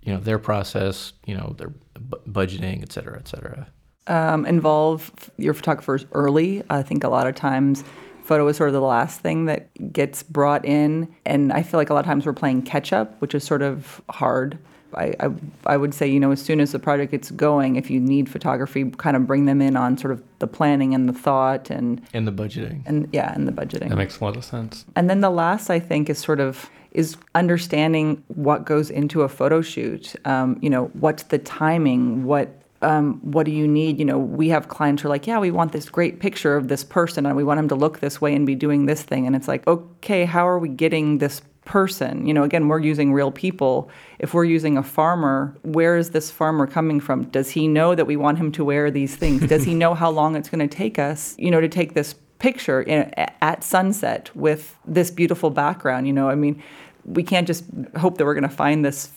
you 0.02 0.14
know, 0.14 0.20
their 0.22 0.40
process, 0.40 1.12
you 1.26 1.36
know, 1.36 1.56
their 1.58 1.74
bu- 2.00 2.20
budgeting, 2.32 2.84
et 2.84 2.92
cetera, 2.94 3.18
et 3.20 3.28
cetera. 3.28 3.68
Um, 4.08 4.46
involve 4.46 5.12
your 5.38 5.54
photographers 5.54 6.06
early. 6.12 6.64
I 6.70 6.82
think 6.84 7.04
a 7.04 7.10
lot 7.10 7.28
of 7.28 7.36
times 7.36 7.84
photo 8.24 8.48
is 8.48 8.58
sort 8.58 8.70
of 8.70 8.74
the 8.74 8.82
last 8.82 9.22
thing 9.22 9.46
that 9.46 9.94
gets 9.94 10.22
brought 10.24 10.66
in, 10.66 11.14
and 11.26 11.54
I 11.54 11.64
feel 11.64 11.80
like 11.80 11.90
a 11.90 11.94
lot 11.94 12.02
of 12.02 12.06
times 12.06 12.26
we're 12.26 12.34
playing 12.34 12.64
catch 12.64 12.92
up, 12.92 13.20
which 13.22 13.34
is 13.34 13.44
sort 13.44 13.62
of 13.62 14.02
hard. 14.10 14.58
I, 14.94 15.14
I, 15.20 15.30
I 15.66 15.78
would 15.78 15.94
say, 15.94 16.08
you 16.08 16.20
know, 16.20 16.32
as 16.32 16.42
soon 16.42 16.62
as 16.62 16.72
the 16.72 16.80
project 16.80 17.12
gets 17.12 17.30
going, 17.32 17.76
if 17.76 17.90
you 17.90 18.00
need 18.00 18.30
photography, 18.30 18.90
kind 18.92 19.18
of 19.18 19.28
bring 19.28 19.46
them 19.46 19.62
in 19.62 19.76
on 19.76 19.98
sort 19.98 20.14
of 20.14 20.24
the 20.40 20.48
planning 20.48 20.94
and 20.94 21.10
the 21.10 21.14
thought 21.14 21.70
and, 21.70 22.02
And 22.14 22.26
the 22.26 22.32
budgeting. 22.32 22.84
and 22.86 23.08
yeah, 23.12 23.34
and 23.34 23.48
the 23.48 23.52
budgeting. 23.52 23.90
That 23.90 23.98
makes 23.98 24.20
a 24.20 24.24
lot 24.24 24.38
of 24.38 24.46
sense. 24.46 24.86
And 24.96 25.10
then 25.10 25.20
the 25.20 25.30
last, 25.30 25.70
I 25.70 25.80
think, 25.80 26.10
is 26.10 26.18
sort 26.20 26.40
of 26.40 26.70
is 26.92 27.18
understanding 27.36 28.24
what 28.28 28.66
goes 28.66 28.90
into 28.90 29.22
a 29.22 29.30
photo 29.30 29.62
shoot. 29.62 30.16
Um, 30.26 30.58
you 30.62 30.70
know, 30.70 30.86
what's 30.94 31.24
the 31.24 31.38
timing? 31.38 32.24
What 32.24 32.57
um, 32.82 33.20
what 33.22 33.46
do 33.46 33.52
you 33.52 33.68
need? 33.68 34.00
You 34.00 34.06
know, 34.06 34.20
we 34.20 34.50
have 34.50 34.68
clients 34.68 35.02
who 35.02 35.08
are 35.08 35.10
like, 35.10 35.28
yeah, 35.28 35.40
we 35.40 35.52
want 35.52 35.72
this 35.72 35.90
great 35.90 36.20
picture 36.20 36.56
of 36.56 36.68
this 36.68 36.84
person, 36.84 37.26
and 37.26 37.36
we 37.36 37.44
want 37.44 37.60
him 37.60 37.68
to 37.70 37.76
look 37.76 38.00
this 38.00 38.22
way 38.22 38.36
and 38.36 38.46
be 38.46 38.56
doing 38.56 38.86
this 38.86 39.04
thing. 39.04 39.26
And 39.26 39.36
it's 39.36 39.48
like, 39.48 39.66
okay, 39.68 40.26
how 40.26 40.48
are 40.48 40.60
we 40.60 40.70
getting 40.70 41.18
this 41.18 41.42
person? 41.66 42.26
You 42.26 42.34
know, 42.34 42.44
again, 42.44 42.68
we're 42.68 42.80
using 42.80 43.14
real 43.14 43.32
people. 43.32 43.90
If 44.20 44.34
we're 44.34 44.46
using 44.46 44.78
a 44.78 44.84
farmer, 44.84 45.58
where 45.64 45.98
is 45.98 46.12
this 46.12 46.32
farmer 46.32 46.68
coming 46.68 47.00
from? 47.00 47.26
Does 47.26 47.52
he 47.52 47.68
know 47.68 47.96
that 47.96 48.06
we 48.06 48.16
want 48.16 48.38
him 48.38 48.52
to 48.54 48.64
wear 48.64 48.90
these 48.90 49.16
things? 49.16 49.48
Does 49.48 49.64
he 49.64 49.74
know 49.74 49.94
how 49.94 50.10
long 50.10 50.36
it's 50.36 50.50
going 50.50 50.68
to 50.68 50.76
take 50.76 50.98
us, 50.98 51.36
you 51.38 51.52
know, 51.52 51.62
to 51.62 51.68
take 51.68 51.94
this 51.94 52.14
picture 52.40 52.88
at 52.88 53.64
sunset 53.64 54.30
with 54.36 54.78
this 54.86 55.12
beautiful 55.12 55.50
background? 55.50 56.08
You 56.08 56.14
know, 56.14 56.30
I 56.30 56.36
mean, 56.36 56.64
we 57.06 57.24
can't 57.24 57.48
just 57.48 57.66
hope 57.98 58.18
that 58.18 58.26
we're 58.26 58.34
going 58.34 58.50
to 58.50 58.56
find 58.56 58.86
this 58.86 59.08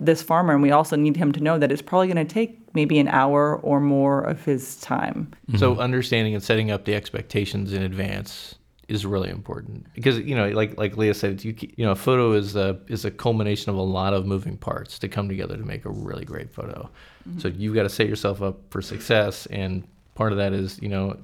this 0.00 0.22
farmer, 0.22 0.54
and 0.54 0.62
we 0.62 0.70
also 0.70 0.96
need 0.96 1.16
him 1.16 1.30
to 1.32 1.40
know 1.40 1.58
that 1.58 1.70
it's 1.70 1.82
probably 1.82 2.06
going 2.08 2.26
to 2.26 2.32
take 2.32 2.58
maybe 2.74 2.98
an 2.98 3.08
hour 3.08 3.56
or 3.56 3.80
more 3.80 4.22
of 4.22 4.44
his 4.44 4.80
time. 4.80 5.30
So 5.56 5.76
understanding 5.78 6.34
and 6.34 6.42
setting 6.42 6.70
up 6.70 6.86
the 6.86 6.94
expectations 6.94 7.72
in 7.72 7.82
advance 7.82 8.56
is 8.88 9.06
really 9.06 9.30
important 9.30 9.86
because 9.94 10.18
you 10.18 10.34
know, 10.34 10.48
like 10.48 10.76
like 10.76 10.96
Leah 10.96 11.14
said, 11.14 11.44
you 11.44 11.54
you 11.76 11.84
know, 11.84 11.92
a 11.92 11.96
photo 11.96 12.32
is 12.32 12.56
a 12.56 12.80
is 12.88 13.04
a 13.04 13.10
culmination 13.10 13.70
of 13.70 13.76
a 13.76 13.82
lot 13.82 14.12
of 14.14 14.26
moving 14.26 14.56
parts 14.56 14.98
to 14.98 15.08
come 15.08 15.28
together 15.28 15.56
to 15.56 15.64
make 15.64 15.84
a 15.84 15.90
really 15.90 16.24
great 16.24 16.50
photo. 16.52 16.90
So 17.38 17.48
you've 17.48 17.74
got 17.74 17.84
to 17.84 17.88
set 17.88 18.08
yourself 18.08 18.42
up 18.42 18.58
for 18.70 18.82
success, 18.82 19.46
and 19.46 19.86
part 20.14 20.32
of 20.32 20.38
that 20.38 20.52
is 20.52 20.80
you 20.82 20.88
know, 20.88 21.16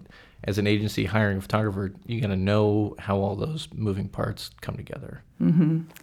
as 0.45 0.59
an 0.59 0.67
agency 0.67 1.07
hiring 1.07 1.39
a 1.39 1.41
photographer, 1.41 1.93
you 2.07 2.21
got 2.21 2.29
to 2.29 2.37
know 2.37 2.95
how 2.99 3.17
all 3.19 3.35
those 3.35 3.69
moving 3.75 4.09
parts 4.09 4.51
come 4.61 4.77
together. 4.77 5.23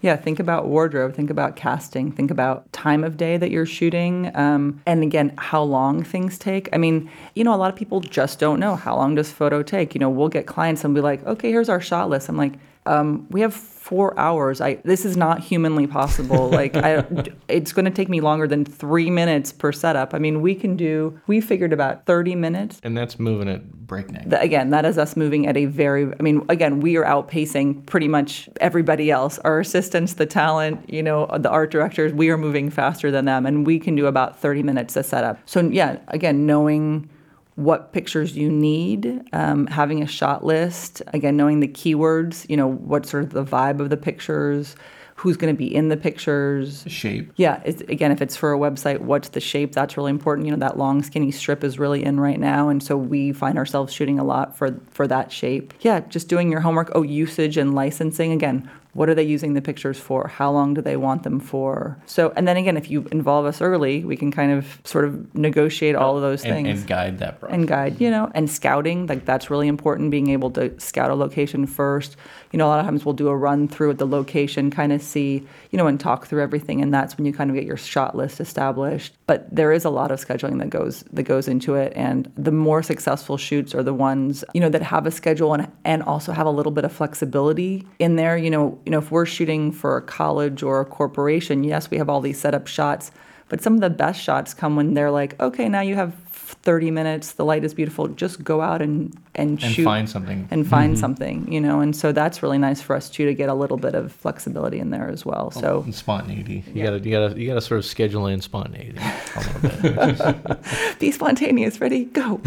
Yeah, 0.02 0.16
think 0.16 0.40
about 0.40 0.68
wardrobe, 0.68 1.16
think 1.16 1.30
about 1.30 1.56
casting, 1.56 2.12
think 2.12 2.30
about 2.30 2.72
time 2.74 3.04
of 3.04 3.18
day 3.18 3.38
that 3.38 3.50
you're 3.52 3.66
shooting, 3.66 4.36
um, 4.36 4.82
and 4.86 5.02
again, 5.02 5.34
how 5.38 5.64
long 5.64 6.04
things 6.04 6.38
take. 6.38 6.70
I 6.74 6.78
mean, 6.78 7.10
you 7.36 7.44
know, 7.44 7.54
a 7.54 7.58
lot 7.58 7.72
of 7.72 7.76
people 7.76 8.00
just 8.00 8.38
don't 8.38 8.60
know 8.60 8.76
how 8.76 8.96
long 8.96 9.16
does 9.16 9.32
photo 9.32 9.64
take. 9.64 9.96
You 9.96 10.00
know, 10.00 10.10
we'll 10.10 10.30
get 10.30 10.46
clients 10.46 10.84
and 10.84 10.94
be 10.94 11.02
like, 11.02 11.26
okay, 11.26 11.50
here's 11.50 11.70
our 11.70 11.82
shot 11.82 12.10
list. 12.10 12.30
I'm 12.30 12.38
like, 12.38 12.54
um, 12.86 13.28
we 13.30 13.42
have 13.42 13.54
four 13.54 14.18
hours. 14.18 14.62
I 14.62 14.76
this 14.84 15.06
is 15.06 15.18
not 15.18 15.42
humanly 15.42 15.88
possible. 15.88 16.50
like, 16.50 16.76
I, 16.76 17.06
it's 17.48 17.74
going 17.74 17.86
to 17.86 17.92
take 17.92 18.10
me 18.10 18.22
longer 18.22 18.48
than 18.48 18.66
three 18.66 19.10
minutes 19.10 19.52
per 19.52 19.72
setup. 19.72 20.14
I 20.14 20.20
mean, 20.20 20.42
we 20.42 20.56
can 20.56 20.76
do. 20.76 21.20
We 21.28 21.42
figured 21.42 21.74
about 21.74 22.06
30 22.06 22.36
minutes 22.36 22.80
And 22.84 22.98
that's 22.98 23.20
moving 23.20 23.50
at 23.50 23.72
breakneck. 23.72 24.30
Th- 24.30 24.42
again, 24.42 24.70
that 24.72 24.86
is 24.86 24.98
us 24.98 25.16
moving 25.16 25.48
at 25.48 25.58
a 25.58 25.66
very, 25.66 26.12
I 26.18 26.24
mean, 26.24 26.46
again, 26.50 26.80
we 26.80 26.98
are 26.98 27.04
outpacing 27.04 27.86
pretty 27.86 28.08
much 28.08 28.50
everybody 28.62 29.12
else. 29.12 29.38
Our 29.40 29.60
assistants, 29.60 30.14
the 30.14 30.26
talent, 30.26 30.90
you 30.90 31.04
know, 31.04 31.28
the 31.38 31.50
art 31.50 31.72
directors, 31.72 32.14
we 32.14 32.30
are 32.30 32.38
moving 32.38 32.70
faster 32.70 33.12
than 33.12 33.26
them, 33.26 33.46
and 33.46 33.66
we 33.68 33.80
can 33.80 33.96
do 33.96 34.08
about 34.08 34.40
30 34.40 34.64
minutes 34.64 34.96
a 34.96 35.04
setup. 35.04 35.38
So, 35.46 35.62
yeah, 35.62 36.00
again, 36.08 36.46
knowing 36.46 37.10
what 37.56 37.94
pictures 37.94 38.36
you 38.36 38.50
need, 38.50 39.22
um, 39.32 39.68
having 39.68 40.02
a 40.02 40.08
shot 40.08 40.44
list, 40.44 41.02
again, 41.08 41.38
knowing 41.38 41.60
the 41.60 41.68
keywords, 41.68 42.50
you 42.50 42.58
know, 42.58 42.68
what 42.68 43.06
sort 43.06 43.24
of 43.24 43.30
the 43.32 43.44
vibe 43.44 43.80
of 43.80 43.90
the 43.90 43.98
pictures, 43.98 44.76
who's 45.16 45.38
going 45.38 45.54
to 45.54 45.58
be 45.58 45.74
in 45.74 45.90
the 45.90 45.96
pictures, 45.96 46.84
shape. 46.88 47.32
yeah, 47.36 47.62
it's, 47.64 47.82
again, 47.84 48.12
if 48.12 48.22
it's 48.22 48.36
for 48.36 48.54
a 48.54 48.58
website, 48.58 49.00
what's 49.00 49.30
the 49.30 49.40
shape? 49.40 49.72
That's 49.74 49.96
really 49.96 50.10
important. 50.10 50.48
You 50.48 50.52
know, 50.52 50.60
that 50.60 50.78
long, 50.78 51.04
skinny 51.04 51.32
strip 51.32 51.64
is 51.64 51.78
really 51.78 52.04
in 52.04 52.20
right 52.20 52.40
now, 52.40 52.70
and 52.70 52.82
so 52.82 52.98
we 52.98 53.32
find 53.32 53.58
ourselves 53.58 53.94
shooting 53.94 54.20
a 54.20 54.24
lot 54.24 54.58
for 54.58 54.80
for 54.90 55.08
that 55.08 55.32
shape. 55.32 55.74
Yeah, 55.82 56.00
just 56.02 56.28
doing 56.28 56.52
your 56.52 56.62
homework. 56.62 56.92
Oh, 56.96 57.04
usage 57.04 57.58
and 57.58 57.76
licensing. 57.76 58.32
Again, 58.32 58.70
what 58.94 59.10
are 59.10 59.16
they 59.16 59.24
using 59.24 59.54
the 59.54 59.62
pictures 59.62 60.00
for? 60.00 60.28
How 60.28 60.52
long 60.52 60.74
do 60.74 60.82
they 60.82 60.98
want 60.98 61.24
them 61.24 61.40
for? 61.40 61.98
So, 62.06 62.32
and 62.36 62.48
then 62.48 62.58
again, 62.58 62.78
if 62.78 62.90
you 62.90 63.08
involve 63.12 63.46
us 63.46 63.62
early, 63.62 64.04
we 64.04 64.16
can 64.16 64.32
kind 64.32 64.52
of 64.52 64.80
sort 64.84 65.06
of 65.06 65.34
negotiate 65.36 65.96
all 65.96 66.16
of 66.16 66.22
those 66.22 66.44
And, 66.44 66.54
things 66.54 66.80
and 66.80 66.88
guide 66.88 67.20
that 67.20 67.40
process. 67.40 67.56
and 67.56 67.68
guide, 67.68 68.00
you 68.00 68.10
know, 68.10 68.32
and 68.36 68.50
scouting, 68.50 69.08
like 69.08 69.26
that's 69.26 69.50
really 69.50 69.68
important, 69.68 70.12
being 70.12 70.30
able 70.30 70.52
to 70.52 70.80
scout 70.80 71.10
a 71.12 71.16
location 71.16 71.66
first. 71.66 72.16
You 72.52 72.58
know, 72.60 72.68
a 72.68 72.70
lot 72.70 72.80
of 72.80 72.86
times 72.86 73.04
we'll 73.04 73.16
do 73.16 73.30
a 73.30 73.36
run 73.36 73.68
through 73.68 73.90
at 73.92 73.98
the 73.98 74.06
location, 74.06 74.70
kind 74.70 74.94
of 74.94 75.02
see, 75.02 75.46
you 75.72 75.78
know, 75.78 75.88
and 75.88 76.00
talk 76.00 76.28
through 76.28 76.44
everything, 76.44 76.82
and 76.82 76.94
that's 76.94 77.18
when 77.18 77.26
you 77.26 77.34
kind 77.34 77.50
of 77.50 77.56
get 77.56 77.66
your 77.66 77.78
shot 77.78 78.16
list 78.16 78.40
established. 78.40 79.16
But 79.26 79.54
there 79.54 79.72
is 79.72 79.86
a 79.86 79.90
lot 79.90 80.12
of 80.12 80.24
scheduling 80.24 80.60
that 80.60 80.70
goes 80.70 81.04
that 81.14 81.24
goes 81.24 81.48
into 81.48 81.74
it, 81.76 81.94
and 81.96 82.32
the 82.38 82.52
more 82.52 82.84
successful 82.84 83.38
shoots 83.38 83.74
are 83.74 83.82
the 83.82 83.94
ones, 83.94 84.44
you 84.54 84.62
know, 84.62 84.70
that 84.70 84.84
have 84.84 85.08
a 85.08 85.12
schedule 85.12 85.54
and 85.56 85.68
and 85.84 86.04
also 86.04 86.32
have 86.32 86.46
a 86.46 86.52
little 86.52 86.72
bit 86.72 86.86
of 86.86 86.92
flexibility 86.92 87.88
in 87.98 88.18
there. 88.18 88.38
You 88.38 88.52
know, 88.52 88.80
you 88.86 88.92
know, 88.92 89.00
if 89.00 89.12
we're 89.12 89.26
shooting 89.26 89.72
for 89.72 89.98
a 89.98 90.02
college 90.02 90.64
or 90.64 90.82
a 90.82 90.86
corporation, 90.86 91.64
yes, 91.64 91.90
we 91.90 91.98
have 91.98 92.10
all 92.10 92.22
these 92.22 92.40
setup 92.40 92.68
shots, 92.68 93.12
but 93.50 93.62
some 93.62 93.76
of 93.76 93.82
the 93.82 93.90
best 93.90 94.22
shots 94.22 94.54
come 94.54 94.76
when 94.76 94.94
they're 94.94 95.12
like, 95.12 95.40
okay, 95.40 95.70
now 95.70 95.82
you 95.82 95.96
have 95.96 96.14
30 96.54 96.92
minutes, 96.92 97.34
the 97.34 97.46
light 97.46 97.64
is 97.64 97.74
beautiful, 97.74 98.08
just 98.08 98.44
go 98.44 98.62
out 98.62 98.82
and, 98.82 99.14
and, 99.36 99.62
and 99.64 99.74
shoot 99.74 99.84
find 99.84 100.10
something. 100.10 100.48
and 100.52 100.68
find 100.68 100.94
mm-hmm. 100.94 101.00
something, 101.00 101.52
you 101.52 101.60
know, 101.60 101.80
and 101.80 101.96
so 101.96 102.12
that's 102.12 102.44
really 102.44 102.58
nice 102.58 102.82
for 102.82 102.96
us 102.96 103.10
too 103.10 103.26
to 103.26 103.34
get 103.34 103.50
a 103.50 103.54
little 103.54 103.78
bit 103.78 103.96
of 103.96 104.12
flexibility 104.12 104.80
in 104.80 104.90
there 104.90 105.10
as 105.10 105.26
well. 105.26 105.52
Oh, 105.56 105.62
so 105.62 105.82
and 105.84 105.94
spontaneity. 105.94 106.64
You 106.74 106.84
gotta, 106.84 107.00
you 107.00 107.12
gotta, 107.12 107.40
you 107.40 107.48
gotta 107.48 107.62
sort 107.62 107.80
of 107.80 107.86
schedule 107.86 108.28
in 108.28 108.42
spontaneity 108.42 108.98
a 109.00 109.40
little 109.40 110.34
bit. 110.34 111.00
be 111.00 111.12
spontaneous, 111.12 111.82
ready, 111.82 112.06
go. 112.06 112.40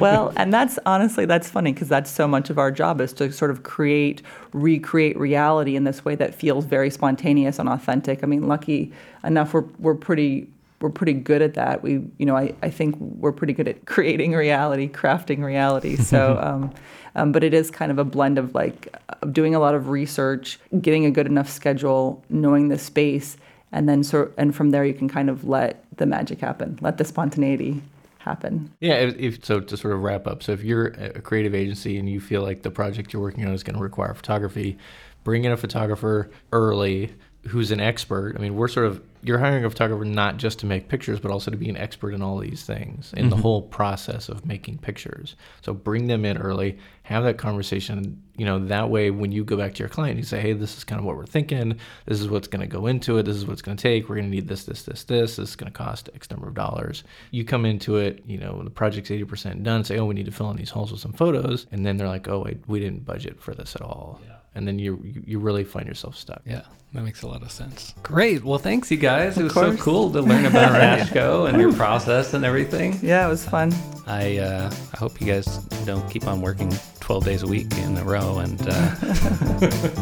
well, 0.00 0.32
and 0.36 0.52
that's 0.52 0.78
honestly 0.86 1.24
that's 1.24 1.48
funny 1.48 1.72
because 1.72 1.88
that's 1.88 2.10
so 2.10 2.26
much 2.26 2.50
of 2.50 2.58
our 2.58 2.70
job 2.70 3.00
is 3.00 3.12
to 3.14 3.32
sort 3.32 3.50
of 3.50 3.62
create, 3.62 4.22
recreate 4.52 5.18
reality 5.18 5.76
in 5.76 5.84
this 5.84 6.04
way 6.04 6.14
that 6.14 6.34
feels 6.34 6.64
very 6.64 6.90
spontaneous 6.90 7.58
and 7.58 7.68
authentic. 7.68 8.22
I 8.22 8.26
mean, 8.26 8.48
lucky 8.48 8.92
enough, 9.22 9.54
we're 9.54 9.64
we're 9.78 9.94
pretty 9.94 10.48
we're 10.84 10.90
pretty 10.90 11.14
good 11.14 11.40
at 11.40 11.54
that. 11.54 11.82
We, 11.82 11.92
you 12.18 12.26
know, 12.26 12.36
I, 12.36 12.54
I 12.62 12.68
think 12.68 12.94
we're 12.98 13.32
pretty 13.32 13.54
good 13.54 13.66
at 13.66 13.86
creating 13.86 14.32
reality, 14.32 14.88
crafting 14.88 15.42
reality. 15.42 15.96
So, 16.04 16.38
um, 16.38 16.74
um, 17.14 17.32
but 17.32 17.42
it 17.42 17.54
is 17.54 17.70
kind 17.70 17.90
of 17.90 17.98
a 17.98 18.04
blend 18.04 18.36
of 18.36 18.54
like 18.54 18.94
of 19.22 19.32
doing 19.32 19.54
a 19.54 19.58
lot 19.58 19.74
of 19.74 19.88
research, 19.88 20.60
getting 20.82 21.06
a 21.06 21.10
good 21.10 21.26
enough 21.26 21.48
schedule, 21.48 22.22
knowing 22.28 22.68
the 22.68 22.78
space, 22.78 23.38
and 23.72 23.88
then 23.88 24.04
sort 24.04 24.34
and 24.36 24.54
from 24.54 24.70
there 24.70 24.84
you 24.84 24.92
can 24.92 25.08
kind 25.08 25.30
of 25.30 25.44
let 25.44 25.82
the 25.96 26.04
magic 26.04 26.40
happen, 26.40 26.78
let 26.82 26.98
the 26.98 27.04
spontaneity 27.04 27.80
happen. 28.18 28.70
Yeah, 28.80 28.94
if, 28.96 29.16
if 29.18 29.44
so, 29.44 29.60
to 29.60 29.76
sort 29.76 29.94
of 29.94 30.02
wrap 30.02 30.26
up. 30.26 30.42
So, 30.42 30.52
if 30.52 30.62
you're 30.62 30.88
a 30.88 31.22
creative 31.22 31.54
agency 31.54 31.96
and 31.96 32.08
you 32.08 32.20
feel 32.20 32.42
like 32.42 32.62
the 32.62 32.70
project 32.70 33.12
you're 33.14 33.22
working 33.22 33.46
on 33.46 33.54
is 33.54 33.62
going 33.62 33.76
to 33.76 33.82
require 33.82 34.12
photography, 34.12 34.76
bring 35.22 35.44
in 35.44 35.52
a 35.52 35.56
photographer 35.56 36.30
early 36.52 37.14
who's 37.48 37.70
an 37.70 37.80
expert. 37.80 38.34
I 38.36 38.40
mean, 38.40 38.54
we're 38.54 38.68
sort 38.68 38.86
of 38.86 39.02
you're 39.22 39.38
hiring 39.38 39.64
a 39.64 39.70
photographer 39.70 40.04
not 40.04 40.36
just 40.36 40.58
to 40.58 40.66
make 40.66 40.88
pictures, 40.88 41.18
but 41.18 41.30
also 41.30 41.50
to 41.50 41.56
be 41.56 41.70
an 41.70 41.78
expert 41.78 42.12
in 42.12 42.20
all 42.20 42.36
these 42.36 42.62
things 42.64 43.14
in 43.16 43.30
the 43.30 43.36
mm-hmm. 43.36 43.42
whole 43.42 43.62
process 43.62 44.28
of 44.28 44.44
making 44.44 44.76
pictures. 44.76 45.34
So 45.62 45.72
bring 45.72 46.08
them 46.08 46.26
in 46.26 46.36
early, 46.36 46.78
have 47.04 47.24
that 47.24 47.38
conversation. 47.38 48.22
You 48.36 48.44
know, 48.44 48.58
that 48.66 48.90
way 48.90 49.10
when 49.10 49.32
you 49.32 49.42
go 49.42 49.56
back 49.56 49.72
to 49.74 49.78
your 49.78 49.88
client, 49.88 50.18
you 50.18 50.24
say, 50.24 50.40
"Hey, 50.40 50.52
this 50.52 50.76
is 50.76 50.84
kind 50.84 50.98
of 50.98 51.06
what 51.06 51.16
we're 51.16 51.26
thinking. 51.26 51.78
This 52.04 52.20
is 52.20 52.28
what's 52.28 52.48
going 52.48 52.60
to 52.60 52.66
go 52.66 52.86
into 52.86 53.16
it. 53.16 53.22
This 53.22 53.36
is 53.36 53.46
what's 53.46 53.62
going 53.62 53.76
to 53.76 53.82
take. 53.82 54.08
We're 54.08 54.16
going 54.16 54.30
to 54.30 54.34
need 54.34 54.48
this, 54.48 54.64
this, 54.64 54.82
this, 54.82 55.04
this. 55.04 55.36
This 55.36 55.50
is 55.50 55.56
going 55.56 55.72
to 55.72 55.76
cost 55.76 56.10
X 56.14 56.30
number 56.30 56.48
of 56.48 56.54
dollars." 56.54 57.04
You 57.30 57.44
come 57.44 57.64
into 57.64 57.96
it, 57.96 58.22
you 58.26 58.38
know, 58.38 58.62
the 58.62 58.70
project's 58.70 59.10
eighty 59.10 59.24
percent 59.24 59.62
done. 59.62 59.84
Say, 59.84 59.98
"Oh, 59.98 60.04
we 60.04 60.14
need 60.14 60.26
to 60.26 60.32
fill 60.32 60.50
in 60.50 60.56
these 60.56 60.70
holes 60.70 60.92
with 60.92 61.00
some 61.00 61.12
photos," 61.12 61.66
and 61.72 61.84
then 61.84 61.96
they're 61.96 62.08
like, 62.08 62.28
"Oh, 62.28 62.40
wait, 62.40 62.58
we 62.66 62.80
didn't 62.80 63.06
budget 63.06 63.40
for 63.40 63.54
this 63.54 63.74
at 63.74 63.82
all." 63.82 64.20
And 64.54 64.66
then 64.66 64.78
you 64.78 65.00
you 65.04 65.22
you 65.26 65.38
really 65.38 65.64
find 65.64 65.86
yourself 65.86 66.16
stuck. 66.16 66.42
Yeah, 66.46 66.62
that 66.92 67.02
makes 67.02 67.22
a 67.22 67.26
lot 67.26 67.42
of 67.42 67.50
sense. 67.50 67.92
Great. 68.04 68.44
Well, 68.44 68.58
thanks, 68.58 68.90
you 68.90 68.96
guys. 68.96 69.36
It 69.36 69.42
was 69.42 69.52
course. 69.52 69.76
so 69.76 69.82
cool 69.82 70.12
to 70.12 70.20
learn 70.20 70.46
about 70.46 70.72
NashCO 70.80 71.48
and 71.48 71.60
your 71.60 71.72
process 71.72 72.34
and 72.34 72.44
everything. 72.44 72.98
Yeah, 73.02 73.26
it 73.26 73.30
was 73.30 73.44
fun. 73.44 73.74
I 74.06 74.38
uh, 74.38 74.70
I 74.92 74.96
hope 74.96 75.20
you 75.20 75.26
guys 75.26 75.58
don't 75.86 76.08
keep 76.08 76.26
on 76.28 76.40
working 76.40 76.72
12 77.00 77.24
days 77.24 77.42
a 77.42 77.46
week 77.46 77.76
in 77.78 77.98
a 77.98 78.04
row 78.04 78.38
and 78.38 78.60
uh, 78.62 78.72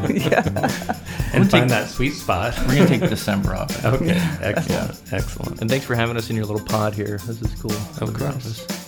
yeah. 0.08 0.42
and 1.32 1.50
find 1.50 1.70
that 1.70 1.88
sweet 1.88 2.12
spot. 2.12 2.54
We're 2.68 2.76
gonna 2.76 2.86
take 2.86 3.00
December 3.00 3.56
off. 3.56 3.84
Okay, 3.84 4.20
excellent, 4.42 5.12
excellent. 5.12 5.60
And 5.60 5.70
thanks 5.70 5.86
for 5.86 5.94
having 5.94 6.16
us 6.16 6.30
in 6.30 6.36
your 6.36 6.44
little 6.46 6.64
pod 6.66 6.94
here. 6.94 7.18
This 7.26 7.40
is 7.40 7.60
cool. 7.60 7.72
Of 8.00 8.12
course. 8.14 8.81